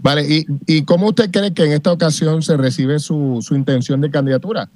Vale, 0.02 0.24
¿y, 0.28 0.46
y 0.66 0.84
cómo 0.84 1.08
usted 1.08 1.32
cree 1.32 1.54
que 1.54 1.64
en 1.64 1.72
esta 1.72 1.94
ocasión 1.94 2.42
se 2.42 2.58
recibe 2.58 3.00
su, 3.00 3.38
su 3.42 3.56
intención 3.56 4.02
de 4.02 4.12
candidatura? 4.12 4.68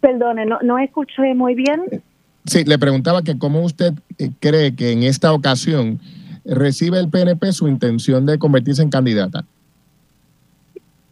Perdone, 0.00 0.46
no, 0.46 0.60
no 0.62 0.78
escuché 0.78 1.34
muy 1.34 1.54
bien. 1.54 2.02
Sí, 2.44 2.64
le 2.64 2.78
preguntaba 2.78 3.22
que 3.22 3.38
cómo 3.38 3.62
usted 3.62 3.94
eh, 4.18 4.30
cree 4.38 4.74
que 4.74 4.92
en 4.92 5.02
esta 5.02 5.32
ocasión 5.32 5.98
recibe 6.44 6.98
el 6.98 7.08
PNP 7.08 7.52
su 7.52 7.68
intención 7.68 8.26
de 8.26 8.38
convertirse 8.38 8.82
en 8.82 8.90
candidata. 8.90 9.44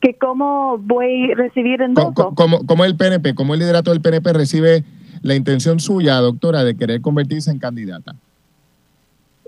¿Que 0.00 0.14
cómo 0.14 0.78
voy 0.78 1.32
a 1.32 1.34
recibir 1.34 1.80
en 1.80 1.94
¿Cómo, 1.94 2.34
cómo, 2.34 2.66
cómo 2.66 2.84
el 2.84 2.96
PNP, 2.96 3.34
cómo 3.34 3.54
el 3.54 3.60
liderato 3.60 3.92
del 3.92 4.02
PNP 4.02 4.32
recibe 4.32 4.84
la 5.22 5.34
intención 5.34 5.80
suya, 5.80 6.16
doctora, 6.16 6.64
de 6.64 6.76
querer 6.76 7.00
convertirse 7.00 7.50
en 7.50 7.58
candidata? 7.58 8.14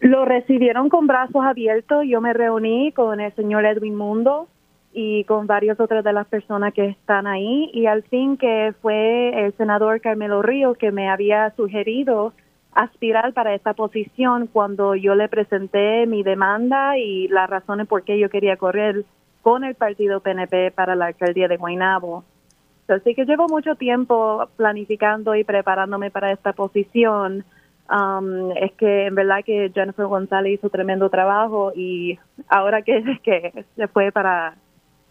Lo 0.01 0.25
recibieron 0.25 0.89
con 0.89 1.07
brazos 1.07 1.45
abiertos. 1.45 2.05
Yo 2.09 2.21
me 2.21 2.33
reuní 2.33 2.93
con 2.93 3.21
el 3.21 3.35
señor 3.35 3.65
Edwin 3.67 3.97
Mundo 3.97 4.49
y 4.95 5.25
con 5.25 5.47
varias 5.47 5.81
otras 5.81 6.05
de 6.05 6.13
las 6.13 6.27
personas 6.29 6.73
que 6.73 6.87
están 6.87 7.27
ahí 7.27 7.69
y 7.75 7.87
al 7.87 8.05
fin 8.05 8.37
que 8.37 8.73
fue 8.81 9.45
el 9.45 9.53
senador 9.57 10.01
Carmelo 10.01 10.41
Ríos 10.41 10.79
que 10.79 10.93
me 10.93 11.11
había 11.11 11.51
sugerido 11.57 12.33
aspirar 12.73 13.33
para 13.33 13.55
esta 13.55 13.75
posición 13.75 14.47
cuando 14.47 14.95
yo 14.95 15.17
le 15.17 15.29
presenté 15.29 16.07
mi 16.07 16.23
demanda 16.23 16.97
y 16.97 17.29
las 17.29 17.51
razones 17.51 17.89
por 17.89 18.05
qué 18.05 18.19
yo 18.19 18.31
quería 18.31 18.57
correr 18.57 19.05
con 19.43 19.65
el 19.65 19.75
partido 19.75 20.21
PNP 20.21 20.71
para 20.71 20.95
la 20.95 21.07
alcaldía 21.07 21.49
de 21.49 21.57
Guaynabo. 21.57 22.25
Así 22.87 23.15
que 23.15 23.25
llevo 23.25 23.47
mucho 23.49 23.75
tiempo 23.75 24.49
planificando 24.57 25.35
y 25.35 25.43
preparándome 25.43 26.11
para 26.11 26.31
esta 26.31 26.53
posición 26.53 27.45
Um, 27.91 28.53
es 28.53 28.73
que 28.73 29.07
en 29.07 29.15
verdad 29.15 29.45
que 29.45 29.71
Jennifer 29.75 30.07
González 30.07 30.55
hizo 30.55 30.71
tremendo 30.71 31.11
trabajo 31.11 31.71
y 31.77 32.19
ahora 32.49 32.81
que, 32.83 33.19
que 33.23 33.65
se 33.77 33.89
fue 33.89 34.11
para 34.11 34.57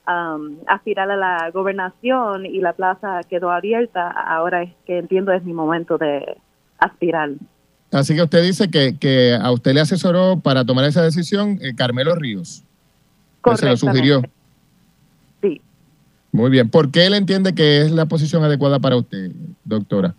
um, 0.08 0.58
aspirar 0.68 1.10
a 1.10 1.16
la 1.16 1.50
gobernación 1.52 2.46
y 2.46 2.60
la 2.60 2.74
plaza 2.74 3.22
quedó 3.30 3.52
abierta, 3.52 4.10
ahora 4.10 4.64
es 4.64 4.72
que 4.86 5.00
entiendo 5.00 5.32
es 5.32 5.44
mi 5.44 5.54
momento 5.54 5.98
de 5.98 6.38
aspirar. 6.78 7.32
Así 7.92 8.16
que 8.16 8.24
usted 8.24 8.44
dice 8.44 8.70
que, 8.72 8.98
que 8.98 9.38
a 9.40 9.52
usted 9.52 9.74
le 9.74 9.82
asesoró 9.82 10.40
para 10.40 10.66
tomar 10.66 10.86
esa 10.86 11.04
decisión 11.04 11.60
eh, 11.62 11.76
Carmelo 11.76 12.16
Ríos. 12.16 12.64
Que 13.44 13.58
se 13.58 13.68
lo 13.68 13.78
sugirió. 13.78 14.22
Sí. 15.42 15.62
Muy 16.32 16.50
bien. 16.50 16.70
¿Por 16.70 16.92
qué 16.92 17.06
él 17.06 17.14
entiende 17.14 17.54
que 17.54 17.82
es 17.82 17.92
la 17.92 18.06
posición 18.08 18.44
adecuada 18.44 18.80
para 18.80 18.96
usted, 18.96 19.32
doctora? 19.64 20.16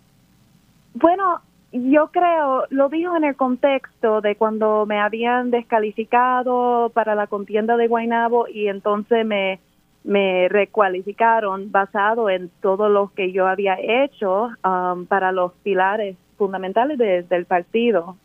Bueno, 0.94 1.40
yo 1.72 2.08
creo, 2.12 2.66
lo 2.70 2.88
dijo 2.88 3.16
en 3.16 3.24
el 3.24 3.34
contexto 3.34 4.20
de 4.20 4.36
cuando 4.36 4.86
me 4.86 5.00
habían 5.00 5.50
descalificado 5.50 6.92
para 6.94 7.16
la 7.16 7.26
contienda 7.26 7.76
de 7.76 7.88
Guaynabo 7.88 8.46
y 8.46 8.68
entonces 8.68 9.26
me, 9.26 9.58
me 10.04 10.48
recualificaron 10.50 11.72
basado 11.72 12.28
en 12.28 12.50
todo 12.60 12.90
lo 12.90 13.10
que 13.14 13.32
yo 13.32 13.46
había 13.46 13.76
hecho 13.80 14.50
um, 14.62 15.06
para 15.06 15.32
los 15.32 15.52
pilares 15.62 16.16
fundamentales 16.36 16.98
del 17.28 17.46
partido. 17.46 18.16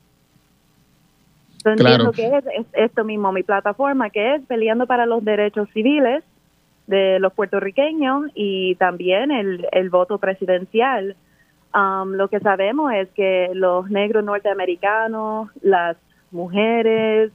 Yo 1.64 1.72
entiendo 1.72 2.12
que 2.12 2.28
es, 2.28 2.46
esto 2.74 3.04
mismo, 3.06 3.32
mi 3.32 3.44
plataforma, 3.44 4.10
que 4.10 4.36
es 4.36 4.42
peleando 4.46 4.88
para 4.88 5.06
los 5.06 5.24
derechos 5.24 5.70
civiles 5.74 6.24
de 6.88 7.20
los 7.20 7.34
puertorriqueños 7.34 8.32
y 8.34 8.76
también 8.76 9.32
el, 9.32 9.66
el 9.72 9.90
voto 9.90 10.18
presidencial. 10.18 11.16
Um, 11.74 12.14
lo 12.14 12.28
que 12.28 12.40
sabemos 12.40 12.92
es 12.94 13.10
que 13.10 13.52
los 13.54 13.90
negros 13.90 14.24
norteamericanos, 14.24 15.50
las 15.62 15.96
mujeres, 16.32 17.32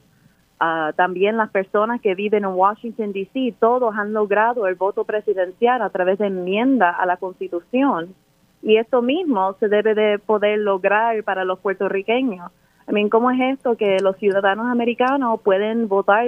uh, 0.61 0.93
también 0.95 1.37
las 1.37 1.49
personas 1.49 2.01
que 2.01 2.15
viven 2.15 2.43
en 2.43 2.51
Washington, 2.51 3.11
D.C., 3.11 3.55
todos 3.59 3.95
han 3.95 4.13
logrado 4.13 4.67
el 4.67 4.75
voto 4.75 5.03
presidencial 5.03 5.81
a 5.81 5.89
través 5.89 6.19
de 6.19 6.27
enmienda 6.27 6.89
a 6.91 7.05
la 7.05 7.17
Constitución. 7.17 8.13
Y 8.61 8.77
esto 8.77 9.01
mismo 9.01 9.53
se 9.59 9.67
debe 9.67 9.93
de 9.93 10.19
poder 10.19 10.59
lograr 10.59 11.23
para 11.23 11.45
los 11.45 11.59
puertorriqueños. 11.59 12.51
I 12.87 13.09
¿cómo 13.09 13.31
es 13.31 13.39
esto 13.39 13.77
que 13.77 13.97
los 13.99 14.15
ciudadanos 14.17 14.67
americanos 14.67 15.41
pueden 15.41 15.87
votar 15.87 16.27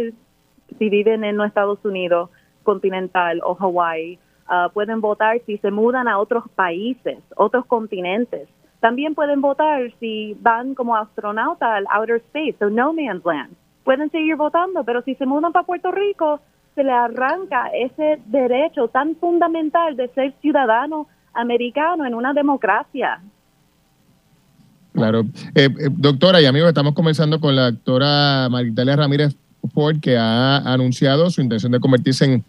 si 0.78 0.90
viven 0.90 1.24
en 1.24 1.38
los 1.38 1.48
Estados 1.48 1.84
Unidos 1.84 2.30
continental 2.64 3.42
o 3.44 3.56
Hawaii? 3.60 4.20
Uh, 4.50 4.72
pueden 4.72 5.02
votar 5.02 5.40
si 5.46 5.58
se 5.58 5.72
mudan 5.72 6.08
a 6.08 6.20
otros 6.20 6.46
países, 6.56 7.20
otros 7.36 7.66
continentes. 7.66 8.48
También 8.80 9.16
pueden 9.16 9.42
votar 9.42 9.92
si 10.00 10.38
van 10.40 10.74
como 10.74 10.96
astronauta 10.96 11.76
al 11.76 11.86
outer 11.90 12.18
space, 12.18 12.64
o 12.64 12.70
no 12.70 12.94
man's 12.94 13.26
land. 13.26 13.56
Pueden 13.88 14.12
seguir 14.12 14.36
votando, 14.36 14.84
pero 14.84 15.02
si 15.04 15.16
se 15.16 15.26
mudan 15.26 15.54
para 15.54 15.66
Puerto 15.66 15.92
Rico, 15.92 16.42
se 16.76 16.84
le 16.84 16.92
arranca 16.92 17.70
ese 17.74 18.20
derecho 18.26 18.90
tan 18.90 19.16
fundamental 19.16 19.96
de 19.96 20.10
ser 20.10 20.34
ciudadano 20.42 21.08
americano 21.34 22.06
en 22.06 22.14
una 22.14 22.34
democracia. 22.34 23.22
Claro. 24.92 25.22
Eh, 25.56 25.70
eh, 25.80 25.90
doctora 25.90 26.42
y 26.42 26.46
amigos, 26.46 26.68
estamos 26.68 26.96
comenzando 26.96 27.40
con 27.40 27.56
la 27.56 27.72
doctora 27.72 28.50
Maritalia 28.52 28.98
Ramírez 28.98 29.38
Ford, 29.74 30.02
que 30.02 30.18
ha 30.18 30.58
anunciado 30.58 31.30
su 31.30 31.40
intención 31.40 31.72
de 31.72 31.80
convertirse 31.80 32.26
en 32.26 32.44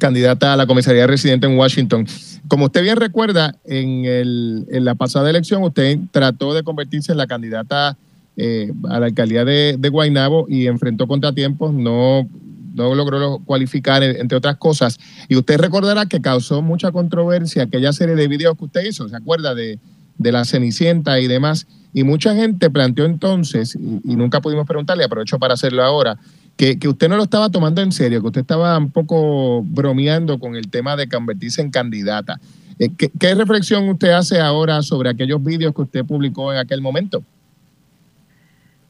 candidata 0.00 0.54
a 0.54 0.56
la 0.56 0.66
comisaría 0.66 1.06
residente 1.06 1.46
en 1.46 1.58
Washington. 1.58 2.06
Como 2.48 2.64
usted 2.64 2.80
bien 2.80 2.96
recuerda, 2.96 3.54
en, 3.66 4.06
el, 4.06 4.64
en 4.70 4.86
la 4.86 4.94
pasada 4.94 5.28
elección 5.28 5.62
usted 5.62 5.98
trató 6.10 6.54
de 6.54 6.62
convertirse 6.62 7.12
en 7.12 7.18
la 7.18 7.26
candidata 7.26 7.98
eh, 8.36 8.72
a 8.88 9.00
la 9.00 9.06
alcaldía 9.06 9.44
de, 9.44 9.76
de 9.78 9.88
Guaynabo 9.88 10.46
y 10.48 10.66
enfrentó 10.66 11.06
contratiempos, 11.06 11.72
no 11.72 12.28
no 12.74 12.94
logró 12.94 13.38
cualificar, 13.44 14.02
entre 14.02 14.36
otras 14.36 14.56
cosas. 14.56 14.98
Y 15.28 15.36
usted 15.36 15.58
recordará 15.58 16.06
que 16.06 16.20
causó 16.20 16.60
mucha 16.60 16.92
controversia 16.92 17.62
aquella 17.62 17.92
serie 17.92 18.16
de 18.16 18.28
videos 18.28 18.58
que 18.58 18.64
usted 18.64 18.84
hizo, 18.84 19.08
¿se 19.08 19.16
acuerda? 19.16 19.54
De, 19.54 19.78
la 20.18 20.44
Cenicienta 20.44 21.18
y 21.20 21.26
demás. 21.26 21.66
Y 21.92 22.02
mucha 22.04 22.34
gente 22.34 22.70
planteó 22.70 23.04
entonces, 23.04 23.76
y, 23.76 24.16
nunca 24.16 24.40
pudimos 24.40 24.66
preguntarle, 24.66 25.04
aprovecho 25.04 25.38
para 25.38 25.54
hacerlo 25.54 25.82
ahora, 25.82 26.18
que, 26.56 26.78
usted 26.86 27.08
no 27.08 27.16
lo 27.16 27.24
estaba 27.24 27.50
tomando 27.50 27.80
en 27.80 27.92
serio, 27.92 28.20
que 28.20 28.26
usted 28.26 28.40
estaba 28.40 28.76
un 28.76 28.90
poco 28.90 29.62
bromeando 29.62 30.38
con 30.38 30.56
el 30.56 30.68
tema 30.68 30.96
de 30.96 31.08
convertirse 31.08 31.62
en 31.62 31.70
candidata. 31.70 32.40
Eh, 32.78 32.90
¿Qué, 32.96 33.10
qué 33.18 33.34
reflexión 33.34 33.88
usted 33.88 34.10
hace 34.10 34.40
ahora 34.40 34.82
sobre 34.82 35.10
aquellos 35.10 35.42
videos 35.42 35.74
que 35.74 35.82
usted 35.82 36.04
publicó 36.04 36.52
en 36.52 36.58
aquel 36.58 36.80
momento? 36.80 37.22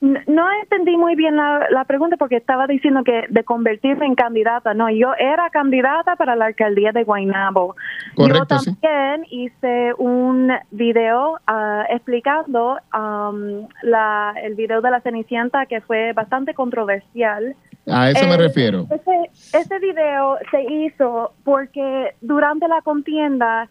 No 0.05 0.46
entendí 0.62 0.98
muy 0.98 1.14
bien 1.14 1.36
la, 1.36 1.84
pregunta 1.86 2.18
porque 2.18 2.36
estaba 2.36 2.66
diciendo 2.66 3.02
que 3.05 3.24
de 3.30 3.42
convertirse 3.42 4.05
en 4.05 4.14
candidata. 4.14 4.74
No, 4.74 4.90
yo 4.90 5.14
era 5.18 5.48
candidata 5.48 6.16
para 6.16 6.36
la 6.36 6.46
alcaldía 6.46 6.92
de 6.92 7.05
Guaynabo. 7.05 7.74
yo 8.16 8.44
también 8.44 9.24
hice 9.30 9.94
un 9.96 10.52
video 10.70 11.38
uh, 11.48 11.84
explicando 11.88 12.76
um, 12.92 13.66
la, 13.82 14.34
el 14.42 14.55
video 14.55 14.82
de 14.82 14.90
la 14.90 15.00
Cenicienta 15.00 15.64
que 15.64 15.80
fue 15.80 16.12
bastante 16.12 16.52
controversial. 16.52 17.57
A 17.86 18.11
eso 18.11 18.26
me 18.26 18.36
refiero. 18.36 18.86
Ese, 18.90 19.59
ese 19.59 19.78
video 19.78 20.36
se 20.50 20.62
hizo 20.64 21.32
porque 21.44 22.14
durante 22.20 22.68
la 22.68 22.82
contienda 22.82 23.68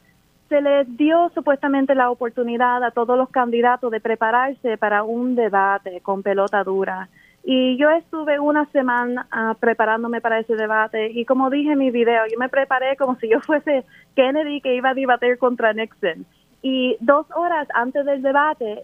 se 0.53 0.61
les 0.61 0.97
dio 0.97 1.31
supuestamente 1.33 1.95
la 1.95 2.11
oportunidad 2.11 2.83
a 2.83 2.91
todos 2.91 3.17
los 3.17 3.27
candidatos 3.29 3.89
de 3.89 3.99
prepararse 3.99 4.77
para 4.77 5.01
un 5.01 5.33
debate 5.33 5.99
con 6.01 6.21
pelota 6.21 6.63
dura. 6.63 7.09
Y 7.43 7.75
yo 7.77 7.89
estuve 7.89 8.39
una 8.39 8.67
semana 8.67 9.25
ah, 9.31 9.55
preparándome 9.59 10.21
para 10.21 10.37
ese 10.37 10.55
debate 10.55 11.09
y 11.09 11.25
como 11.25 11.49
dije 11.49 11.71
en 11.71 11.79
mi 11.79 11.89
video, 11.89 12.21
yo 12.31 12.37
me 12.37 12.49
preparé 12.49 12.95
como 12.97 13.15
si 13.15 13.29
yo 13.29 13.39
fuese 13.39 13.83
Kennedy 14.15 14.61
que 14.61 14.75
iba 14.75 14.91
a 14.91 14.93
debatir 14.93 15.39
contra 15.39 15.73
Nixon. 15.73 16.23
Y 16.61 16.97
dos 16.99 17.25
horas 17.35 17.67
antes 17.73 18.05
del 18.05 18.21
debate 18.21 18.83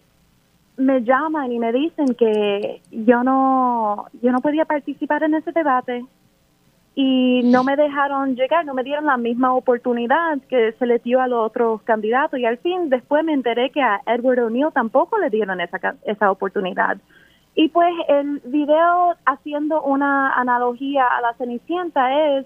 me 0.76 1.04
llaman 1.04 1.52
y 1.52 1.60
me 1.60 1.72
dicen 1.72 2.16
que 2.16 2.82
yo 2.90 3.24
no, 3.24 4.08
yo 4.24 4.32
no 4.32 4.40
podía 4.40 4.66
participar 4.66 5.22
en 5.22 5.36
ese 5.36 5.52
debate 5.52 6.04
y 6.96 7.42
no 7.44 7.64
me 7.64 7.76
dejaron 7.76 8.36
llegar, 8.36 8.66
no 8.66 8.74
me 8.74 8.84
dieron 8.84 9.06
la 9.06 9.18
misma 9.18 9.54
oportunidad 9.54 10.40
que 10.50 10.74
se 10.74 10.86
le 10.86 11.00
dio 11.00 11.22
a 11.22 11.28
los 11.28 11.46
otros 11.46 11.82
candidatos 11.84 12.40
y 12.40 12.46
al 12.46 12.58
fin 12.58 12.90
después 12.90 13.24
me 13.24 13.34
enteré 13.34 13.70
que 13.70 13.82
a 13.82 14.02
Edward 14.06 14.40
O'Neill 14.40 14.74
tampoco 14.74 15.18
le 15.18 15.30
dieron 15.30 15.62
esa, 15.62 15.80
esa 16.04 16.32
oportunidad. 16.32 16.98
Y 17.56 17.70
pues 17.70 17.94
el 18.08 18.42
video 18.46 19.16
haciendo 19.26 19.82
una 19.84 20.34
analogía 20.34 21.06
a 21.06 21.22
la 21.22 21.34
Cenicienta 21.34 22.38
es 22.38 22.46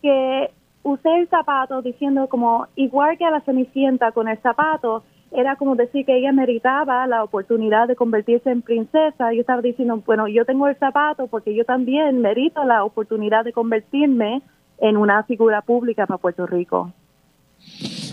que 0.00 0.50
usé 0.82 1.08
el 1.18 1.28
zapato 1.28 1.82
diciendo 1.82 2.28
como 2.28 2.66
igual 2.76 3.18
que 3.18 3.24
a 3.24 3.30
la 3.30 3.40
Cenicienta 3.40 4.12
con 4.12 4.28
el 4.28 4.38
zapato, 4.38 5.04
era 5.34 5.56
como 5.56 5.76
decir 5.76 6.04
que 6.04 6.16
ella 6.16 6.32
meritaba 6.32 7.06
la 7.06 7.24
oportunidad 7.24 7.88
de 7.88 7.96
convertirse 7.96 8.50
en 8.50 8.62
princesa. 8.62 9.32
Yo 9.32 9.40
estaba 9.40 9.62
diciendo, 9.62 10.02
bueno, 10.04 10.28
yo 10.28 10.44
tengo 10.44 10.68
el 10.68 10.76
zapato 10.76 11.26
porque 11.26 11.54
yo 11.54 11.64
también 11.64 12.20
merito 12.20 12.64
la 12.64 12.84
oportunidad 12.84 13.44
de 13.44 13.52
convertirme 13.52 14.42
en 14.78 14.96
una 14.96 15.22
figura 15.24 15.62
pública 15.62 16.06
para 16.06 16.18
Puerto 16.18 16.46
Rico. 16.46 16.92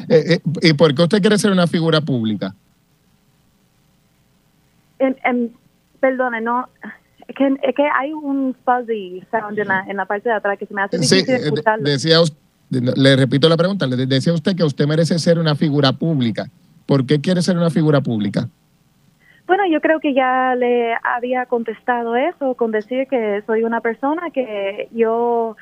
Eh, 0.07 0.35
eh, 0.35 0.39
¿Y 0.61 0.73
por 0.73 0.93
qué 0.95 1.03
usted 1.03 1.21
quiere 1.21 1.37
ser 1.37 1.51
una 1.51 1.67
figura 1.67 2.01
pública? 2.01 2.53
perdone, 5.99 6.41
no, 6.41 6.67
es 7.27 7.35
que, 7.75 7.83
hay 7.99 8.11
un 8.11 8.55
fuzzy 8.65 9.23
sound 9.31 9.57
en 9.59 9.67
la, 9.67 9.85
en 9.87 9.97
la, 9.97 10.05
parte 10.05 10.29
de 10.29 10.35
atrás 10.35 10.57
que 10.57 10.65
se 10.65 10.73
me 10.73 10.81
hace 10.81 10.97
difícil 10.97 11.29
eh, 11.29 11.37
escucharlo. 11.37 11.89
Decía, 11.89 12.17
le 12.69 13.15
repito 13.15 13.47
la 13.47 13.57
pregunta, 13.57 13.87
le 13.87 14.05
decía 14.05 14.33
usted 14.33 14.55
que 14.55 14.63
usted 14.63 14.87
merece 14.87 15.17
ser 15.19 15.39
una 15.39 15.55
figura 15.55 15.93
pública. 15.93 16.49
¿Por 16.89 17.05
qué 17.05 17.21
quiere 17.21 17.43
ser 17.43 17.55
una 17.55 17.69
figura 17.69 18.01
pública? 18.01 18.49
Bueno, 19.45 19.63
yo 19.69 19.79
creo 19.79 19.99
que 19.99 20.15
ya 20.15 20.55
le 20.55 20.95
había 21.03 21.45
contestado 21.45 22.15
eso 22.15 22.55
con 22.55 22.71
decir 22.71 23.05
que 23.07 23.43
soy 23.45 23.63
una 23.63 23.79
persona 23.79 24.31
que 24.31 24.89
yo 24.91 25.55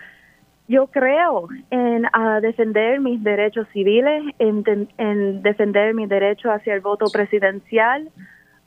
yo 0.69 0.87
creo 0.87 1.49
en 1.69 2.05
defender 2.41 3.01
mis 3.01 3.21
derechos 3.21 3.67
civiles, 3.73 4.23
en, 4.39 5.41
defender 5.41 5.93
mi 5.93 6.05
derecho 6.05 6.49
hacia 6.49 6.73
el 6.73 6.79
voto 6.79 7.07
presidencial. 7.11 8.09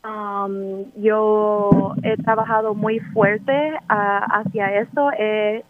Um, 0.05 0.85
yo 1.01 1.95
he 2.03 2.19
trabajado 2.19 2.75
muy 2.75 3.01
fuerte 3.01 3.73
hacia 3.89 4.81
eso. 4.83 5.11
He 5.19 5.65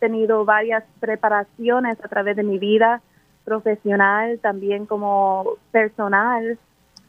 tenido 0.00 0.46
varias 0.46 0.82
preparaciones 0.98 2.02
a 2.02 2.08
través 2.08 2.36
de 2.36 2.42
mi 2.42 2.58
vida 2.58 3.02
profesional, 3.44 4.38
también 4.40 4.86
como 4.86 5.44
personal, 5.70 6.58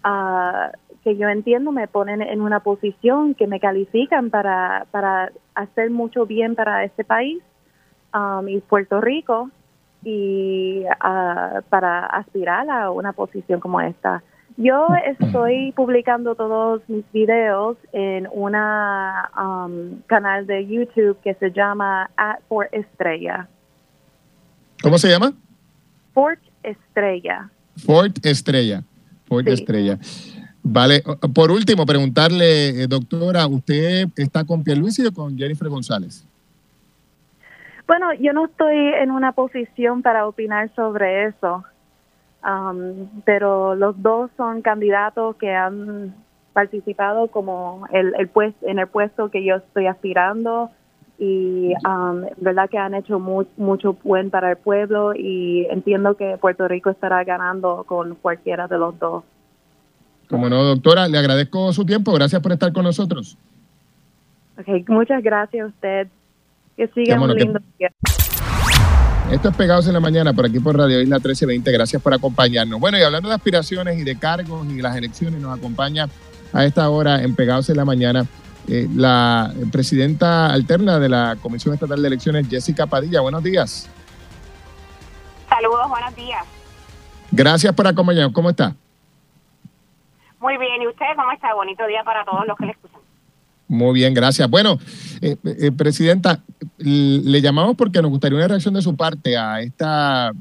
uh, 0.05 0.75
que 1.03 1.17
yo 1.17 1.27
entiendo 1.29 1.71
me 1.71 1.87
ponen 1.87 2.21
en 2.21 2.41
una 2.41 2.61
posición 2.61 3.35
que 3.35 3.47
me 3.47 3.59
califican 3.59 4.29
para, 4.29 4.85
para 4.91 5.31
hacer 5.53 5.89
mucho 5.91 6.25
bien 6.25 6.55
para 6.55 6.83
este 6.83 7.03
país 7.03 7.41
um, 8.13 8.47
y 8.47 8.59
Puerto 8.61 9.01
Rico 9.01 9.49
y 10.03 10.83
uh, 10.85 11.61
para 11.69 12.05
aspirar 12.05 12.69
a 12.69 12.91
una 12.91 13.13
posición 13.13 13.59
como 13.59 13.81
esta. 13.81 14.23
Yo 14.55 14.87
estoy 15.05 15.71
publicando 15.71 16.35
todos 16.35 16.87
mis 16.87 17.11
videos 17.11 17.75
en 17.91 18.27
una 18.31 19.31
um, 19.35 20.01
canal 20.05 20.45
de 20.45 20.67
YouTube 20.67 21.17
que 21.23 21.33
se 21.35 21.51
llama 21.51 22.11
At 22.15 22.39
for 22.47 22.69
Estrella. 22.71 23.47
¿Cómo 24.83 24.97
se 24.97 25.09
llama? 25.09 25.33
Fort 26.13 26.39
Estrella. 26.63 27.49
Fort 27.85 28.25
Estrella. 28.25 28.83
Fort 29.25 29.47
Sí. 29.47 29.53
Estrella. 29.53 29.97
Vale, 30.65 31.03
por 31.35 31.51
último, 31.51 31.85
preguntarle, 31.85 32.83
eh, 32.83 32.87
doctora, 32.87 33.45
¿usted 33.47 34.07
está 34.15 34.45
con 34.45 34.63
Pierluisi 34.63 35.05
o 35.05 35.11
con 35.11 35.37
Jennifer 35.37 35.67
González? 35.67 36.25
Bueno, 37.85 38.13
yo 38.13 38.31
no 38.31 38.45
estoy 38.45 38.77
en 38.77 39.11
una 39.11 39.33
posición 39.33 40.01
para 40.01 40.25
opinar 40.25 40.73
sobre 40.73 41.25
eso, 41.25 41.65
um, 42.45 43.09
pero 43.25 43.75
los 43.75 44.01
dos 44.01 44.31
son 44.37 44.61
candidatos 44.61 45.35
que 45.35 45.53
han 45.53 46.15
participado 46.53 47.27
como 47.27 47.85
el, 47.91 48.13
el 48.17 48.29
pues, 48.29 48.53
en 48.61 48.79
el 48.79 48.87
puesto 48.87 49.29
que 49.29 49.43
yo 49.43 49.57
estoy 49.57 49.87
aspirando 49.87 50.71
y 51.19 51.73
um, 51.87 52.23
verdad 52.37 52.69
que 52.69 52.77
han 52.77 52.95
hecho 52.95 53.19
mu- 53.19 53.45
mucho 53.57 53.97
buen 54.03 54.29
para 54.29 54.51
el 54.51 54.57
pueblo 54.57 55.13
y 55.15 55.65
entiendo 55.69 56.15
que 56.17 56.37
Puerto 56.41 56.67
Rico 56.67 56.89
estará 56.89 57.23
ganando 57.23 57.83
con 57.87 58.15
cualquiera 58.15 58.67
de 58.67 58.77
los 58.77 58.97
dos. 58.99 59.23
Como 60.29 60.49
no, 60.49 60.63
doctora, 60.63 61.07
le 61.07 61.17
agradezco 61.17 61.71
su 61.73 61.85
tiempo. 61.85 62.11
Gracias 62.13 62.41
por 62.41 62.51
estar 62.51 62.73
con 62.73 62.83
nosotros. 62.83 63.37
Okay, 64.59 64.83
muchas 64.87 65.21
gracias 65.23 65.65
a 65.65 65.67
usted. 65.67 66.07
Que 66.75 66.87
siga 66.87 67.21
un 67.21 67.33
lindo 67.35 67.59
día. 67.77 67.91
Esto 69.31 69.49
es 69.49 69.55
Pegados 69.55 69.87
en 69.87 69.93
la 69.93 69.99
Mañana, 69.99 70.33
por 70.33 70.45
aquí 70.45 70.59
por 70.59 70.75
Radio 70.77 71.01
Isla 71.01 71.15
1320. 71.17 71.71
Gracias 71.71 72.01
por 72.01 72.13
acompañarnos. 72.13 72.79
Bueno, 72.79 72.97
y 72.97 73.01
hablando 73.01 73.29
de 73.29 73.35
aspiraciones 73.35 73.97
y 73.99 74.03
de 74.03 74.17
cargos 74.17 74.65
y 74.67 74.81
las 74.81 74.95
elecciones, 74.95 75.39
nos 75.39 75.57
acompaña 75.57 76.07
a 76.51 76.65
esta 76.65 76.89
hora 76.89 77.21
en 77.23 77.35
Pegados 77.35 77.69
en 77.69 77.77
la 77.77 77.85
Mañana 77.85 78.25
eh, 78.67 78.87
la 78.95 79.53
presidenta 79.71 80.47
alterna 80.47 80.99
de 80.99 81.09
la 81.09 81.37
Comisión 81.41 81.73
Estatal 81.73 82.01
de 82.01 82.07
Elecciones, 82.07 82.47
Jessica 82.49 82.85
Padilla. 82.87 83.21
Buenos 83.21 83.43
días. 83.43 83.89
Saludos, 85.49 85.89
buenos 85.89 86.15
días. 86.15 86.43
Gracias 87.31 87.73
por 87.73 87.87
acompañarnos. 87.87 88.33
¿Cómo 88.33 88.49
está? 88.49 88.75
Muy 90.39 90.57
bien, 90.57 90.81
¿y 90.81 90.87
usted 90.87 91.05
cómo 91.15 91.31
está? 91.31 91.53
Bonito 91.53 91.85
día 91.87 92.03
para 92.03 92.25
todos 92.25 92.45
los 92.47 92.57
que 92.57 92.65
le 92.65 92.71
escuchan. 92.71 92.99
Muy 93.67 93.93
bien, 93.93 94.13
gracias. 94.13 94.49
Bueno, 94.49 94.77
eh, 95.21 95.37
eh, 95.43 95.71
Presidenta, 95.71 96.39
le 96.77 97.41
llamamos 97.41 97.75
porque 97.75 98.01
nos 98.01 98.11
gustaría 98.11 98.37
una 98.37 98.47
reacción 98.47 98.73
de 98.73 98.81
su 98.81 98.95
parte 98.95 99.37
a, 99.37 99.61
esta, 99.61 100.31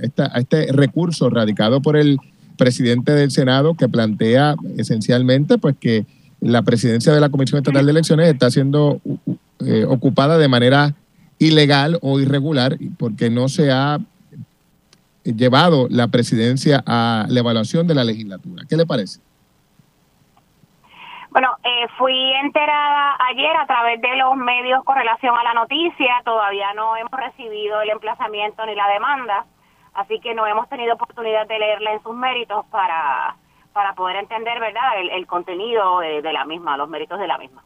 esta- 0.00 0.30
a 0.32 0.38
este 0.38 0.72
recurso 0.72 1.28
radicado 1.30 1.80
por 1.82 1.96
el 1.96 2.18
presidente 2.56 3.12
del 3.12 3.30
Senado 3.30 3.74
que 3.74 3.88
plantea 3.88 4.54
esencialmente 4.78 5.58
pues 5.58 5.76
que 5.78 6.06
la 6.42 6.62
presidencia 6.62 7.12
de 7.12 7.20
la 7.20 7.30
Comisión 7.30 7.58
Estatal 7.58 7.86
de 7.86 7.92
Elecciones 7.92 8.28
está 8.28 8.50
siendo 8.50 9.00
eh, 9.64 9.84
ocupada 9.88 10.38
de 10.38 10.48
manera 10.48 10.92
ilegal 11.38 11.98
o 12.02 12.18
irregular 12.18 12.76
porque 12.98 13.30
no 13.30 13.48
se 13.48 13.70
ha 13.70 13.98
llevado 15.22 15.86
la 15.88 16.08
presidencia 16.08 16.82
a 16.84 17.26
la 17.28 17.40
evaluación 17.40 17.86
de 17.86 17.94
la 17.94 18.02
legislatura. 18.02 18.64
¿Qué 18.68 18.76
le 18.76 18.86
parece? 18.86 19.20
Bueno, 21.30 21.48
eh, 21.62 21.86
fui 21.96 22.32
enterada 22.42 23.16
ayer 23.30 23.56
a 23.56 23.66
través 23.66 24.00
de 24.00 24.16
los 24.16 24.36
medios 24.36 24.82
con 24.84 24.96
relación 24.96 25.34
a 25.36 25.44
la 25.44 25.54
noticia. 25.54 26.22
Todavía 26.24 26.74
no 26.74 26.96
hemos 26.96 27.12
recibido 27.12 27.80
el 27.82 27.90
emplazamiento 27.90 28.66
ni 28.66 28.74
la 28.74 28.88
demanda, 28.88 29.46
así 29.94 30.18
que 30.18 30.34
no 30.34 30.44
hemos 30.46 30.68
tenido 30.68 30.94
oportunidad 30.94 31.46
de 31.46 31.58
leerla 31.58 31.92
en 31.92 32.02
sus 32.02 32.14
méritos 32.14 32.66
para, 32.66 33.36
para 33.72 33.94
poder 33.94 34.16
entender, 34.16 34.58
¿verdad?, 34.60 35.00
el, 35.00 35.10
el 35.10 35.26
contenido 35.26 36.00
de, 36.00 36.22
de 36.22 36.32
la 36.32 36.44
misma, 36.44 36.76
los 36.76 36.88
méritos 36.88 37.18
de 37.18 37.26
la 37.26 37.38
misma. 37.38 37.62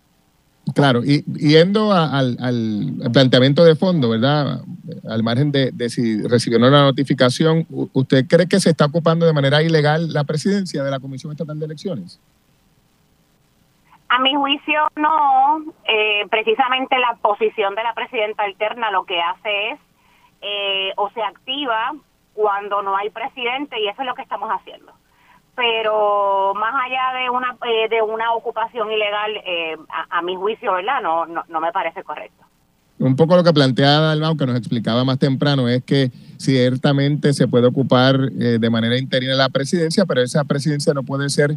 Claro, 0.75 1.05
y 1.05 1.23
yendo 1.35 1.93
a- 1.93 2.11
al, 2.19 2.37
al 2.41 3.11
planteamiento 3.13 3.65
de 3.65 3.77
fondo, 3.77 4.11
¿verdad? 4.11 4.63
Al 5.09 5.23
margen 5.23 5.53
de, 5.53 5.71
de 5.73 5.89
si 5.89 6.23
recibió 6.27 6.59
o 6.59 6.61
no 6.61 6.69
la 6.69 6.83
notificación, 6.83 7.67
¿usted 7.93 8.27
cree 8.29 8.49
que 8.49 8.59
se 8.59 8.71
está 8.71 8.87
ocupando 8.87 9.27
de 9.27 9.33
manera 9.33 9.63
ilegal 9.63 10.13
la 10.13 10.25
presidencia 10.25 10.83
de 10.83 10.91
la 10.91 10.99
Comisión 10.99 11.31
Estatal 11.33 11.59
de 11.59 11.67
Elecciones? 11.67 12.21
A 14.09 14.19
mi 14.21 14.35
juicio, 14.35 14.89
no. 14.97 15.65
Eh, 15.85 16.27
precisamente 16.31 16.99
la 16.99 17.15
posición 17.23 17.75
de 17.75 17.83
la 17.83 17.95
presidenta 17.95 18.43
alterna 18.43 18.91
lo 18.91 19.05
que 19.05 19.21
hace 19.21 19.71
es 19.71 19.81
eh, 20.43 20.93
o 20.97 21.11
se 21.11 21.23
activa 21.23 21.93
cuando 22.35 22.83
no 22.83 22.97
hay 22.97 23.11
presidente 23.11 23.81
y 23.81 23.89
eso 23.89 24.03
es 24.03 24.07
lo 24.07 24.15
que 24.15 24.23
estamos 24.23 24.49
haciendo. 24.51 24.93
Pero 25.57 26.53
más 26.55 26.75
allá 26.75 27.19
de 27.19 27.31
una 27.31 27.57
eh, 27.67 27.89
de 27.89 28.03
una 28.03 28.33
ocupación 28.35 28.93
ilegal, 28.93 29.37
eh, 29.45 29.77
a, 30.11 30.23
mi 30.23 30.37
juicio, 30.37 30.75
¿verdad? 30.75 31.01
No, 31.03 31.27
no, 31.27 31.45
no 31.49 31.61
me 31.61 31.73
parece 31.73 32.05
correcto. 32.05 32.45
Un 32.99 33.15
poco 33.15 33.37
lo 33.37 33.45
que 33.45 33.53
planteaba 33.53 34.09
Dalmau, 34.09 34.37
que 34.37 34.47
nos 34.47 34.57
explicaba 34.57 35.05
más 35.05 35.19
temprano, 35.19 35.69
es 35.69 35.83
que 35.85 36.11
ciertamente 36.39 37.35
se 37.35 37.47
puede 37.47 37.67
ocupar 37.67 38.19
eh, 38.39 38.59
de 38.59 38.71
manera 38.71 38.99
interina 38.99 39.35
la 39.35 39.51
presidencia, 39.51 40.07
pero 40.07 40.23
esa 40.23 40.45
presidencia 40.45 40.95
no 40.95 41.03
puede 41.03 41.29
ser, 41.29 41.57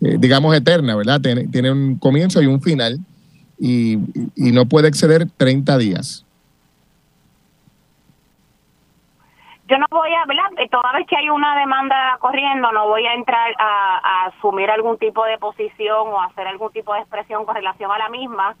eh, 0.00 0.16
digamos, 0.18 0.56
eterna, 0.56 0.96
¿verdad? 0.96 1.20
Tiene, 1.20 1.46
tiene 1.46 1.70
un 1.70 1.96
comienzo 1.96 2.42
y 2.42 2.46
un 2.46 2.60
final 2.60 2.98
y, 3.60 3.98
y 4.34 4.50
no 4.50 4.66
puede 4.66 4.88
exceder 4.88 5.28
30 5.36 5.78
días. 5.78 6.24
Yo 9.72 9.78
no 9.78 9.86
voy 9.90 10.12
a, 10.12 10.26
¿verdad? 10.26 10.50
Eh, 10.58 10.68
Toda 10.68 10.92
vez 10.92 11.06
que 11.06 11.16
hay 11.16 11.30
una 11.30 11.56
demanda 11.58 12.18
corriendo, 12.20 12.70
no 12.72 12.88
voy 12.88 13.06
a 13.06 13.14
entrar 13.14 13.54
a, 13.58 14.26
asumir 14.26 14.70
algún 14.70 14.98
tipo 14.98 15.24
de 15.24 15.38
posición 15.38 16.08
o 16.08 16.20
hacer 16.20 16.46
algún 16.46 16.70
tipo 16.72 16.92
de 16.92 17.00
expresión 17.00 17.46
con 17.46 17.54
relación 17.54 17.90
a 17.90 17.96
la 17.96 18.10
misma. 18.10 18.54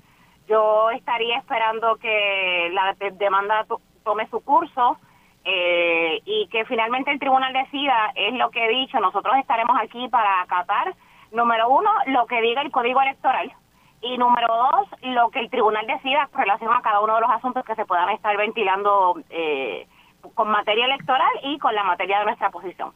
Yo 0.48 0.88
estaría 0.92 1.36
esperando 1.36 1.96
que 1.96 2.70
la 2.72 2.94
de- 2.94 3.10
demanda 3.10 3.64
to- 3.64 3.82
tome 4.04 4.26
su 4.28 4.42
curso 4.42 4.96
eh, 5.44 6.18
y 6.24 6.48
que 6.48 6.64
finalmente 6.64 7.10
el 7.10 7.18
tribunal 7.18 7.52
decida, 7.52 8.10
es 8.14 8.32
lo 8.32 8.50
que 8.50 8.64
he 8.64 8.68
dicho, 8.70 8.98
nosotros 8.98 9.36
estaremos 9.36 9.76
aquí 9.78 10.08
para 10.08 10.40
acatar, 10.40 10.94
número 11.30 11.68
uno, 11.68 11.90
lo 12.06 12.24
que 12.24 12.40
diga 12.40 12.62
el 12.62 12.70
código 12.70 13.02
electoral. 13.02 13.52
Y 14.00 14.16
número 14.16 14.46
dos, 14.48 14.88
lo 15.02 15.28
que 15.30 15.40
el 15.40 15.50
tribunal 15.50 15.86
decida 15.86 16.26
con 16.32 16.40
relación 16.40 16.72
a 16.72 16.80
cada 16.80 17.00
uno 17.00 17.16
de 17.16 17.20
los 17.20 17.30
asuntos 17.30 17.66
que 17.66 17.74
se 17.74 17.84
puedan 17.84 18.08
estar 18.08 18.34
ventilando 18.38 19.16
eh, 19.28 19.86
con 20.34 20.48
materia 20.48 20.86
electoral 20.86 21.32
y 21.44 21.58
con 21.58 21.74
la 21.74 21.84
materia 21.84 22.20
de 22.20 22.24
nuestra 22.24 22.50
posición. 22.50 22.90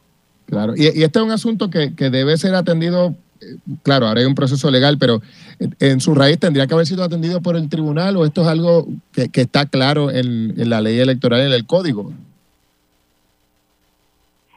Claro, 0.45 0.73
y, 0.75 0.83
y 0.83 1.03
este 1.03 1.19
es 1.19 1.25
un 1.25 1.31
asunto 1.31 1.69
que, 1.69 1.95
que 1.95 2.09
debe 2.09 2.37
ser 2.37 2.55
atendido, 2.55 3.13
eh, 3.41 3.57
claro, 3.83 4.07
ahora 4.07 4.21
hay 4.21 4.25
un 4.25 4.35
proceso 4.35 4.71
legal, 4.71 4.97
pero 4.97 5.21
en, 5.59 5.75
en 5.79 5.99
su 5.99 6.15
raíz 6.15 6.39
tendría 6.39 6.67
que 6.67 6.73
haber 6.73 6.85
sido 6.85 7.03
atendido 7.03 7.41
por 7.41 7.55
el 7.55 7.69
tribunal 7.69 8.15
o 8.15 8.25
esto 8.25 8.41
es 8.41 8.47
algo 8.47 8.85
que, 9.11 9.29
que 9.29 9.41
está 9.41 9.65
claro 9.65 10.09
en, 10.09 10.53
en 10.57 10.69
la 10.69 10.81
ley 10.81 10.99
electoral, 10.99 11.41
en 11.41 11.51
el 11.51 11.67
código. 11.67 12.11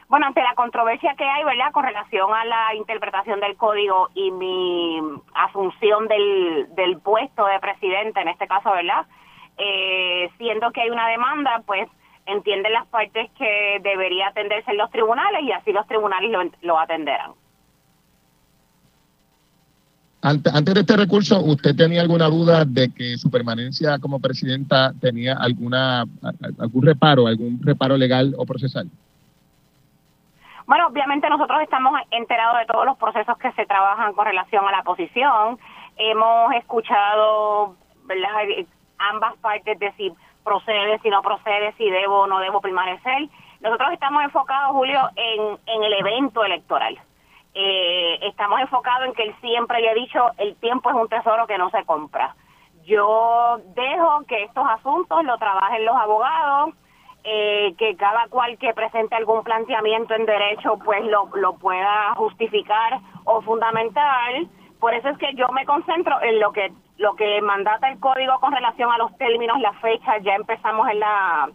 Bueno, 0.07 0.27
ante 0.27 0.41
la 0.41 0.55
controversia 0.55 1.15
que 1.17 1.23
hay, 1.23 1.45
¿verdad?, 1.45 1.71
con 1.71 1.85
relación 1.85 2.33
a 2.33 2.43
la 2.43 2.75
interpretación 2.75 3.39
del 3.39 3.55
código 3.55 4.09
y 4.13 4.29
mi 4.31 4.99
asunción 5.33 6.09
del, 6.09 6.67
del 6.75 6.97
puesto 6.97 7.45
de 7.45 7.59
presidente, 7.61 8.19
en 8.19 8.27
este 8.27 8.45
caso, 8.45 8.71
¿verdad?, 8.71 9.05
eh, 9.57 10.29
siendo 10.37 10.71
que 10.71 10.81
hay 10.81 10.89
una 10.89 11.07
demanda, 11.07 11.63
pues 11.65 11.87
entienden 12.31 12.73
las 12.73 12.87
partes 12.87 13.29
que 13.37 13.79
debería 13.83 14.27
atenderse 14.29 14.71
en 14.71 14.77
los 14.77 14.89
tribunales 14.91 15.43
y 15.43 15.51
así 15.51 15.71
los 15.71 15.87
tribunales 15.87 16.31
lo, 16.31 16.39
lo 16.61 16.79
atenderán. 16.79 17.31
Ante- 20.23 20.51
Antes 20.53 20.73
de 20.75 20.79
este 20.81 20.97
recurso, 20.97 21.39
¿usted 21.41 21.75
tenía 21.75 22.01
alguna 22.01 22.27
duda 22.27 22.63
de 22.65 22.89
que 22.93 23.17
su 23.17 23.31
permanencia 23.31 23.97
como 23.99 24.19
presidenta 24.19 24.93
tenía 25.01 25.35
alguna 25.39 26.05
algún 26.59 26.85
reparo, 26.85 27.25
algún 27.25 27.59
reparo 27.63 27.97
legal 27.97 28.35
o 28.37 28.45
procesal? 28.45 28.87
Bueno, 30.67 30.87
obviamente 30.87 31.27
nosotros 31.27 31.59
estamos 31.63 31.99
enterados 32.11 32.59
de 32.59 32.65
todos 32.71 32.85
los 32.85 32.97
procesos 32.97 33.35
que 33.39 33.51
se 33.53 33.65
trabajan 33.65 34.13
con 34.13 34.25
relación 34.25 34.63
a 34.67 34.71
la 34.71 34.83
posición. 34.83 35.57
Hemos 35.97 36.53
escuchado 36.53 37.75
¿verdad? 38.05 38.43
Eh, 38.47 38.67
ambas 38.99 39.35
partes 39.37 39.79
de 39.79 39.91
si 39.93 40.11
procede, 40.43 40.99
si 40.99 41.09
no 41.09 41.21
procede, 41.21 41.73
si 41.73 41.89
debo 41.89 42.21
o 42.21 42.27
no 42.27 42.39
debo 42.39 42.61
permanecer. 42.61 43.29
Nosotros 43.61 43.93
estamos 43.93 44.23
enfocados, 44.23 44.71
Julio, 44.71 44.99
en, 45.15 45.57
en 45.65 45.83
el 45.83 45.93
evento 45.93 46.43
electoral. 46.43 46.99
Eh, 47.53 48.19
estamos 48.21 48.59
enfocados 48.61 49.07
en 49.07 49.13
que 49.13 49.23
él 49.23 49.35
siempre 49.41 49.81
le 49.81 49.89
ha 49.89 49.93
dicho, 49.93 50.31
el 50.37 50.55
tiempo 50.55 50.89
es 50.89 50.95
un 50.95 51.09
tesoro 51.09 51.45
que 51.47 51.57
no 51.57 51.69
se 51.69 51.83
compra. 51.85 52.35
Yo 52.85 53.59
dejo 53.75 54.23
que 54.27 54.43
estos 54.43 54.65
asuntos 54.67 55.23
lo 55.23 55.37
trabajen 55.37 55.85
los 55.85 55.95
abogados, 55.95 56.73
eh, 57.23 57.75
que 57.77 57.95
cada 57.97 58.27
cual 58.29 58.57
que 58.57 58.73
presente 58.73 59.15
algún 59.15 59.43
planteamiento 59.43 60.15
en 60.15 60.25
derecho 60.25 60.79
pues 60.83 61.03
lo, 61.05 61.29
lo 61.35 61.53
pueda 61.53 62.15
justificar 62.15 62.99
o 63.25 63.41
fundamentar. 63.41 64.33
Por 64.81 64.95
eso 64.95 65.09
es 65.09 65.17
que 65.19 65.31
yo 65.35 65.47
me 65.49 65.63
concentro 65.63 66.19
en 66.23 66.39
lo 66.39 66.51
que 66.51 66.73
lo 66.97 67.15
que 67.15 67.39
mandata 67.41 67.87
el 67.87 67.99
código 67.99 68.39
con 68.39 68.51
relación 68.51 68.91
a 68.91 68.97
los 68.97 69.15
términos, 69.17 69.59
las 69.61 69.77
fechas. 69.79 70.23
Ya 70.23 70.33
empezamos 70.33 70.89
en 70.89 70.99
la 70.99 71.49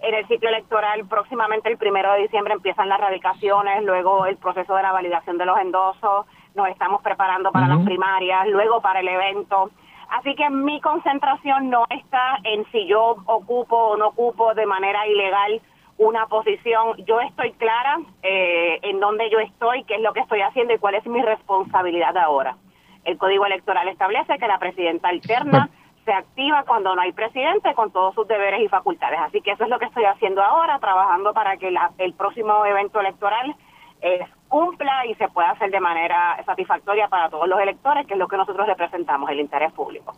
en 0.00 0.14
el 0.14 0.26
ciclo 0.28 0.48
electoral 0.48 1.06
próximamente 1.06 1.68
el 1.68 1.76
primero 1.76 2.10
de 2.14 2.22
diciembre 2.22 2.54
empiezan 2.54 2.88
las 2.88 2.98
radicaciones, 2.98 3.84
luego 3.84 4.24
el 4.24 4.38
proceso 4.38 4.74
de 4.74 4.82
la 4.82 4.92
validación 4.92 5.36
de 5.36 5.44
los 5.44 5.58
endosos, 5.58 6.24
nos 6.54 6.68
estamos 6.68 7.02
preparando 7.02 7.52
para 7.52 7.68
las 7.68 7.84
primarias, 7.84 8.48
luego 8.48 8.80
para 8.80 9.00
el 9.00 9.08
evento. 9.08 9.70
Así 10.08 10.34
que 10.34 10.48
mi 10.48 10.80
concentración 10.80 11.68
no 11.68 11.84
está 11.90 12.38
en 12.44 12.64
si 12.72 12.86
yo 12.86 13.16
ocupo 13.26 13.76
o 13.76 13.96
no 13.98 14.08
ocupo 14.08 14.54
de 14.54 14.64
manera 14.64 15.06
ilegal 15.06 15.60
una 15.98 16.26
posición. 16.28 16.96
Yo 17.04 17.20
estoy 17.20 17.52
clara 17.52 17.98
eh, 18.22 18.78
en 18.82 19.00
dónde 19.00 19.28
yo 19.28 19.38
estoy, 19.38 19.84
qué 19.84 19.96
es 19.96 20.00
lo 20.00 20.14
que 20.14 20.20
estoy 20.20 20.40
haciendo 20.40 20.72
y 20.72 20.78
cuál 20.78 20.94
es 20.94 21.06
mi 21.06 21.20
responsabilidad 21.20 22.16
ahora. 22.16 22.56
El 23.04 23.18
Código 23.18 23.46
Electoral 23.46 23.88
establece 23.88 24.38
que 24.38 24.46
la 24.46 24.58
presidenta 24.58 25.08
alterna 25.08 25.68
se 26.04 26.12
activa 26.12 26.64
cuando 26.66 26.94
no 26.94 27.02
hay 27.02 27.12
presidente 27.12 27.74
con 27.74 27.90
todos 27.90 28.14
sus 28.14 28.26
deberes 28.26 28.62
y 28.62 28.68
facultades. 28.68 29.18
Así 29.20 29.40
que 29.40 29.52
eso 29.52 29.64
es 29.64 29.70
lo 29.70 29.78
que 29.78 29.86
estoy 29.86 30.04
haciendo 30.04 30.42
ahora, 30.42 30.78
trabajando 30.78 31.32
para 31.32 31.56
que 31.56 31.72
el 31.98 32.12
próximo 32.14 32.64
evento 32.64 33.00
electoral 33.00 33.54
eh, 34.02 34.20
cumpla 34.48 35.06
y 35.06 35.14
se 35.14 35.28
pueda 35.28 35.50
hacer 35.50 35.70
de 35.70 35.80
manera 35.80 36.42
satisfactoria 36.44 37.08
para 37.08 37.28
todos 37.28 37.46
los 37.46 37.60
electores, 37.60 38.06
que 38.06 38.14
es 38.14 38.18
lo 38.18 38.28
que 38.28 38.36
nosotros 38.36 38.66
representamos, 38.66 39.30
el 39.30 39.40
interés 39.40 39.72
público. 39.72 40.14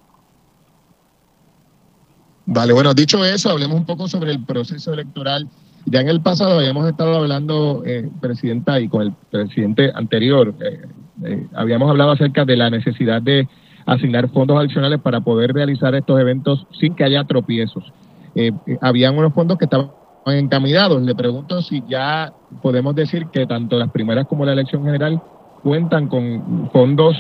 Vale, 2.47 2.73
bueno, 2.73 2.95
dicho 2.95 3.25
eso, 3.25 3.51
hablemos 3.51 3.77
un 3.77 3.87
poco 3.87 4.09
sobre 4.09 4.31
el 4.31 4.45
proceso 4.45 4.93
electoral. 4.93 5.49
Ya 5.87 6.01
en 6.01 6.09
el 6.09 6.23
pasado 6.23 6.59
habíamos 6.59 6.89
estado 6.89 7.17
hablando, 7.17 7.83
eh, 7.85 8.09
Presidenta, 8.21 8.79
y 8.81 8.89
con 8.89 9.03
el 9.03 9.13
presidente 9.31 9.91
anterior, 9.95 10.55
eh, 10.61 10.83
eh, 11.25 11.47
habíamos 11.55 11.91
hablado 11.91 12.13
acerca 12.13 12.45
de 12.45 12.57
la 12.57 12.71
necesidad 12.71 13.23
de 13.23 13.49
asignar 13.87 14.29
fondos 14.31 14.59
adicionales 14.59 15.01
para 15.01 15.21
poder 15.21 15.53
realizar 15.53 15.95
estos 15.95 16.21
eventos 16.21 16.67
sin 16.79 16.95
que 16.95 17.05
haya 17.05 17.25
tropiezos. 17.25 17.93
Eh, 18.35 18.53
habían 18.81 19.17
unos 19.19 19.35
fondos 19.35 19.59
que 19.59 19.65
estaban 19.65 19.91
encaminados. 20.27 21.03
Le 21.03 21.15
pregunto 21.15 21.63
si 21.63 21.83
ya 21.89 22.33
podemos 22.63 22.95
decir 22.95 23.27
que 23.27 23.47
tanto 23.47 23.79
las 23.79 23.91
primeras 23.91 24.27
como 24.27 24.45
la 24.45 24.53
elección 24.53 24.85
general 24.85 25.21
cuentan 25.63 26.09
con 26.09 26.71
fondos 26.73 27.17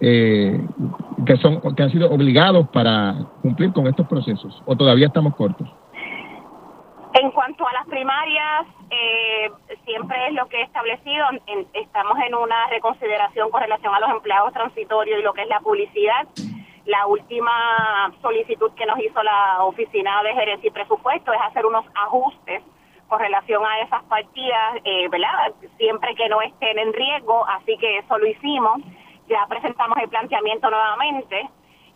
eh, 0.00 0.58
que 1.26 1.36
son 1.36 1.60
que 1.74 1.82
han 1.82 1.90
sido 1.90 2.10
obligados 2.10 2.68
para 2.70 3.26
cumplir 3.42 3.72
con 3.72 3.86
estos 3.86 4.06
procesos 4.06 4.62
o 4.64 4.76
todavía 4.76 5.08
estamos 5.08 5.34
cortos. 5.36 5.68
En 7.30 7.34
cuanto 7.34 7.64
a 7.64 7.72
las 7.72 7.86
primarias, 7.86 8.66
eh, 8.90 9.52
siempre 9.84 10.26
es 10.26 10.34
lo 10.34 10.48
que 10.48 10.56
he 10.56 10.62
establecido. 10.62 11.28
estamos 11.74 12.18
en 12.26 12.34
una 12.34 12.66
reconsideración 12.66 13.52
con 13.52 13.60
relación 13.60 13.94
a 13.94 14.00
los 14.00 14.10
empleados 14.10 14.52
transitorios 14.52 15.20
y 15.20 15.22
lo 15.22 15.32
que 15.32 15.42
es 15.42 15.48
la 15.48 15.60
publicidad. 15.60 16.26
La 16.86 17.06
última 17.06 18.12
solicitud 18.20 18.72
que 18.74 18.84
nos 18.84 18.98
hizo 18.98 19.22
la 19.22 19.62
Oficina 19.62 20.20
de 20.24 20.34
Gerencia 20.34 20.66
y 20.66 20.72
Presupuesto 20.72 21.32
es 21.32 21.40
hacer 21.40 21.64
unos 21.66 21.84
ajustes 21.94 22.64
con 23.06 23.20
relación 23.20 23.64
a 23.64 23.78
esas 23.78 24.02
partidas, 24.06 24.78
eh, 24.82 25.06
¿verdad? 25.08 25.52
Siempre 25.78 26.16
que 26.16 26.28
no 26.28 26.42
estén 26.42 26.80
en 26.80 26.92
riesgo, 26.92 27.46
así 27.46 27.78
que 27.78 27.98
eso 27.98 28.18
lo 28.18 28.26
hicimos. 28.26 28.82
Ya 29.28 29.46
presentamos 29.48 29.98
el 29.98 30.08
planteamiento 30.08 30.68
nuevamente. 30.68 31.48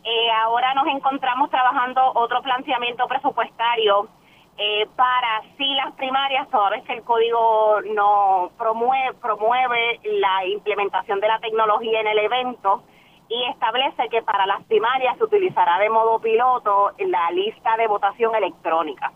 Eh, 0.04 0.30
ahora 0.44 0.74
nos 0.74 0.86
encontramos 0.86 1.50
trabajando 1.50 2.12
otro 2.14 2.40
planteamiento 2.40 3.08
presupuestario 3.08 4.08
eh, 4.56 4.86
para 4.94 5.42
si 5.56 5.66
las 5.74 5.92
primarias, 5.94 6.48
toda 6.48 6.70
vez 6.70 6.84
que 6.84 6.92
el 6.92 7.02
código 7.02 7.80
no 7.94 8.50
promueve, 8.56 9.14
promueve 9.20 10.00
la 10.04 10.46
implementación 10.46 11.20
de 11.20 11.28
la 11.28 11.40
tecnología 11.40 12.00
en 12.00 12.06
el 12.06 12.18
evento 12.18 12.82
y 13.28 13.44
establece 13.50 14.08
que 14.10 14.22
para 14.22 14.46
las 14.46 14.62
primarias 14.64 15.16
se 15.18 15.24
utilizará 15.24 15.78
de 15.78 15.90
modo 15.90 16.20
piloto 16.20 16.92
la 16.98 17.30
lista 17.32 17.76
de 17.76 17.88
votación 17.88 18.34
electrónica. 18.36 19.12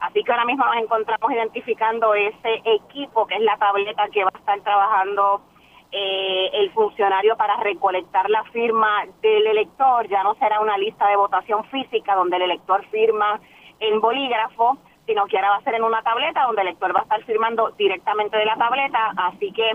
Así 0.00 0.22
que 0.22 0.30
ahora 0.30 0.44
mismo 0.44 0.64
nos 0.64 0.76
encontramos 0.76 1.30
identificando 1.32 2.14
ese 2.14 2.62
equipo 2.64 3.26
que 3.26 3.34
es 3.34 3.42
la 3.42 3.56
tableta 3.58 4.08
que 4.10 4.24
va 4.24 4.30
a 4.32 4.38
estar 4.38 4.60
trabajando 4.60 5.42
eh, 5.90 6.50
el 6.52 6.70
funcionario 6.70 7.36
para 7.36 7.56
recolectar 7.56 8.30
la 8.30 8.44
firma 8.44 9.06
del 9.20 9.46
elector. 9.48 10.06
Ya 10.08 10.22
no 10.22 10.34
será 10.36 10.60
una 10.60 10.78
lista 10.78 11.08
de 11.08 11.16
votación 11.16 11.64
física 11.64 12.14
donde 12.14 12.36
el 12.36 12.42
elector 12.42 12.84
firma 12.86 13.40
en 13.80 14.00
bolígrafo, 14.00 14.78
sino 15.06 15.26
que 15.26 15.36
ahora 15.36 15.50
va 15.50 15.56
a 15.56 15.62
ser 15.62 15.74
en 15.74 15.84
una 15.84 16.02
tableta 16.02 16.44
donde 16.44 16.62
el 16.62 16.68
lector 16.68 16.94
va 16.94 17.00
a 17.00 17.02
estar 17.04 17.22
firmando 17.24 17.70
directamente 17.78 18.36
de 18.36 18.44
la 18.44 18.56
tableta, 18.56 19.12
así 19.16 19.52
que 19.52 19.70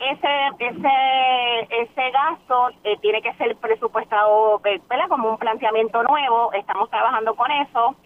ese 0.00 0.48
ese 0.58 1.82
ese 1.82 2.10
gasto 2.10 2.70
eh, 2.84 2.96
tiene 3.02 3.20
que 3.20 3.34
ser 3.34 3.54
presupuestado 3.56 4.60
eh, 4.64 4.80
como 5.08 5.30
un 5.30 5.38
planteamiento 5.38 6.02
nuevo, 6.02 6.52
estamos 6.54 6.88
trabajando 6.90 7.34
con 7.34 7.50
eso. 7.50 7.96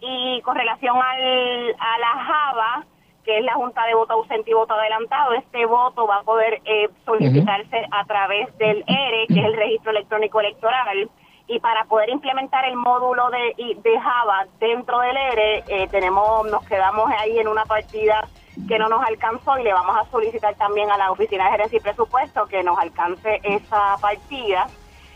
Y 0.00 0.40
con 0.42 0.54
relación 0.54 0.96
al, 0.96 1.76
a 1.76 1.98
la 1.98 2.24
Java, 2.24 2.84
que 3.24 3.38
es 3.38 3.44
la 3.44 3.54
Junta 3.54 3.84
de 3.84 3.94
Voto 3.94 4.12
Ausente 4.14 4.50
y 4.50 4.54
Voto 4.54 4.74
Adelantado, 4.74 5.32
este 5.32 5.66
voto 5.66 6.06
va 6.06 6.16
a 6.16 6.22
poder 6.22 6.60
eh, 6.64 6.88
solicitarse 7.04 7.84
a 7.90 8.04
través 8.04 8.56
del 8.58 8.84
ERE, 8.86 9.26
que 9.26 9.40
es 9.40 9.44
el 9.44 9.54
Registro 9.54 9.90
Electrónico 9.90 10.40
Electoral, 10.40 11.10
y 11.48 11.58
para 11.60 11.84
poder 11.84 12.10
implementar 12.10 12.66
el 12.66 12.76
módulo 12.76 13.30
de, 13.30 13.74
de 13.82 13.98
Java 13.98 14.46
dentro 14.60 15.00
del 15.00 15.16
ERE, 15.16 15.64
eh, 15.66 15.88
tenemos, 15.90 16.48
nos 16.50 16.62
quedamos 16.66 17.10
ahí 17.18 17.38
en 17.38 17.48
una 17.48 17.64
partida 17.64 18.28
que 18.68 18.78
no 18.78 18.88
nos 18.88 19.02
alcanzó 19.02 19.58
y 19.58 19.62
le 19.62 19.72
vamos 19.72 19.96
a 19.96 20.10
solicitar 20.10 20.54
también 20.56 20.90
a 20.90 20.98
la 20.98 21.10
Oficina 21.10 21.44
de 21.44 21.50
Gerencia 21.52 21.78
y 21.78 21.80
Presupuesto 21.80 22.46
que 22.46 22.62
nos 22.62 22.78
alcance 22.78 23.40
esa 23.42 23.96
partida. 24.00 24.68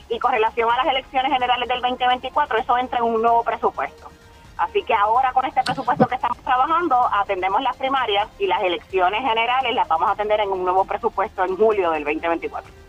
Y 0.08 0.18
con 0.18 0.32
relación 0.32 0.70
a 0.70 0.76
las 0.76 0.86
elecciones 0.86 1.32
generales 1.32 1.68
del 1.68 1.82
2024, 1.82 2.58
eso 2.58 2.78
entra 2.78 2.98
en 2.98 3.04
un 3.04 3.20
nuevo 3.20 3.42
presupuesto. 3.44 4.08
Así 4.56 4.82
que 4.84 4.94
ahora 4.94 5.32
con 5.32 5.44
este 5.44 5.62
presupuesto 5.62 6.06
que 6.06 6.14
estamos 6.14 6.38
trabajando, 6.38 6.96
atendemos 7.12 7.60
las 7.62 7.76
primarias 7.76 8.28
y 8.38 8.46
las 8.46 8.62
elecciones 8.62 9.20
generales 9.20 9.74
las 9.74 9.88
vamos 9.88 10.08
a 10.08 10.12
atender 10.12 10.40
en 10.40 10.50
un 10.50 10.64
nuevo 10.64 10.84
presupuesto 10.84 11.44
en 11.44 11.56
julio 11.56 11.90
del 11.90 12.04
2024. 12.04 12.81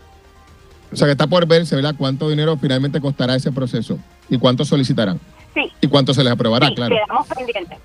O 0.94 0.96
sea 0.96 1.08
que 1.08 1.12
está 1.12 1.26
por 1.26 1.44
verse, 1.46 1.74
¿verdad? 1.74 1.94
¿Cuánto 1.98 2.28
dinero 2.28 2.56
finalmente 2.56 3.00
costará 3.00 3.34
ese 3.34 3.50
proceso? 3.50 3.98
¿Y 4.28 4.38
cuánto 4.38 4.64
solicitarán? 4.64 5.18
Sí. 5.52 5.72
¿Y 5.80 5.88
cuánto 5.88 6.14
se 6.14 6.22
les 6.22 6.32
aprobará? 6.32 6.72
claro. 6.72 6.94
Quedamos 6.94 7.26
pendientes. 7.26 7.78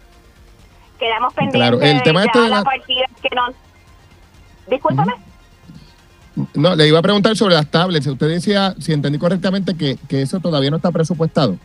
Quedamos 0.99 1.33
pendientes. 1.33 1.59
Claro, 1.59 1.81
el 1.81 2.03
tema 2.03 2.23
este 2.23 2.39
de 2.39 2.49
la... 2.49 2.63
partida 2.63 3.05
que 3.21 3.35
no... 3.35 3.47
Discúlpame. 4.67 5.13
No, 6.53 6.75
le 6.75 6.87
iba 6.87 6.99
a 6.99 7.01
preguntar 7.01 7.35
sobre 7.35 7.55
las 7.55 7.69
tablets. 7.69 8.05
Usted 8.05 8.29
decía, 8.29 8.75
si 8.79 8.93
entendí 8.93 9.17
correctamente, 9.17 9.75
que, 9.75 9.97
que 10.07 10.21
eso 10.21 10.39
todavía 10.39 10.69
no 10.69 10.77
está 10.77 10.91
presupuestado. 10.91 11.57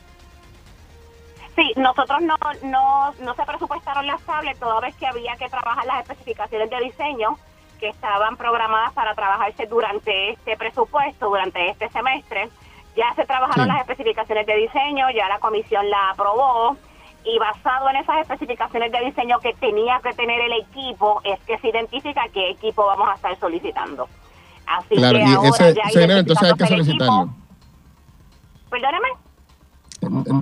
Sí, 1.55 1.72
nosotros 1.76 2.22
no, 2.22 2.36
no, 2.64 3.14
no 3.20 3.34
se 3.34 3.42
presupuestaron 3.45 4.07
las 4.07 4.20
tablets 4.22 4.59
toda 4.59 4.80
vez 4.80 4.95
que 4.97 5.07
había 5.07 5.36
que 5.36 5.49
trabajar 5.51 5.84
las 5.84 6.01
especificaciones 6.01 6.70
de 6.70 6.80
diseño 6.80 7.38
que 7.85 7.91
estaban 7.91 8.39
programadas 8.39 8.95
para 8.95 9.14
trabajarse 9.14 9.66
durante 9.66 10.30
este 10.30 10.57
presupuesto, 10.57 11.28
durante 11.28 11.68
este 11.68 11.91
semestre. 11.91 12.49
Ya 12.97 13.12
se 13.14 13.26
trabajaron 13.26 13.68
las 13.68 13.80
especificaciones 13.80 14.47
de 14.47 14.57
diseño, 14.57 15.11
ya 15.11 15.28
la 15.28 15.39
comisión 15.39 15.91
la 15.91 16.09
aprobó 16.12 16.78
y 17.26 17.39
basado 17.39 17.91
en 17.91 17.97
esas 17.97 18.22
especificaciones 18.22 18.91
de 18.91 19.05
diseño 19.05 19.39
que 19.41 19.53
tenía 19.61 20.01
que 20.03 20.14
tener 20.14 20.41
el 20.41 20.53
equipo, 20.62 21.20
es 21.24 21.39
que 21.41 21.59
se 21.59 21.68
identifica 21.68 22.22
qué 22.32 22.53
equipo 22.53 22.87
vamos 22.87 23.07
a 23.11 23.16
estar 23.16 23.39
solicitando. 23.39 24.09
Así 24.66 24.95
claro, 24.95 25.18
que 25.18 25.24
y 25.24 25.49
ese, 25.49 26.01
dinero 26.01 26.20
entonces 26.20 26.51
hay 26.51 26.57
que 26.57 26.66
solicitarlo. 26.66 27.35
Perdóneme. 28.70 29.09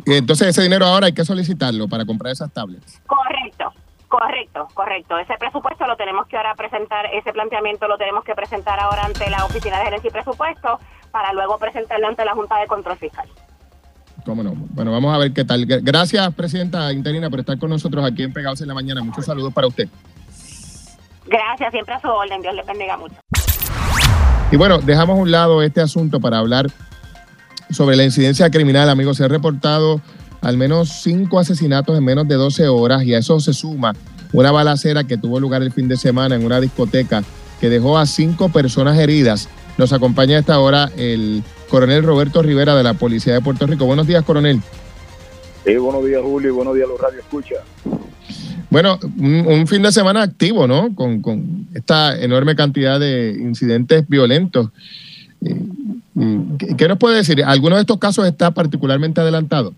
Entonces 0.07 0.47
ese 0.47 0.63
dinero 0.63 0.87
ahora 0.87 1.07
hay 1.07 1.13
que 1.13 1.25
solicitarlo 1.25 1.89
para 1.89 2.05
comprar 2.05 2.33
esas 2.33 2.53
tablets. 2.53 3.03
Correcto. 3.05 3.73
Correcto, 4.13 4.69
correcto. 4.75 5.17
Ese 5.17 5.33
presupuesto 5.39 5.87
lo 5.87 5.97
tenemos 5.97 6.27
que 6.27 6.37
ahora 6.37 6.55
presentar, 6.55 7.07
ese 7.15 7.33
planteamiento 7.33 7.89
lo 7.89 7.97
tenemos 7.97 8.23
que 8.25 8.35
presentar 8.35 8.79
ahora 8.79 9.07
ante 9.07 9.31
la 9.31 9.47
Oficina 9.47 9.79
de 9.79 9.85
Gerencia 9.87 10.09
y 10.09 10.13
Presupuesto 10.13 10.79
para 11.11 11.33
luego 11.33 11.57
presentarlo 11.57 12.09
ante 12.09 12.23
la 12.23 12.35
Junta 12.35 12.59
de 12.59 12.67
Control 12.67 12.99
Fiscal. 12.99 13.27
Cómo 14.27 14.43
no. 14.43 14.53
Bueno, 14.55 14.93
vamos 14.93 15.15
a 15.15 15.17
ver 15.17 15.33
qué 15.33 15.47
tal. 15.47 15.65
Gracias, 15.65 16.35
Presidenta 16.35 16.93
Interina, 16.93 17.31
por 17.31 17.41
estar 17.41 17.59
con 17.59 17.71
nosotros 17.71 18.05
aquí 18.05 18.23
en 18.23 18.35
Pegados 18.35 18.61
en 18.61 18.69
la 18.69 18.75
Mañana. 18.75 19.03
Muchos 19.03 19.25
saludos 19.25 19.51
para 19.55 19.67
usted. 19.69 19.89
Gracias, 21.25 21.73
siempre 21.73 21.95
a 21.95 22.01
su 22.01 22.09
orden. 22.09 22.43
Dios 22.43 22.55
le 22.55 22.65
bendiga 22.65 22.99
mucho. 22.99 23.15
Y 24.51 24.57
bueno, 24.57 24.77
dejamos 24.77 25.19
a 25.19 25.23
un 25.23 25.31
lado 25.31 25.63
este 25.63 25.81
asunto 25.81 26.21
para 26.21 26.37
hablar 26.37 26.67
sobre 27.71 27.97
la 27.97 28.05
incidencia 28.05 28.51
criminal, 28.51 28.91
amigos. 28.91 29.17
Se 29.17 29.25
ha 29.25 29.29
reportado 29.29 30.03
al 30.43 30.57
menos 30.57 31.01
cinco 31.03 31.39
asesinatos 31.39 31.97
en 31.97 32.05
menos 32.05 32.29
de 32.29 32.35
12 32.35 32.69
horas 32.69 33.05
y 33.05 33.15
a 33.15 33.19
eso 33.19 33.41
se 33.41 33.55
suma 33.55 33.95
una 34.33 34.51
balacera 34.51 35.05
que 35.05 35.17
tuvo 35.17 35.41
lugar 35.41 35.63
el 35.63 35.73
fin 35.73 35.89
de 35.89 35.97
semana 35.97 36.35
en 36.35 36.45
una 36.45 36.61
discoteca 36.61 37.23
que 37.61 37.71
dejó 37.71 37.97
a 37.97 38.07
cinco 38.07 38.49
personas 38.49 38.99
heridas. 38.99 39.49
Nos 39.79 39.93
acompaña 39.93 40.37
a 40.37 40.41
esta 40.41 40.59
hora 40.59 40.91
el 40.97 41.43
coronel 41.69 42.03
Roberto 42.03 42.43
Rivera 42.43 42.75
de 42.75 42.83
la 42.83 42.95
Policía 42.95 43.35
de 43.35 43.41
Puerto 43.41 43.67
Rico. 43.67 43.87
Buenos 43.87 44.07
días, 44.07 44.25
coronel. 44.25 44.61
Sí, 45.65 45.77
buenos 45.77 46.05
días, 46.05 46.21
Julio, 46.23 46.49
y 46.49 46.53
buenos 46.53 46.75
días, 46.75 46.89
los 46.89 47.01
Radio 47.01 47.21
Escucha. 47.21 47.57
Bueno, 48.69 48.99
un, 49.19 49.67
fin 49.67 49.83
de 49.83 49.93
semana 49.93 50.23
activo, 50.23 50.67
¿no? 50.67 50.95
Con, 50.95 51.21
con, 51.21 51.69
esta 51.75 52.19
enorme 52.19 52.57
cantidad 52.57 52.99
de 52.99 53.37
incidentes 53.39 54.09
violentos. 54.09 54.71
Eh, 55.45 55.57
¿Qué 56.77 56.89
nos 56.89 56.99
puede 56.99 57.17
decir? 57.17 57.45
¿Alguno 57.45 57.77
de 57.77 57.83
estos 57.83 57.99
casos 57.99 58.27
está 58.27 58.51
particularmente 58.51 59.21
adelantado? 59.21 59.75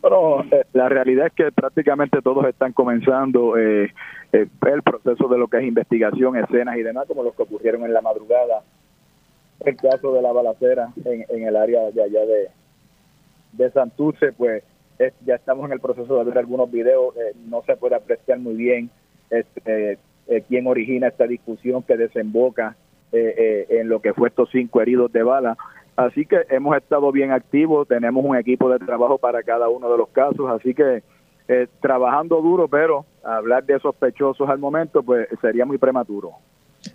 Bueno, 0.00 0.44
eh, 0.52 0.64
la 0.74 0.88
realidad 0.88 1.26
es 1.26 1.32
que 1.32 1.50
prácticamente 1.50 2.22
todos 2.22 2.46
están 2.46 2.72
comenzando 2.72 3.56
eh, 3.56 3.92
eh, 4.32 4.46
el 4.66 4.82
proceso 4.82 5.26
de 5.28 5.38
lo 5.38 5.48
que 5.48 5.58
es 5.58 5.64
investigación, 5.64 6.36
escenas 6.36 6.76
y 6.76 6.82
demás, 6.82 7.06
como 7.08 7.24
los 7.24 7.34
que 7.34 7.42
ocurrieron 7.42 7.84
en 7.84 7.92
la 7.92 8.00
madrugada. 8.00 8.62
El 9.60 9.76
caso 9.76 10.14
de 10.14 10.22
la 10.22 10.32
balacera 10.32 10.92
en, 11.04 11.44
el 11.44 11.56
área 11.56 11.90
de 11.90 12.02
allá 12.02 12.24
de, 12.24 12.48
de 13.54 13.70
Santurce, 13.72 14.32
pues 14.32 14.62
ya 15.24 15.34
estamos 15.34 15.66
en 15.66 15.72
el 15.72 15.80
proceso 15.80 16.18
de 16.18 16.24
ver 16.24 16.38
algunos 16.38 16.70
videos, 16.70 17.14
no 17.48 17.62
se 17.62 17.76
puede 17.76 17.96
apreciar 17.96 18.38
muy 18.38 18.54
bien 18.54 18.90
este, 19.30 19.98
quién 20.48 20.66
origina 20.68 21.08
esta 21.08 21.26
discusión 21.26 21.82
que 21.82 21.96
desemboca 21.96 22.76
en 23.10 23.88
lo 23.88 24.00
que 24.00 24.14
fue 24.14 24.28
estos 24.28 24.48
cinco 24.52 24.80
heridos 24.80 25.12
de 25.12 25.24
bala. 25.24 25.56
Así 25.98 26.26
que 26.26 26.36
hemos 26.50 26.76
estado 26.76 27.10
bien 27.10 27.32
activos, 27.32 27.88
tenemos 27.88 28.24
un 28.24 28.36
equipo 28.36 28.70
de 28.70 28.78
trabajo 28.78 29.18
para 29.18 29.42
cada 29.42 29.68
uno 29.68 29.90
de 29.90 29.98
los 29.98 30.08
casos, 30.10 30.48
así 30.48 30.72
que 30.72 31.02
eh, 31.48 31.66
trabajando 31.82 32.40
duro, 32.40 32.68
pero 32.68 33.04
hablar 33.24 33.64
de 33.64 33.80
sospechosos 33.80 34.48
al 34.48 34.60
momento 34.60 35.02
pues 35.02 35.26
sería 35.40 35.66
muy 35.66 35.76
prematuro. 35.76 36.34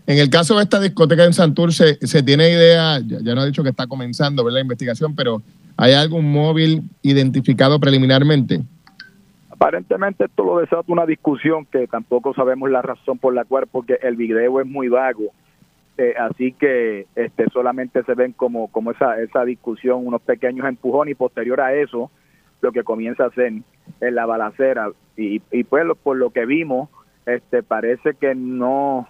En 0.07 0.19
el 0.19 0.29
caso 0.29 0.55
de 0.55 0.63
esta 0.63 0.79
discoteca 0.79 1.25
en 1.25 1.33
Santurce, 1.33 1.95
¿se 1.99 2.23
tiene 2.23 2.49
idea? 2.49 3.01
Ya, 3.05 3.35
no 3.35 3.41
ha 3.41 3.45
dicho 3.45 3.61
que 3.61 3.71
está 3.71 3.87
comenzando 3.87 4.49
la 4.49 4.61
investigación, 4.61 5.13
pero 5.13 5.41
¿hay 5.75 5.91
algún 5.91 6.31
móvil 6.31 6.83
identificado 7.01 7.81
preliminarmente? 7.81 8.61
Aparentemente 9.49 10.23
esto 10.23 10.45
lo 10.45 10.59
desata 10.59 10.85
una 10.87 11.05
discusión 11.05 11.65
que 11.65 11.87
tampoco 11.87 12.33
sabemos 12.33 12.71
la 12.71 12.81
razón 12.81 13.19
por 13.19 13.33
la 13.33 13.43
cual, 13.43 13.67
porque 13.69 13.99
el 14.01 14.15
video 14.15 14.61
es 14.61 14.65
muy 14.65 14.87
vago 14.87 15.33
eh, 15.97 16.15
así 16.17 16.53
que 16.53 17.05
este 17.15 17.45
solamente 17.51 18.03
se 18.03 18.15
ven 18.15 18.33
como 18.33 18.67
como 18.69 18.91
esa 18.91 19.19
esa 19.21 19.45
discusión 19.45 20.05
unos 20.07 20.21
pequeños 20.21 20.67
empujones 20.67 21.11
y 21.11 21.15
posterior 21.15 21.61
a 21.61 21.73
eso 21.75 22.09
lo 22.61 22.71
que 22.71 22.83
comienza 22.83 23.25
a 23.25 23.27
hacer 23.27 23.53
en 23.99 24.15
la 24.15 24.25
balacera. 24.25 24.89
Y, 25.17 25.41
y 25.51 25.63
pues 25.65 25.85
por 26.01 26.17
lo 26.17 26.31
que 26.31 26.45
vimos 26.45 26.89
este 27.25 27.61
parece 27.61 28.15
que 28.15 28.33
no 28.33 29.07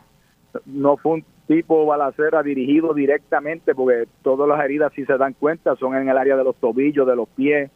no 0.66 0.98
fue 0.98 1.14
un 1.14 1.26
tipo 1.48 1.86
balacera 1.86 2.44
dirigido 2.44 2.94
directamente 2.94 3.74
porque 3.76 4.08
todas 4.22 4.48
las 4.48 4.64
heridas 4.64 4.92
si 4.94 5.06
se 5.06 5.18
dan 5.18 5.34
cuenta 5.34 5.76
son 5.76 5.96
en 5.96 6.10
el 6.10 6.18
área 6.18 6.36
de 6.36 6.44
los 6.44 6.56
tobillos 6.58 7.08
de 7.08 7.16
los 7.16 7.30
pies. 7.30 7.72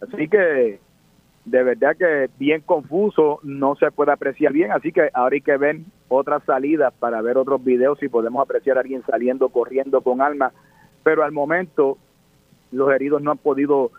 Así 0.00 0.28
que 0.28 0.80
de 1.44 1.62
verdad 1.62 1.96
que 1.96 2.30
bien 2.38 2.62
confuso, 2.62 3.40
no 3.42 3.76
se 3.76 3.90
puede 3.90 4.12
apreciar 4.12 4.52
bien, 4.52 4.72
así 4.72 4.92
que 4.92 5.10
ahora 5.12 5.34
hay 5.34 5.40
que 5.40 5.56
ver 5.56 5.80
otras 6.08 6.42
salidas 6.44 6.92
para 6.98 7.22
ver 7.22 7.38
otros 7.38 7.62
videos 7.64 7.98
si 7.98 8.08
podemos 8.08 8.42
apreciar 8.42 8.76
a 8.76 8.80
alguien 8.80 9.02
saliendo 9.06 9.48
corriendo 9.48 10.00
con 10.00 10.20
alma, 10.20 10.52
pero 11.02 11.24
al 11.24 11.32
momento 11.32 11.98
los 12.72 12.92
heridos 12.92 13.22
no 13.22 13.30
han 13.30 13.38
podido 13.38 13.90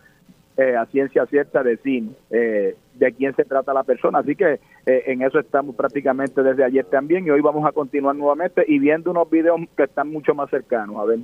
eh, 0.57 0.75
a 0.75 0.85
ciencia 0.85 1.25
cierta 1.25 1.63
decir 1.63 2.05
eh, 2.29 2.75
de 2.93 3.13
quién 3.13 3.35
se 3.35 3.43
trata 3.43 3.73
la 3.73 3.83
persona, 3.83 4.19
así 4.19 4.35
que 4.35 4.59
eh, 4.85 5.03
en 5.07 5.21
eso 5.21 5.39
estamos 5.39 5.75
prácticamente 5.75 6.41
desde 6.43 6.63
ayer 6.63 6.85
también 6.85 7.25
y 7.25 7.29
hoy 7.29 7.41
vamos 7.41 7.65
a 7.65 7.73
continuar 7.73 8.15
nuevamente 8.15 8.63
y 8.65 8.79
viendo 8.79 9.11
unos 9.11 9.29
videos 9.29 9.59
que 9.75 9.83
están 9.83 10.09
mucho 10.09 10.33
más 10.33 10.49
cercanos, 10.49 10.95
a 10.97 11.05
ver. 11.05 11.19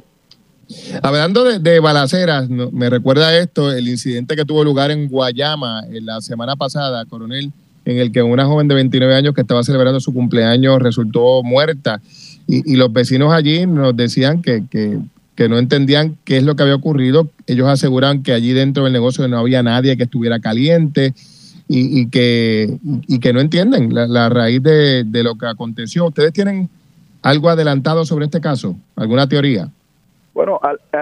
Hablando 1.04 1.44
de, 1.44 1.80
balaceras, 1.80 2.50
me 2.50 2.90
recuerda 2.90 3.38
esto, 3.38 3.72
el 3.72 3.88
incidente 3.88 4.36
que 4.36 4.46
tuvo 4.46 4.64
lugar 4.64 4.92
en 4.92 5.08
Guayama 5.10 5.84
en 5.90 6.06
la 6.06 6.22
semana 6.22 6.56
pasada, 6.56 7.06
coronel, 7.06 7.52
en 7.86 7.98
el 7.98 8.12
que 8.12 8.22
una 8.22 8.46
joven 8.46 8.68
de 8.68 8.76
29 8.76 9.16
años 9.16 9.34
que 9.34 9.42
estaba 9.42 9.64
celebrando 9.64 10.00
su 10.00 10.14
cumpleaños 10.14 10.82
resultó 10.82 11.44
muerta. 11.44 12.02
Y, 12.48 12.76
los 12.76 12.92
vecinos 12.92 13.32
allí 13.32 13.66
nos 13.66 13.96
decían 13.96 14.42
que, 14.42 14.64
no 15.50 15.58
entendían 15.58 16.18
qué 16.24 16.38
es 16.38 16.44
lo 16.44 16.56
que 16.56 16.64
había 16.64 16.76
ocurrido. 16.76 17.30
Ellos 17.48 17.68
aseguran 17.68 18.24
que 18.24 18.34
allí 18.34 18.54
dentro 18.54 18.84
del 18.84 18.94
negocio 18.94 19.28
no 19.28 19.40
había 19.40 19.64
nadie 19.64 19.98
que 19.98 20.04
estuviera 20.04 20.40
caliente 20.40 21.14
y, 21.68 22.10
que, 22.10 22.78
y 23.08 23.20
que 23.20 23.34
no 23.34 23.40
entienden 23.40 23.94
la, 23.94 24.30
raíz 24.30 24.62
de, 24.62 25.04
de 25.06 25.24
lo 25.24 25.36
que 25.36 25.48
aconteció. 25.48 26.06
¿Ustedes 26.08 26.34
tienen 26.34 26.70
algo 27.22 27.50
adelantado 27.50 28.06
sobre 28.06 28.26
este 28.26 28.42
caso? 28.42 28.76
¿Alguna 28.96 29.28
teoría? 29.28 29.70
Bueno, 30.34 30.60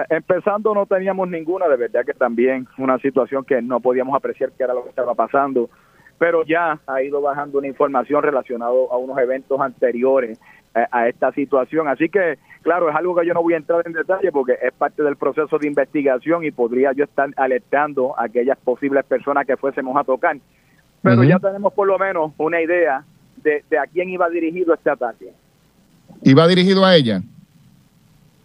empezando 0.08 0.74
no 0.74 0.86
teníamos 0.86 1.28
ninguna, 1.28 1.68
de 1.68 1.76
verdad 1.76 2.04
que 2.04 2.14
también 2.14 2.66
una 2.78 2.98
situación 2.98 3.44
que 3.44 3.62
no 3.62 3.80
podíamos 3.80 4.14
apreciar 4.16 4.50
qué 4.56 4.64
era 4.64 4.74
lo 4.74 4.82
que 4.82 4.90
estaba 4.90 5.14
pasando, 5.14 5.70
pero 6.20 6.44
ya 6.44 6.78
ha 6.86 7.02
ido 7.02 7.22
bajando 7.22 7.56
una 7.56 7.66
información 7.66 8.22
relacionada 8.22 8.72
a 8.72 8.96
unos 8.98 9.16
eventos 9.16 9.58
anteriores 9.58 10.38
eh, 10.74 10.84
a, 10.90 11.08
esta 11.08 11.32
situación. 11.32 11.88
Así 11.88 12.10
que, 12.10 12.38
claro, 12.60 12.90
es 12.90 12.94
algo 12.94 13.16
que 13.16 13.26
yo 13.26 13.32
no 13.32 13.42
voy 13.42 13.54
a 13.54 13.56
entrar 13.56 13.82
en 13.86 13.94
detalle 13.94 14.30
porque 14.30 14.52
es 14.60 14.70
parte 14.74 15.02
del 15.02 15.16
proceso 15.16 15.58
de 15.58 15.66
investigación 15.66 16.44
y 16.44 16.50
podría 16.50 16.92
yo 16.92 17.04
estar 17.04 17.30
alertando 17.38 18.14
a 18.18 18.24
aquellas 18.24 18.58
posibles 18.58 19.02
personas 19.06 19.46
que 19.46 19.56
fuésemos 19.56 19.96
a 19.96 20.04
tocar. 20.04 20.36
Pero 21.00 21.24
ya 21.24 21.38
tenemos 21.38 21.72
por 21.72 21.88
lo 21.88 21.98
menos 21.98 22.32
una 22.36 22.60
idea 22.60 23.02
de, 23.42 23.64
de 23.70 23.78
a 23.78 23.86
quién 23.86 24.10
iba 24.10 24.28
dirigido 24.28 24.74
este 24.74 24.90
ataque. 24.90 25.32
¿Iba 26.20 26.46
dirigido 26.46 26.84
a 26.84 26.96
ella? 26.96 27.22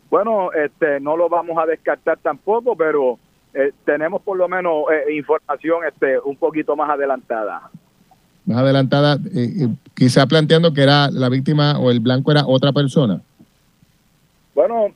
Bueno, 0.10 0.54
este, 0.54 1.02
no 1.02 1.18
lo 1.18 1.28
vamos 1.28 1.58
a 1.58 1.66
descartar 1.66 2.20
tampoco, 2.20 2.74
pero 2.78 3.20
eh, 3.58 3.72
tenemos 3.86 4.22
por 4.22 4.36
lo 4.38 4.50
menos 4.50 4.84
eh, 4.92 5.14
información 5.14 5.86
este, 5.88 6.20
un 6.20 6.36
poquito 6.36 6.76
más 6.76 6.90
adelantada. 6.90 7.70
Más 8.46 8.58
adelantada, 8.58 9.18
eh, 9.34 9.70
quizá 9.96 10.28
planteando 10.28 10.74
que 10.74 10.84
era 10.84 11.10
la 11.10 11.30
víctima 11.30 11.80
o 11.80 11.90
el 11.90 12.02
blanco 12.02 12.34
era 12.34 12.46
otra 12.46 12.74
persona. 12.74 13.22
Bueno, 14.54 14.94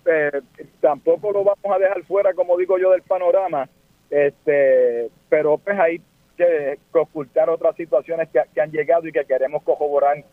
tampoco 0.82 1.32
lo 1.32 1.44
vamos 1.46 1.76
a 1.76 1.80
dejar 1.80 2.04
fuera, 2.04 2.34
como 2.34 2.58
digo 2.58 2.78
yo, 2.78 2.92
del 2.92 3.02
panorama, 3.02 3.68
este, 4.10 5.10
pero 5.30 5.58
pues 5.58 5.80
hay 5.80 6.02
que, 6.38 6.80
ocultar 6.92 7.50
otras 7.50 7.76
situaciones 7.78 8.28
que, 8.30 8.62
han 8.62 8.72
llegado 8.72 9.08
y 9.08 9.12
que 9.12 9.26
queremos 9.26 9.64
corroborar 9.64 10.24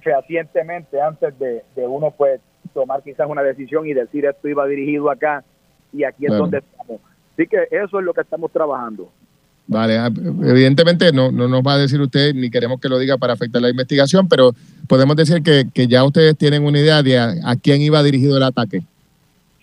fehacientemente 0.00 1.00
antes 1.00 1.38
de, 1.38 1.62
de 1.76 1.86
uno 1.86 2.10
pues 2.16 2.40
tomar 2.72 3.02
quizás 3.02 3.28
una 3.28 3.42
decisión 3.42 3.86
y 3.86 3.92
decir 3.92 4.24
esto 4.24 4.48
iba 4.48 4.66
dirigido 4.66 5.10
acá 5.10 5.44
y 5.92 6.04
aquí 6.04 6.24
es 6.24 6.32
donde 6.32 6.58
estamos. 6.58 7.00
Así 7.40 7.48
que 7.48 7.68
eso 7.70 7.98
es 7.98 8.04
lo 8.04 8.12
que 8.12 8.20
estamos 8.20 8.52
trabajando. 8.52 9.08
Vale, 9.66 9.96
ah, 9.96 10.10
evidentemente 10.44 11.10
no, 11.10 11.32
no 11.32 11.48
nos 11.48 11.62
va 11.62 11.74
a 11.74 11.78
decir 11.78 11.98
usted, 11.98 12.34
ni 12.34 12.50
queremos 12.50 12.78
que 12.78 12.88
lo 12.90 12.98
diga 12.98 13.16
para 13.16 13.32
afectar 13.32 13.62
la 13.62 13.70
investigación, 13.70 14.28
pero 14.28 14.50
podemos 14.86 15.16
decir 15.16 15.42
que, 15.42 15.86
ya 15.86 16.04
ustedes 16.04 16.36
tienen 16.36 16.64
una 16.64 16.80
idea 16.80 17.02
de 17.02 17.18
a, 17.18 17.56
quién 17.62 17.80
iba 17.80 18.02
dirigido 18.02 18.36
el 18.36 18.42
ataque. 18.42 18.82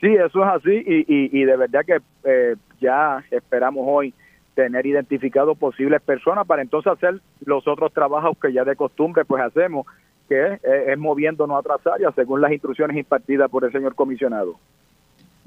Sí, 0.02 0.08
eso 0.08 0.44
es 0.44 0.50
así 0.50 0.84
y, 0.88 1.40
y, 1.40 1.44
de 1.44 1.56
verdad 1.56 1.82
que 1.86 2.00
eh, 2.24 2.56
ya 2.82 3.24
esperamos 3.30 3.84
hoy 3.88 4.12
tener 4.56 4.88
identificado 4.88 5.54
posibles 5.54 6.02
personas 6.02 6.48
para 6.48 6.64
entonces 6.64 6.92
hacer 6.92 7.20
los 7.46 7.68
otros 7.68 7.94
trabajos 7.94 8.36
que 8.42 8.54
ya 8.54 8.64
de 8.64 8.76
costumbre 8.76 9.24
pues 9.24 9.44
hacemos 9.44 9.86
que 10.28 10.60
es, 10.64 10.98
moviéndonos 10.98 11.56
a 11.56 11.60
otras 11.60 11.86
áreas 11.86 12.16
según 12.16 12.42
las 12.42 12.52
instrucciones 12.52 12.98
impartidas 12.98 13.52
por 13.52 13.66
el 13.66 13.72
señor 13.72 13.94
comisionado. 13.94 14.56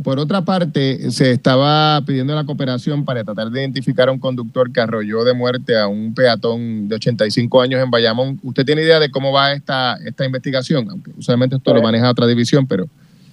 Por 0.02 0.18
otra 0.18 0.42
parte, 0.42 1.10
se 1.10 1.30
estaba 1.32 2.00
pidiendo 2.06 2.34
la 2.34 2.44
cooperación 2.44 3.04
para 3.04 3.22
tratar 3.22 3.50
de 3.50 3.60
identificar 3.60 4.08
a 4.08 4.12
un 4.12 4.18
conductor 4.18 4.72
que 4.72 4.80
arrolló 4.80 5.24
de 5.24 5.34
muerte 5.34 5.78
a 5.78 5.88
un 5.88 6.14
peatón 6.14 6.88
de 6.88 6.94
85 6.94 7.60
años 7.60 7.82
en 7.82 7.90
Bayamón. 7.90 8.40
¿Usted 8.42 8.64
tiene 8.64 8.82
idea 8.82 8.98
de 8.98 9.10
cómo 9.10 9.30
va 9.30 9.52
esta, 9.52 9.96
esta 10.06 10.24
investigación? 10.24 10.88
Aunque 10.90 11.10
usualmente 11.18 11.56
esto 11.56 11.70
lo 11.70 11.80
pues, 11.80 11.84
maneja 11.84 12.10
otra 12.10 12.26
división, 12.26 12.66
pero... 12.66 12.86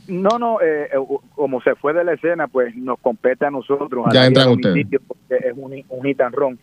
No, 0.08 0.38
no, 0.40 0.62
eh, 0.62 0.90
eh, 0.92 1.18
como 1.36 1.62
se 1.62 1.76
fue 1.76 1.94
de 1.94 2.04
la 2.04 2.14
escena, 2.14 2.48
pues 2.48 2.76
nos 2.76 3.00
compete 3.00 3.46
a 3.46 3.52
nosotros. 3.52 4.06
Ya 4.14 4.26
entran 4.26 4.50
ustedes. 4.50 4.88
Porque 5.08 5.48
es 5.48 5.54
un, 5.56 5.74
un 5.90 6.60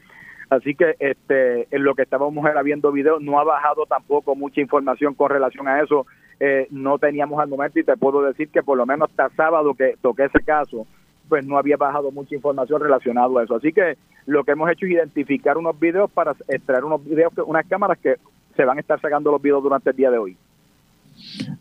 Así 0.51 0.75
que 0.75 0.97
este, 0.99 1.67
en 1.75 1.83
lo 1.83 1.95
que 1.95 2.03
estábamos 2.03 2.45
viendo 2.63 2.93
videos, 2.93 3.23
no 3.23 3.39
ha 3.39 3.45
bajado 3.45 3.87
tampoco 3.87 4.35
mucha 4.35 4.61
información 4.61 5.15
con 5.15 5.31
relación 5.31 5.67
a 5.67 5.83
eso. 5.83 6.07
Eh, 6.41 6.67
no 6.71 6.99
teníamos 6.99 7.39
al 7.41 7.49
momento 7.49 7.79
y 7.79 7.85
te 7.85 7.97
puedo 7.97 8.23
decir 8.23 8.49
que 8.49 8.63
por 8.63 8.77
lo 8.77 8.87
menos 8.87 9.09
hasta 9.11 9.35
sábado 9.37 9.75
que 9.75 9.97
toqué 10.03 10.25
ese 10.25 10.41
caso, 10.41 10.87
pues 11.29 11.45
no 11.47 11.59
había 11.59 11.77
bajado 11.77 12.11
mucha 12.11 12.35
información 12.35 12.81
relacionada 12.81 13.41
a 13.41 13.45
eso. 13.45 13.57
Así 13.57 13.73
que 13.73 13.97
lo 14.27 14.45
que 14.45 14.53
hemos 14.53 14.71
hecho 14.71 14.87
es 14.87 14.93
identificar 14.93 15.57
unos 15.57 15.79
videos 15.79 16.11
para 16.11 16.35
extraer 16.49 16.85
unos 16.85 17.05
videos, 17.05 17.33
unas 17.47 17.67
cámaras 17.67 17.99
que 17.99 18.17
se 18.57 18.65
van 18.65 18.79
a 18.79 18.81
estar 18.81 19.01
sacando 19.01 19.31
los 19.31 19.41
videos 19.41 19.63
durante 19.63 19.91
el 19.91 19.97
día 19.97 20.11
de 20.11 20.19
hoy. 20.19 20.37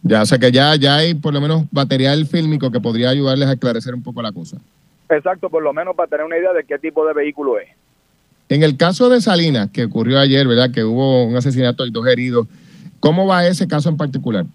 Ya, 0.02 0.22
o 0.24 0.26
sea 0.26 0.40
que 0.40 0.52
ya, 0.52 0.76
ya 0.76 0.98
hay 0.98 1.14
por 1.14 1.34
lo 1.34 1.40
menos 1.40 1.66
material 1.72 2.26
fílmico 2.26 2.72
que 2.72 2.80
podría 2.80 3.10
ayudarles 3.10 3.48
a 3.48 3.54
esclarecer 3.54 3.94
un 3.94 4.04
poco 4.04 4.22
la 4.22 4.32
cosa. 4.32 4.58
Exacto, 5.10 5.50
por 5.50 5.62
lo 5.62 5.74
menos 5.74 5.96
para 5.96 6.10
tener 6.10 6.26
una 6.26 6.38
idea 6.38 6.54
de 6.54 6.64
qué 6.64 6.80
tipo 6.80 7.06
de 7.06 7.14
vehículo 7.14 7.60
es. 7.60 7.70
En 8.50 8.64
el 8.64 8.78
caso 8.78 9.10
de 9.10 9.22
Salinas, 9.22 9.70
que 9.72 9.86
ocurrió 9.86 10.20
ayer, 10.20 10.48
¿verdad? 10.48 10.72
Que 10.72 10.84
hubo 10.84 11.26
un 11.26 11.36
asesinato 11.36 11.86
y 11.86 11.92
dos 11.92 12.06
heridos, 12.08 12.48
¿cómo 13.00 13.26
va 13.26 13.48
ese 13.48 13.68
caso 13.68 13.90
en 13.90 13.98
particular? 13.98 14.46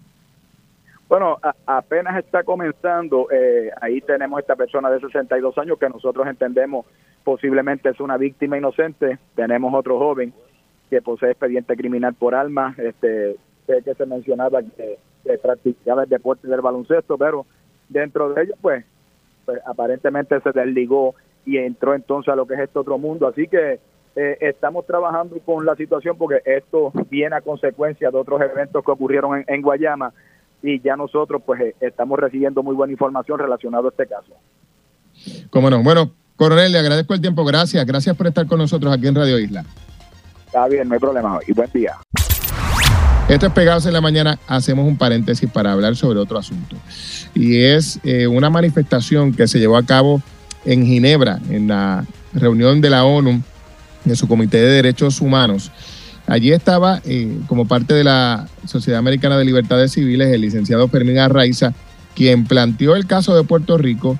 Bueno, 1.09 1.39
apenas 1.65 2.17
está 2.17 2.43
comenzando. 2.43 3.27
Eh, 3.31 3.71
ahí 3.81 3.99
tenemos 3.99 4.39
esta 4.39 4.55
persona 4.55 4.91
de 4.91 4.99
62 4.99 5.57
años 5.57 5.79
que 5.79 5.89
nosotros 5.89 6.27
entendemos 6.27 6.85
posiblemente 7.23 7.89
es 7.89 7.99
una 7.99 8.15
víctima 8.17 8.57
inocente. 8.59 9.17
Tenemos 9.35 9.73
otro 9.73 9.97
joven 9.97 10.31
que 10.89 11.01
posee 11.01 11.31
expediente 11.31 11.75
criminal 11.75 12.13
por 12.13 12.35
alma. 12.35 12.75
Este, 12.77 13.37
sé 13.65 13.81
que 13.83 13.95
se 13.95 14.05
mencionaba 14.05 14.61
que, 14.61 14.99
practicaba 15.41 16.03
el 16.03 16.09
deporte 16.09 16.47
del 16.47 16.61
baloncesto, 16.61 17.17
pero 17.17 17.45
dentro 17.87 18.33
de 18.33 18.43
ellos, 18.43 18.57
pues, 18.61 18.85
pues 19.45 19.59
aparentemente 19.65 20.39
se 20.41 20.51
desligó 20.51 21.13
y 21.45 21.57
entró 21.57 21.93
entonces 21.93 22.31
a 22.31 22.35
lo 22.35 22.47
que 22.47 22.53
es 22.53 22.61
este 22.61 22.79
otro 22.79 22.97
mundo. 22.97 23.27
Así 23.27 23.47
que 23.47 23.79
eh, 24.15 24.37
estamos 24.41 24.85
trabajando 24.85 25.37
con 25.45 25.65
la 25.65 25.75
situación 25.75 26.17
porque 26.17 26.41
esto 26.45 26.91
viene 27.09 27.35
a 27.35 27.41
consecuencia 27.41 28.09
de 28.09 28.17
otros 28.17 28.41
eventos 28.41 28.83
que 28.83 28.91
ocurrieron 28.91 29.43
en, 29.45 29.61
Guayama 29.61 30.13
y 30.61 30.81
ya 30.81 30.95
nosotros 30.95 31.41
pues 31.45 31.61
eh, 31.61 31.75
estamos 31.79 32.19
recibiendo 32.19 32.63
muy 32.63 32.75
buena 32.75 32.93
información 32.93 33.39
relacionada 33.39 33.85
a 33.85 33.89
este 33.89 34.07
caso. 34.07 34.33
Cómo 35.49 35.69
no. 35.69 35.81
Bueno, 35.83 36.11
Coronel, 36.35 36.71
le 36.71 36.79
agradezco 36.79 37.13
el 37.13 37.21
tiempo. 37.21 37.43
Gracias. 37.45 37.85
Gracias 37.85 38.15
por 38.15 38.27
estar 38.27 38.47
con 38.47 38.59
nosotros 38.59 38.93
aquí 38.93 39.07
en 39.07 39.15
Radio 39.15 39.39
Isla. 39.39 39.65
Está 40.45 40.67
bien, 40.67 40.87
no 40.87 40.93
hay 40.95 40.99
problema. 40.99 41.39
Y 41.47 41.53
buen 41.53 41.69
día. 41.71 41.97
Esto 43.27 43.45
es 43.45 43.53
Pegados 43.53 43.85
en 43.85 43.93
la 43.93 44.01
Mañana. 44.01 44.39
Hacemos 44.47 44.87
un 44.87 44.97
paréntesis 44.97 45.49
para 45.51 45.71
hablar 45.71 45.95
sobre 45.95 46.17
otro 46.17 46.39
asunto. 46.39 46.75
Y 47.35 47.61
es 47.61 47.99
eh, 48.03 48.25
una 48.25 48.49
manifestación 48.49 49.33
que 49.33 49.47
se 49.47 49.59
llevó 49.59 49.77
a 49.77 49.85
cabo 49.85 50.21
en 50.65 50.85
Ginebra, 50.85 51.39
en 51.49 51.67
la 51.67 52.05
reunión 52.33 52.81
de 52.81 52.89
la 52.89 53.05
ONU, 53.05 53.41
en 54.05 54.15
su 54.15 54.27
Comité 54.27 54.57
de 54.57 54.71
Derechos 54.71 55.21
Humanos. 55.21 55.71
Allí 56.29 56.51
estaba, 56.51 57.01
eh, 57.05 57.39
como 57.47 57.67
parte 57.67 57.95
de 57.95 58.03
la 58.03 58.47
Sociedad 58.67 58.99
Americana 58.99 59.35
de 59.35 59.45
Libertades 59.45 59.93
Civiles, 59.93 60.27
el 60.27 60.41
licenciado 60.41 60.87
Fermín 60.87 61.17
Arraiza, 61.17 61.73
quien 62.13 62.45
planteó 62.45 62.95
el 62.95 63.07
caso 63.07 63.35
de 63.35 63.43
Puerto 63.43 63.79
Rico 63.79 64.19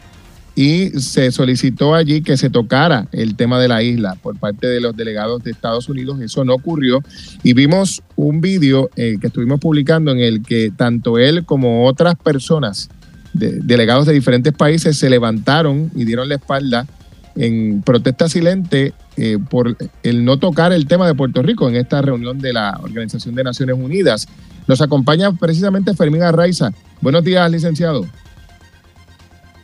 y 0.56 0.90
se 1.00 1.32
solicitó 1.32 1.94
allí 1.94 2.22
que 2.22 2.36
se 2.36 2.50
tocara 2.50 3.08
el 3.12 3.36
tema 3.36 3.60
de 3.60 3.68
la 3.68 3.84
isla 3.84 4.16
por 4.16 4.40
parte 4.40 4.66
de 4.66 4.82
los 4.82 4.98
delegados 4.98 5.44
de 5.44 5.52
Estados 5.52 5.88
Unidos. 5.88 6.20
Eso 6.20 6.44
no 6.44 6.56
ocurrió 6.56 7.04
y 7.44 7.54
vimos 7.54 8.02
un 8.16 8.42
vídeo 8.42 8.90
eh, 8.96 9.18
que 9.22 9.28
estuvimos 9.28 9.60
publicando 9.60 10.12
en 10.12 10.20
el 10.20 10.42
que 10.42 10.72
tanto 10.76 11.20
él 11.20 11.46
como 11.46 11.86
otras 11.86 12.16
personas, 12.16 12.90
delegados 13.34 14.08
de 14.08 14.14
diferentes 14.14 14.52
países, 14.54 14.98
se 14.98 15.12
levantaron 15.12 15.92
y 15.96 16.06
dieron 16.06 16.28
la 16.28 16.36
espalda 16.36 16.88
en 17.36 17.82
protesta 17.82 18.28
silente 18.28 18.94
eh, 19.18 19.38
por 19.50 19.76
el 20.04 20.26
no 20.26 20.38
tocar 20.38 20.72
el 20.74 20.88
tema 20.88 21.08
de 21.08 21.16
Puerto 21.16 21.42
Rico 21.42 21.70
en 21.70 21.76
esta 21.76 22.02
reunión 22.02 22.40
de 22.40 22.54
la 22.54 22.80
Organización 22.82 23.36
de 23.36 23.44
Naciones 23.44 23.76
Unidas. 23.78 24.28
Nos 24.68 24.82
acompaña 24.82 25.32
precisamente 25.34 25.94
Fermín 25.94 26.24
Arraiza. 26.24 26.72
Buenos 27.02 27.24
días, 27.24 27.50
licenciado. 27.50 28.06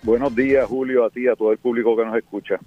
Buenos 0.03 0.35
días, 0.35 0.65
Julio, 0.67 1.03
a 1.03 1.09
ti, 1.09 1.21
y 1.21 1.27
a 1.27 1.35
todo 1.35 1.51
el 1.51 1.57
público 1.57 1.95
que 1.97 2.05
nos 2.05 2.15
escucha. 2.15 2.59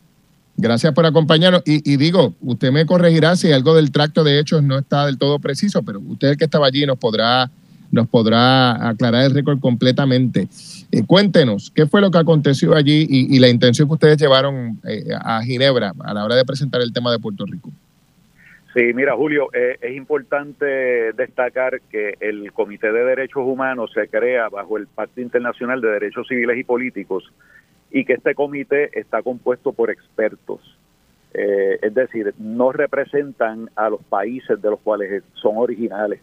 Gracias 0.56 0.92
por 0.92 1.06
acompañarnos. 1.06 1.62
Y, 1.64 1.96
digo, 1.96 2.34
usted 2.40 2.72
me 2.72 2.84
corregirá 2.84 3.36
si 3.36 3.52
algo 3.52 3.76
del 3.76 3.92
tracto 3.92 4.24
de 4.24 4.40
hechos 4.40 4.60
no 4.60 4.76
está 4.76 5.06
del 5.06 5.16
todo 5.16 5.38
preciso, 5.38 5.84
pero 5.84 6.00
usted 6.00 6.30
el 6.30 6.36
que 6.36 6.46
estaba 6.46 6.66
allí 6.66 6.84
nos 6.84 6.98
podrá, 6.98 7.48
nos 7.90 8.08
podrá 8.08 8.88
aclarar 8.88 9.24
el 9.24 9.34
récord 9.34 9.60
completamente. 9.60 10.48
Eh, 10.90 11.02
cuéntenos, 11.06 11.70
¿qué 11.74 11.86
fue 11.86 12.00
lo 12.00 12.10
que 12.10 12.18
aconteció 12.18 12.74
allí 12.74 13.06
y, 13.08 13.38
la 13.38 13.48
intención 13.48 13.88
que 13.88 13.94
ustedes 13.94 14.18
llevaron 14.18 14.80
eh, 14.88 15.04
a 15.20 15.42
Ginebra 15.42 15.92
a 16.00 16.14
la 16.14 16.24
hora 16.24 16.36
de 16.36 16.44
presentar 16.44 16.80
el 16.80 16.92
tema 16.92 17.12
de 17.12 17.18
Puerto 17.18 17.44
Rico? 17.46 17.70
Sí, 18.74 18.92
mira, 18.94 19.16
Julio, 19.16 19.48
eh, 19.54 19.78
es 19.80 19.96
importante 19.96 21.12
destacar 21.14 21.80
que 21.90 22.14
el 22.20 22.52
Comité 22.52 22.92
de 22.92 23.04
Derechos 23.04 23.42
Humanos 23.44 23.90
se 23.94 24.08
crea 24.08 24.48
bajo 24.48 24.76
el 24.76 24.86
Pacto 24.86 25.20
Internacional 25.20 25.80
de 25.80 25.88
Derechos 25.88 26.28
Civiles 26.28 26.58
y 26.58 26.64
Políticos 26.64 27.32
y 27.90 28.04
que 28.04 28.12
este 28.14 28.34
comité 28.34 28.90
está 28.98 29.22
compuesto 29.22 29.72
por 29.72 29.90
expertos. 29.90 30.60
Eh, 31.34 31.78
es 31.82 31.94
decir, 31.94 32.34
no 32.38 32.72
representan 32.72 33.70
a 33.74 33.90
los 33.90 34.02
países 34.04 34.60
de 34.60 34.70
los 34.70 34.80
cuales 34.80 35.22
son 35.34 35.56
originales. 35.56 36.20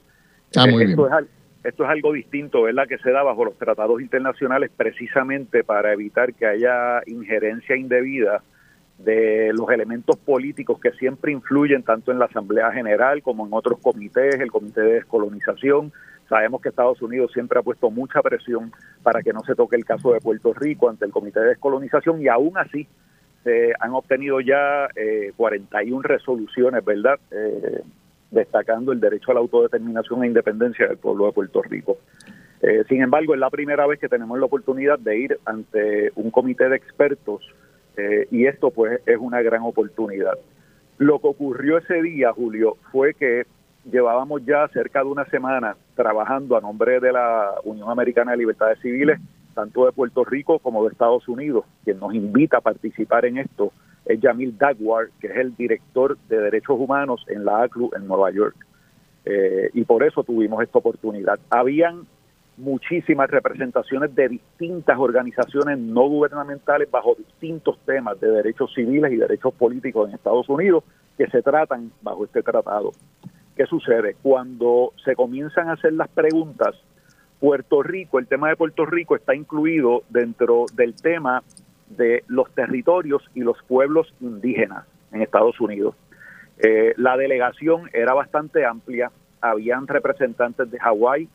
Ah, 0.55 0.67
muy 0.67 0.83
esto, 0.83 1.03
bien. 1.03 1.15
Es, 1.23 1.27
esto 1.65 1.83
es 1.83 1.89
algo 1.89 2.13
distinto, 2.13 2.61
¿verdad? 2.61 2.87
Que 2.87 2.99
se 2.99 3.11
da 3.11 3.23
bajo 3.23 3.43
los 3.43 3.57
tratados 3.57 3.99
internacionales 3.99 4.69
precisamente 4.75 5.63
para 5.63 5.93
evitar 5.93 6.33
que 6.35 6.45
haya 6.45 7.01
injerencia 7.07 7.75
indebida 7.75 8.43
de 8.99 9.51
los 9.51 9.69
elementos 9.71 10.15
políticos 10.17 10.79
que 10.79 10.91
siempre 10.91 11.31
influyen 11.31 11.81
tanto 11.81 12.11
en 12.11 12.19
la 12.19 12.25
Asamblea 12.25 12.71
General 12.71 13.21
como 13.23 13.47
en 13.47 13.53
otros 13.53 13.79
comités, 13.79 14.39
el 14.39 14.51
Comité 14.51 14.81
de 14.81 14.93
Descolonización. 14.93 15.91
Sabemos 16.29 16.61
que 16.61 16.69
Estados 16.69 17.01
Unidos 17.01 17.31
siempre 17.33 17.59
ha 17.59 17.63
puesto 17.63 17.89
mucha 17.89 18.21
presión 18.21 18.71
para 19.01 19.23
que 19.23 19.33
no 19.33 19.41
se 19.41 19.55
toque 19.55 19.75
el 19.75 19.85
caso 19.85 20.13
de 20.13 20.21
Puerto 20.21 20.53
Rico 20.53 20.89
ante 20.89 21.05
el 21.05 21.11
Comité 21.11 21.39
de 21.39 21.47
Descolonización 21.47 22.21
y 22.21 22.27
aún 22.27 22.57
así 22.59 22.87
se 23.43 23.73
han 23.79 23.91
obtenido 23.91 24.39
ya 24.39 24.87
eh, 24.95 25.33
41 25.35 26.01
resoluciones, 26.03 26.85
¿verdad? 26.85 27.19
Eh, 27.31 27.81
destacando 28.35 28.91
el 28.91 28.99
derecho 28.99 29.31
a 29.31 29.33
la 29.33 29.39
autodeterminación 29.39 30.23
e 30.23 30.27
independencia 30.27 30.87
del 30.87 30.97
pueblo 30.97 31.25
de 31.25 31.31
Puerto 31.31 31.63
Rico. 31.63 31.97
Eh, 32.61 32.83
sin 32.87 33.01
embargo, 33.01 33.33
es 33.33 33.39
la 33.39 33.49
primera 33.49 33.87
vez 33.87 33.99
que 33.99 34.09
tenemos 34.09 34.37
la 34.37 34.45
oportunidad 34.45 34.99
de 34.99 35.17
ir 35.17 35.39
ante 35.45 36.11
un 36.15 36.29
comité 36.29 36.69
de 36.69 36.75
expertos 36.75 37.41
eh, 37.97 38.27
y 38.29 38.45
esto 38.45 38.69
pues 38.69 39.01
es 39.05 39.17
una 39.17 39.41
gran 39.41 39.63
oportunidad. 39.63 40.37
Lo 40.97 41.19
que 41.19 41.27
ocurrió 41.27 41.77
ese 41.77 42.01
día, 42.01 42.31
Julio, 42.33 42.77
fue 42.91 43.13
que 43.13 43.45
llevábamos 43.89 44.45
ya 44.45 44.67
cerca 44.69 44.99
de 44.99 45.09
una 45.09 45.25
semana 45.25 45.75
trabajando 45.95 46.57
a 46.57 46.61
nombre 46.61 46.99
de 46.99 47.11
la 47.11 47.55
Unión 47.63 47.89
Americana 47.89 48.31
de 48.31 48.37
Libertades 48.37 48.79
Civiles, 48.81 49.19
tanto 49.53 49.85
de 49.85 49.91
Puerto 49.91 50.23
Rico 50.25 50.59
como 50.59 50.83
de 50.83 50.91
Estados 50.91 51.27
Unidos. 51.27 51.65
Quien 51.83 51.99
nos 51.99 52.13
invita 52.13 52.57
a 52.57 52.61
participar 52.61 53.25
en 53.25 53.37
esto 53.37 53.71
es 54.05 54.19
Yamil 54.19 54.57
Dagwar, 54.57 55.09
que 55.19 55.27
es 55.27 55.37
el 55.37 55.55
director 55.55 56.17
de 56.29 56.39
Derechos 56.39 56.79
Humanos 56.79 57.25
en 57.27 57.45
la 57.45 57.63
ACLU 57.63 57.91
en 57.95 58.07
Nueva 58.07 58.31
York. 58.31 58.55
Eh, 59.25 59.69
y 59.73 59.83
por 59.83 60.03
eso 60.03 60.23
tuvimos 60.23 60.61
esta 60.61 60.77
oportunidad. 60.77 61.39
Habían 61.49 62.05
muchísimas 62.57 63.29
representaciones 63.29 64.13
de 64.15 64.29
distintas 64.29 64.97
organizaciones 64.97 65.77
no 65.79 66.07
gubernamentales 66.07 66.89
bajo 66.89 67.15
distintos 67.15 67.77
temas 67.85 68.19
de 68.19 68.29
derechos 68.29 68.73
civiles 68.73 69.11
y 69.11 69.17
derechos 69.17 69.53
políticos 69.53 70.07
en 70.07 70.15
Estados 70.15 70.47
Unidos 70.47 70.83
que 71.17 71.27
se 71.27 71.41
tratan 71.41 71.91
bajo 72.01 72.25
este 72.25 72.43
tratado. 72.43 72.91
¿Qué 73.55 73.65
sucede? 73.65 74.15
Cuando 74.21 74.93
se 75.03 75.15
comienzan 75.15 75.69
a 75.69 75.73
hacer 75.73 75.93
las 75.93 76.09
preguntas, 76.09 76.75
Puerto 77.39 77.83
Rico, 77.83 78.19
el 78.19 78.27
tema 78.27 78.49
de 78.49 78.55
Puerto 78.55 78.85
Rico 78.85 79.15
está 79.15 79.35
incluido 79.35 80.03
dentro 80.09 80.65
del 80.73 80.93
tema 80.95 81.43
de 81.89 82.23
los 82.27 82.49
territorios 82.53 83.23
y 83.33 83.41
los 83.41 83.61
pueblos 83.63 84.13
indígenas 84.19 84.85
en 85.11 85.21
Estados 85.21 85.59
Unidos. 85.59 85.95
Eh, 86.57 86.93
la 86.97 87.17
delegación 87.17 87.89
era 87.93 88.13
bastante 88.13 88.65
amplia, 88.65 89.11
habían 89.41 89.87
representantes 89.87 90.71
de 90.71 90.79
Hawái, 90.79 91.27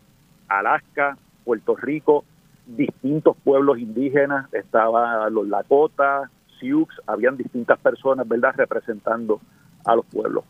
Alaska, 0.49 1.17
Puerto 1.45 1.77
Rico, 1.77 2.25
distintos 2.67 3.37
pueblos 3.45 3.79
indígenas, 3.79 4.53
estaban 4.53 5.33
los 5.33 5.49
Lakota, 5.49 6.31
Sioux, 6.59 6.89
habían 7.07 7.37
distintas 7.37 7.79
personas, 7.79 8.29
¿verdad?, 8.29 8.55
representando 8.57 9.41
a 9.85 9.97
los 9.97 10.07
pueblos. 10.07 10.45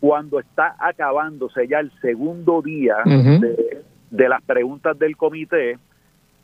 Cuando 0.00 0.38
está 0.38 0.76
acabándose 0.78 1.66
ya 1.66 1.80
el 1.80 1.90
segundo 2.00 2.60
día 2.62 2.96
de, 3.04 3.82
de 4.10 4.28
las 4.28 4.42
preguntas 4.42 4.98
del 4.98 5.16
comité, 5.16 5.78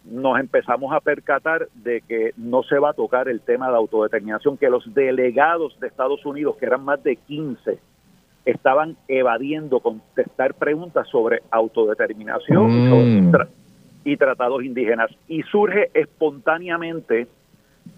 nos 0.04 0.38
empezamos 0.40 0.92
a 0.92 1.00
percatar 1.00 1.68
de 1.74 2.00
que 2.00 2.32
no 2.36 2.62
se 2.62 2.78
va 2.78 2.90
a 2.90 2.94
tocar 2.94 3.28
el 3.28 3.40
tema 3.40 3.68
de 3.68 3.76
autodeterminación, 3.76 4.56
que 4.56 4.68
los 4.68 4.92
delegados 4.94 5.78
de 5.80 5.86
Estados 5.86 6.24
Unidos, 6.26 6.56
que 6.56 6.66
eran 6.66 6.84
más 6.84 7.02
de 7.02 7.16
15, 7.16 7.78
estaban 8.44 8.96
evadiendo 9.06 9.80
contestar 9.80 10.54
preguntas 10.54 11.06
sobre 11.08 11.42
autodeterminación 11.50 13.30
Mm. 13.30 13.32
y 14.04 14.16
tratados 14.16 14.64
indígenas. 14.64 15.10
Y 15.28 15.42
surge 15.44 15.90
espontáneamente, 15.94 17.28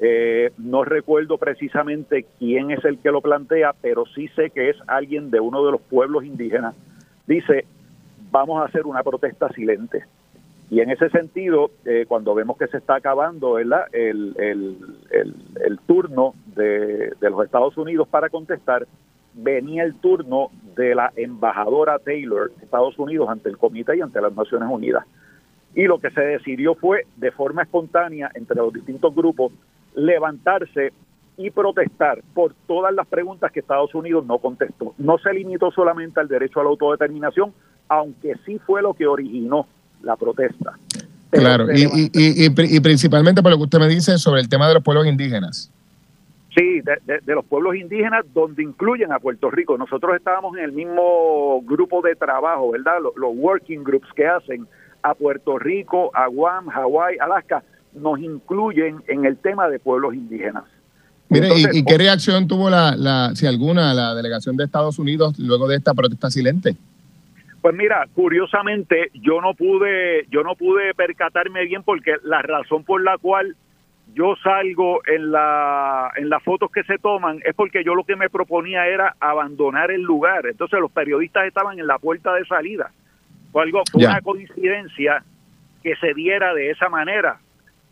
eh, 0.00 0.52
no 0.58 0.84
recuerdo 0.84 1.38
precisamente 1.38 2.26
quién 2.38 2.70
es 2.70 2.84
el 2.84 2.98
que 2.98 3.10
lo 3.10 3.22
plantea, 3.22 3.72
pero 3.80 4.04
sí 4.14 4.28
sé 4.36 4.50
que 4.50 4.68
es 4.68 4.76
alguien 4.86 5.30
de 5.30 5.40
uno 5.40 5.64
de 5.64 5.72
los 5.72 5.80
pueblos 5.80 6.24
indígenas, 6.24 6.74
dice, 7.26 7.64
vamos 8.30 8.60
a 8.60 8.66
hacer 8.66 8.84
una 8.84 9.02
protesta 9.02 9.48
silente. 9.50 10.04
Y 10.74 10.80
en 10.80 10.90
ese 10.90 11.08
sentido, 11.10 11.70
eh, 11.84 12.04
cuando 12.08 12.34
vemos 12.34 12.58
que 12.58 12.66
se 12.66 12.78
está 12.78 12.96
acabando 12.96 13.60
el, 13.60 13.72
el, 13.92 14.34
el 14.40 15.78
turno 15.86 16.34
de, 16.56 17.12
de 17.20 17.30
los 17.30 17.44
Estados 17.44 17.76
Unidos 17.76 18.08
para 18.08 18.28
contestar, 18.28 18.84
venía 19.34 19.84
el 19.84 19.94
turno 20.00 20.50
de 20.74 20.96
la 20.96 21.12
embajadora 21.14 22.00
Taylor 22.00 22.52
de 22.56 22.64
Estados 22.64 22.98
Unidos 22.98 23.28
ante 23.28 23.50
el 23.50 23.56
comité 23.56 23.96
y 23.96 24.00
ante 24.00 24.20
las 24.20 24.34
Naciones 24.34 24.68
Unidas. 24.68 25.04
Y 25.76 25.84
lo 25.84 26.00
que 26.00 26.10
se 26.10 26.22
decidió 26.22 26.74
fue, 26.74 27.06
de 27.18 27.30
forma 27.30 27.62
espontánea, 27.62 28.32
entre 28.34 28.56
los 28.56 28.72
distintos 28.72 29.14
grupos, 29.14 29.52
levantarse 29.94 30.92
y 31.36 31.52
protestar 31.52 32.20
por 32.34 32.52
todas 32.66 32.92
las 32.92 33.06
preguntas 33.06 33.52
que 33.52 33.60
Estados 33.60 33.94
Unidos 33.94 34.26
no 34.26 34.38
contestó. 34.38 34.92
No 34.98 35.18
se 35.18 35.34
limitó 35.34 35.70
solamente 35.70 36.18
al 36.18 36.26
derecho 36.26 36.58
a 36.58 36.64
la 36.64 36.70
autodeterminación, 36.70 37.52
aunque 37.88 38.34
sí 38.44 38.58
fue 38.58 38.82
lo 38.82 38.94
que 38.94 39.06
originó 39.06 39.68
la 40.04 40.16
protesta. 40.16 40.78
Pero 41.30 41.42
Claro, 41.42 41.72
y, 41.72 41.82
y, 41.82 42.10
y, 42.12 42.44
y 42.44 42.50
pri- 42.50 42.68
y 42.76 42.80
principalmente 42.80 43.42
por 43.42 43.50
lo 43.50 43.56
que 43.58 43.64
usted 43.64 43.78
me 43.80 43.88
dice 43.88 44.18
sobre 44.18 44.40
el 44.40 44.48
tema 44.48 44.68
de 44.68 44.74
los 44.74 44.82
pueblos 44.82 45.06
indígenas. 45.06 45.70
Sí, 46.56 46.80
de, 46.82 46.98
de- 47.04 47.20
de 47.20 47.34
los 47.34 47.44
pueblos 47.44 47.74
indígenas, 47.74 48.24
donde 48.32 48.62
incluyen 48.62 49.10
a 49.10 49.18
Puerto 49.18 49.50
Rico. 49.50 49.76
Nosotros 49.76 50.14
estábamos 50.14 50.56
en 50.56 50.64
el 50.64 50.72
mismo 50.72 51.60
grupo 51.62 52.00
de 52.02 52.14
trabajo, 52.14 52.70
¿verdad? 52.70 52.94
Los, 53.02 53.16
los 53.16 53.32
working 53.34 53.82
groups 53.82 54.06
que 54.14 54.26
hacen 54.26 54.66
a 55.02 55.14
Puerto 55.14 55.58
Rico, 55.58 56.12
a 56.14 56.28
Guam, 56.28 56.68
Hawái, 56.68 57.16
Alaska, 57.18 57.64
nos 57.94 58.20
incluyen 58.20 59.02
en 59.08 59.24
el 59.24 59.36
tema 59.36 59.68
de 59.68 59.80
pueblos 59.80 60.14
indígenas. 60.14 60.64
Mire, 61.28 61.46
Entonces, 61.46 61.74
y, 61.74 61.78
y 61.78 61.84
qué 61.84 61.98
reacción 61.98 62.46
tuvo 62.46 62.70
la, 62.70 62.94
la, 62.96 63.32
si 63.34 63.46
alguna, 63.46 63.92
la 63.92 64.14
delegación 64.14 64.56
de 64.56 64.64
Estados 64.64 64.98
Unidos 65.00 65.36
luego 65.38 65.66
de 65.66 65.76
esta 65.76 65.92
protesta 65.94 66.30
silente? 66.30 66.76
Pues 67.64 67.74
mira, 67.74 68.06
curiosamente 68.12 69.08
yo 69.14 69.40
no 69.40 69.54
pude, 69.54 70.26
yo 70.28 70.42
no 70.42 70.54
pude 70.54 70.92
percatarme 70.92 71.64
bien 71.64 71.82
porque 71.82 72.16
la 72.22 72.42
razón 72.42 72.84
por 72.84 73.02
la 73.02 73.16
cual 73.16 73.56
yo 74.12 74.36
salgo 74.42 75.00
en 75.06 75.32
la 75.32 76.12
en 76.16 76.28
las 76.28 76.42
fotos 76.42 76.70
que 76.70 76.82
se 76.82 76.98
toman 76.98 77.40
es 77.42 77.54
porque 77.54 77.82
yo 77.82 77.94
lo 77.94 78.04
que 78.04 78.16
me 78.16 78.28
proponía 78.28 78.86
era 78.86 79.16
abandonar 79.18 79.90
el 79.90 80.02
lugar. 80.02 80.44
Entonces 80.44 80.78
los 80.78 80.92
periodistas 80.92 81.46
estaban 81.46 81.78
en 81.78 81.86
la 81.86 81.98
puerta 81.98 82.34
de 82.34 82.44
salida. 82.44 82.90
Fue 83.50 83.62
algo 83.62 83.80
fue 83.90 84.04
una 84.04 84.20
coincidencia 84.20 85.24
que 85.82 85.96
se 85.96 86.12
diera 86.12 86.52
de 86.52 86.68
esa 86.70 86.90
manera. 86.90 87.38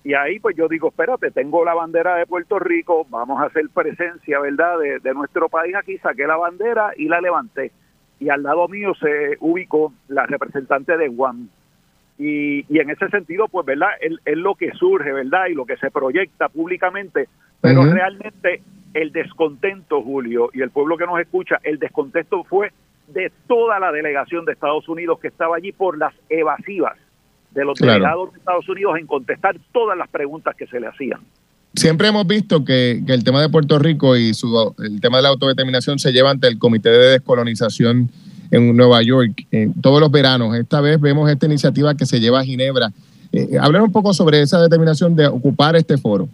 Y 0.05 0.13
ahí 0.13 0.39
pues 0.39 0.55
yo 0.55 0.69
digo, 0.69 0.89
espérate, 0.89 1.31
tengo 1.31 1.65
la 1.65 1.73
bandera 1.73 2.17
de 2.17 2.27
Puerto 2.27 2.59
Rico, 2.59 3.07
vamos 3.09 3.41
a 3.41 3.47
hacer 3.47 3.71
presencia, 3.73 4.39
¿verdad?, 4.39 4.79
de, 4.81 4.99
de 4.99 5.15
nuestro 5.15 5.49
país 5.49 5.75
aquí, 5.75 5.97
saqué 5.97 6.27
la 6.27 6.37
bandera 6.37 6.93
y 6.95 7.09
la 7.09 7.23
levanté. 7.23 7.73
Y 8.23 8.31
al 8.31 8.45
lado 8.45 8.69
mío 8.69 8.95
se 8.95 9.37
ubicó 9.41 9.93
la 10.07 10.27
representante 10.27 10.97
de 10.97 11.09
Guam. 11.09 11.49
Y, 12.19 12.65
y 12.73 12.79
en 12.79 12.91
ese 12.91 13.09
sentido, 13.09 13.49
pues, 13.49 13.67
¿verdad?, 13.67 13.89
es, 14.01 14.37
lo 14.37 14.55
que 14.55 14.71
surge, 14.73 15.13
¿verdad?, 15.13 15.47
y 15.51 15.55
lo 15.55 15.67
que 15.67 15.77
se 15.79 15.91
proyecta 15.91 16.49
públicamente, 16.49 17.29
pero 17.61 17.85
realmente 17.85 18.63
el 18.95 19.11
descontento, 19.11 20.03
Julio, 20.03 20.51
y 20.53 20.63
el 20.63 20.71
pueblo 20.71 20.97
que 20.97 21.07
nos 21.07 21.19
escucha, 21.19 21.59
el 21.65 21.81
descontento 21.81 22.45
fue 22.45 22.71
de 23.09 23.33
toda 23.49 23.81
la 23.81 23.91
delegación 23.91 24.45
de 24.45 24.53
Estados 24.53 24.89
Unidos 24.89 25.19
que 25.19 25.29
estaba 25.29 25.57
allí 25.57 25.73
por 25.73 25.99
las 25.99 26.15
evasivas 26.29 26.97
de 27.51 27.65
los 27.65 27.79
delegados 27.79 28.33
de 28.33 28.39
Estados 28.39 28.69
Unidos 28.69 28.99
en 28.99 29.07
contestar 29.07 29.57
todas 29.73 29.99
las 29.99 30.09
preguntas 30.09 30.55
que 30.55 30.67
se 30.69 30.79
le 30.79 30.87
hacían. 30.87 31.21
Siempre 31.75 32.09
hemos 32.09 32.27
visto 32.27 32.65
que, 32.65 33.03
el 33.07 33.25
tema 33.25 33.41
de 33.41 33.49
Puerto 33.49 33.79
Rico 33.79 34.17
y 34.17 34.35
su, 34.35 34.75
el 34.79 35.01
tema 35.01 35.19
de 35.19 35.23
la 35.23 35.31
autodeterminación 35.31 35.99
se 35.99 36.13
lleva 36.13 36.31
ante 36.31 36.47
el 36.47 36.59
Comité 36.59 36.91
de 36.91 37.13
Descolonización 37.13 38.11
en 38.51 38.77
Nueva 38.77 39.03
York 39.03 39.47
eh, 39.51 39.69
todos 39.81 39.99
los 39.99 40.11
veranos. 40.11 40.55
Esta 40.55 40.81
vez 40.83 41.01
vemos 41.01 41.31
esta 41.31 41.47
iniciativa 41.47 41.95
que 41.97 42.05
se 42.05 42.21
lleva 42.21 42.41
a 42.41 42.45
Ginebra. 42.45 42.91
Eh, 43.33 43.57
hablar 43.59 43.81
un 43.83 43.91
poco 43.91 44.13
sobre 44.13 44.43
esa 44.43 44.61
determinación 44.61 45.17
de 45.17 45.27
ocupar 45.27 45.75
este 45.75 45.97
foro. 45.97 46.29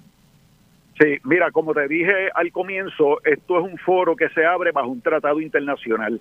Sí, 1.01 1.17
mira, 1.23 1.53
como 1.53 1.73
te 1.73 1.87
dije 1.87 2.13
al 2.35 2.51
comienzo, 2.51 3.25
esto 3.25 3.59
es 3.61 3.73
un 3.73 3.79
foro 3.79 4.17
que 4.17 4.29
se 4.31 4.45
abre 4.45 4.73
bajo 4.73 4.89
un 4.89 5.01
tratado 5.01 5.41
internacional. 5.41 6.21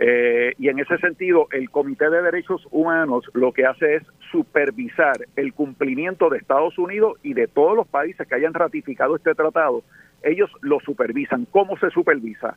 Eh, 0.00 0.54
y 0.58 0.68
en 0.68 0.78
ese 0.78 0.96
sentido, 0.98 1.48
el 1.50 1.70
Comité 1.70 2.08
de 2.08 2.22
Derechos 2.22 2.66
Humanos 2.70 3.24
lo 3.34 3.52
que 3.52 3.66
hace 3.66 3.96
es 3.96 4.02
supervisar 4.30 5.16
el 5.34 5.52
cumplimiento 5.52 6.30
de 6.30 6.38
Estados 6.38 6.78
Unidos 6.78 7.18
y 7.22 7.34
de 7.34 7.48
todos 7.48 7.76
los 7.76 7.88
países 7.88 8.26
que 8.26 8.34
hayan 8.34 8.54
ratificado 8.54 9.16
este 9.16 9.34
tratado. 9.34 9.82
Ellos 10.22 10.50
lo 10.60 10.78
supervisan. 10.80 11.46
¿Cómo 11.50 11.76
se 11.78 11.90
supervisa? 11.90 12.56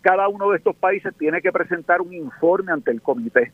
Cada 0.00 0.28
uno 0.28 0.50
de 0.50 0.56
estos 0.56 0.74
países 0.76 1.14
tiene 1.16 1.40
que 1.40 1.52
presentar 1.52 2.00
un 2.00 2.12
informe 2.12 2.72
ante 2.72 2.90
el 2.90 3.02
comité 3.02 3.52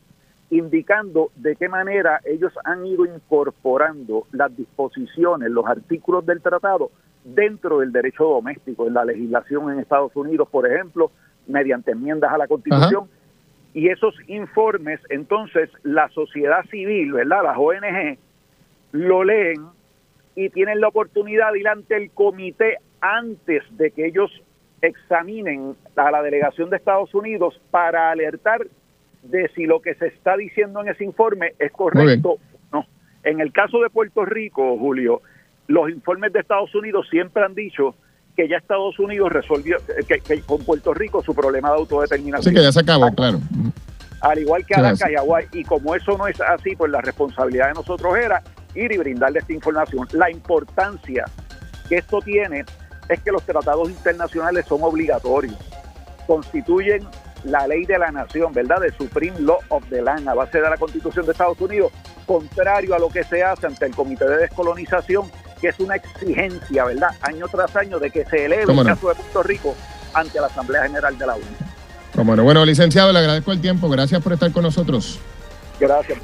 indicando 0.49 1.31
de 1.35 1.55
qué 1.55 1.67
manera 1.67 2.21
ellos 2.25 2.53
han 2.63 2.85
ido 2.85 3.05
incorporando 3.05 4.27
las 4.31 4.55
disposiciones, 4.55 5.51
los 5.51 5.65
artículos 5.65 6.25
del 6.25 6.41
tratado 6.41 6.91
dentro 7.23 7.79
del 7.79 7.91
derecho 7.91 8.23
doméstico, 8.23 8.87
en 8.87 8.93
la 8.93 9.03
legislación 9.03 9.71
en 9.71 9.79
Estados 9.79 10.15
Unidos, 10.15 10.47
por 10.49 10.65
ejemplo, 10.65 11.11
mediante 11.47 11.91
enmiendas 11.91 12.31
a 12.31 12.37
la 12.37 12.47
Constitución, 12.47 13.09
y 13.77 13.89
esos 13.89 14.15
informes, 14.25 14.99
entonces, 15.09 15.69
la 15.83 16.09
sociedad 16.09 16.65
civil, 16.71 17.13
¿verdad? 17.13 17.43
Las 17.43 17.57
ONG, 17.59 18.17
lo 18.91 19.23
leen 19.23 19.67
y 20.35 20.49
tienen 20.49 20.81
la 20.81 20.87
oportunidad 20.87 21.53
de 21.53 21.59
ir 21.59 21.67
ante 21.67 21.95
el 21.95 22.09
comité 22.09 22.79
antes 23.01 23.61
de 23.77 23.91
que 23.91 24.07
ellos 24.07 24.31
examinen 24.81 25.75
a 25.95 26.09
la 26.09 26.23
delegación 26.23 26.71
de 26.71 26.77
Estados 26.77 27.13
Unidos 27.13 27.61
para 27.69 28.09
alertar 28.09 28.65
de 29.21 29.47
si 29.49 29.67
lo 29.67 29.79
que 29.79 29.93
se 29.93 30.07
está 30.07 30.35
diciendo 30.35 30.81
en 30.81 30.87
ese 30.87 31.03
informe 31.03 31.53
es 31.59 31.71
correcto 31.71 32.31
o 32.31 32.39
no. 32.71 32.87
En 33.23 33.41
el 33.41 33.53
caso 33.53 33.79
de 33.81 33.91
Puerto 33.91 34.25
Rico, 34.25 34.75
Julio, 34.79 35.21
los 35.67 35.91
informes 35.91 36.33
de 36.33 36.39
Estados 36.39 36.73
Unidos 36.73 37.07
siempre 37.11 37.43
han 37.43 37.53
dicho 37.53 37.93
que 38.37 38.47
ya 38.47 38.57
Estados 38.57 38.97
Unidos 38.99 39.31
resolvió 39.31 39.77
que, 40.07 40.41
con 40.43 40.63
Puerto 40.63 40.93
Rico 40.93 41.23
su 41.23 41.33
problema 41.33 41.71
de 41.71 41.77
autodeterminación. 41.77 42.53
Sí, 42.53 42.55
que 42.55 42.63
ya 42.63 42.71
se 42.71 42.81
acabó, 42.81 43.11
claro. 43.11 43.39
Al 44.21 44.37
igual 44.37 44.63
que 44.63 44.75
Alaska 44.75 45.11
y 45.11 45.15
Hawái. 45.15 45.47
Y 45.53 45.63
como 45.63 45.95
eso 45.95 46.15
no 46.19 46.27
es 46.27 46.39
así, 46.41 46.75
pues 46.75 46.91
la 46.91 47.01
responsabilidad 47.01 47.69
de 47.69 47.73
nosotros 47.73 48.15
era 48.15 48.43
ir 48.75 48.91
y 48.91 48.97
brindarle 48.97 49.39
esta 49.39 49.53
información. 49.53 50.07
La 50.11 50.29
importancia 50.29 51.25
que 51.89 51.95
esto 51.97 52.19
tiene 52.21 52.63
es 53.09 53.19
que 53.21 53.31
los 53.31 53.41
tratados 53.41 53.89
internacionales 53.89 54.65
son 54.67 54.83
obligatorios. 54.83 55.57
Constituyen 56.27 57.07
la 57.43 57.65
ley 57.65 57.85
de 57.85 57.97
la 57.97 58.11
nación, 58.11 58.53
¿verdad? 58.53 58.81
De 58.81 58.91
Supreme 58.91 59.39
Law 59.39 59.57
of 59.69 59.83
the 59.89 60.03
Land, 60.03 60.29
a 60.29 60.35
base 60.35 60.61
de 60.61 60.69
la 60.69 60.77
Constitución 60.77 61.25
de 61.25 61.31
Estados 61.31 61.59
Unidos, 61.59 61.91
contrario 62.27 62.93
a 62.93 62.99
lo 62.99 63.09
que 63.09 63.23
se 63.23 63.43
hace 63.43 63.65
ante 63.65 63.85
el 63.87 63.95
Comité 63.95 64.27
de 64.27 64.37
Descolonización 64.37 65.25
que 65.57 65.69
es 65.69 65.79
una 65.79 65.95
exigencia, 65.95 66.85
¿verdad?, 66.85 67.09
año 67.21 67.47
tras 67.47 67.75
año 67.75 67.99
de 67.99 68.09
que 68.09 68.25
se 68.25 68.45
eleve 68.45 68.71
el 68.71 68.85
caso 68.85 69.09
de 69.09 69.15
Puerto 69.15 69.43
Rico 69.43 69.75
ante 70.13 70.39
la 70.39 70.47
Asamblea 70.47 70.83
General 70.83 71.17
de 71.17 71.27
la 71.27 71.35
ONU. 71.35 71.43
Bueno, 72.23 72.43
bueno, 72.43 72.65
licenciado, 72.65 73.13
le 73.13 73.19
agradezco 73.19 73.51
el 73.51 73.61
tiempo. 73.61 73.89
Gracias 73.89 74.21
por 74.21 74.33
estar 74.33 74.51
con 74.51 74.63
nosotros. 74.63 75.19
Gracias. 75.79 76.17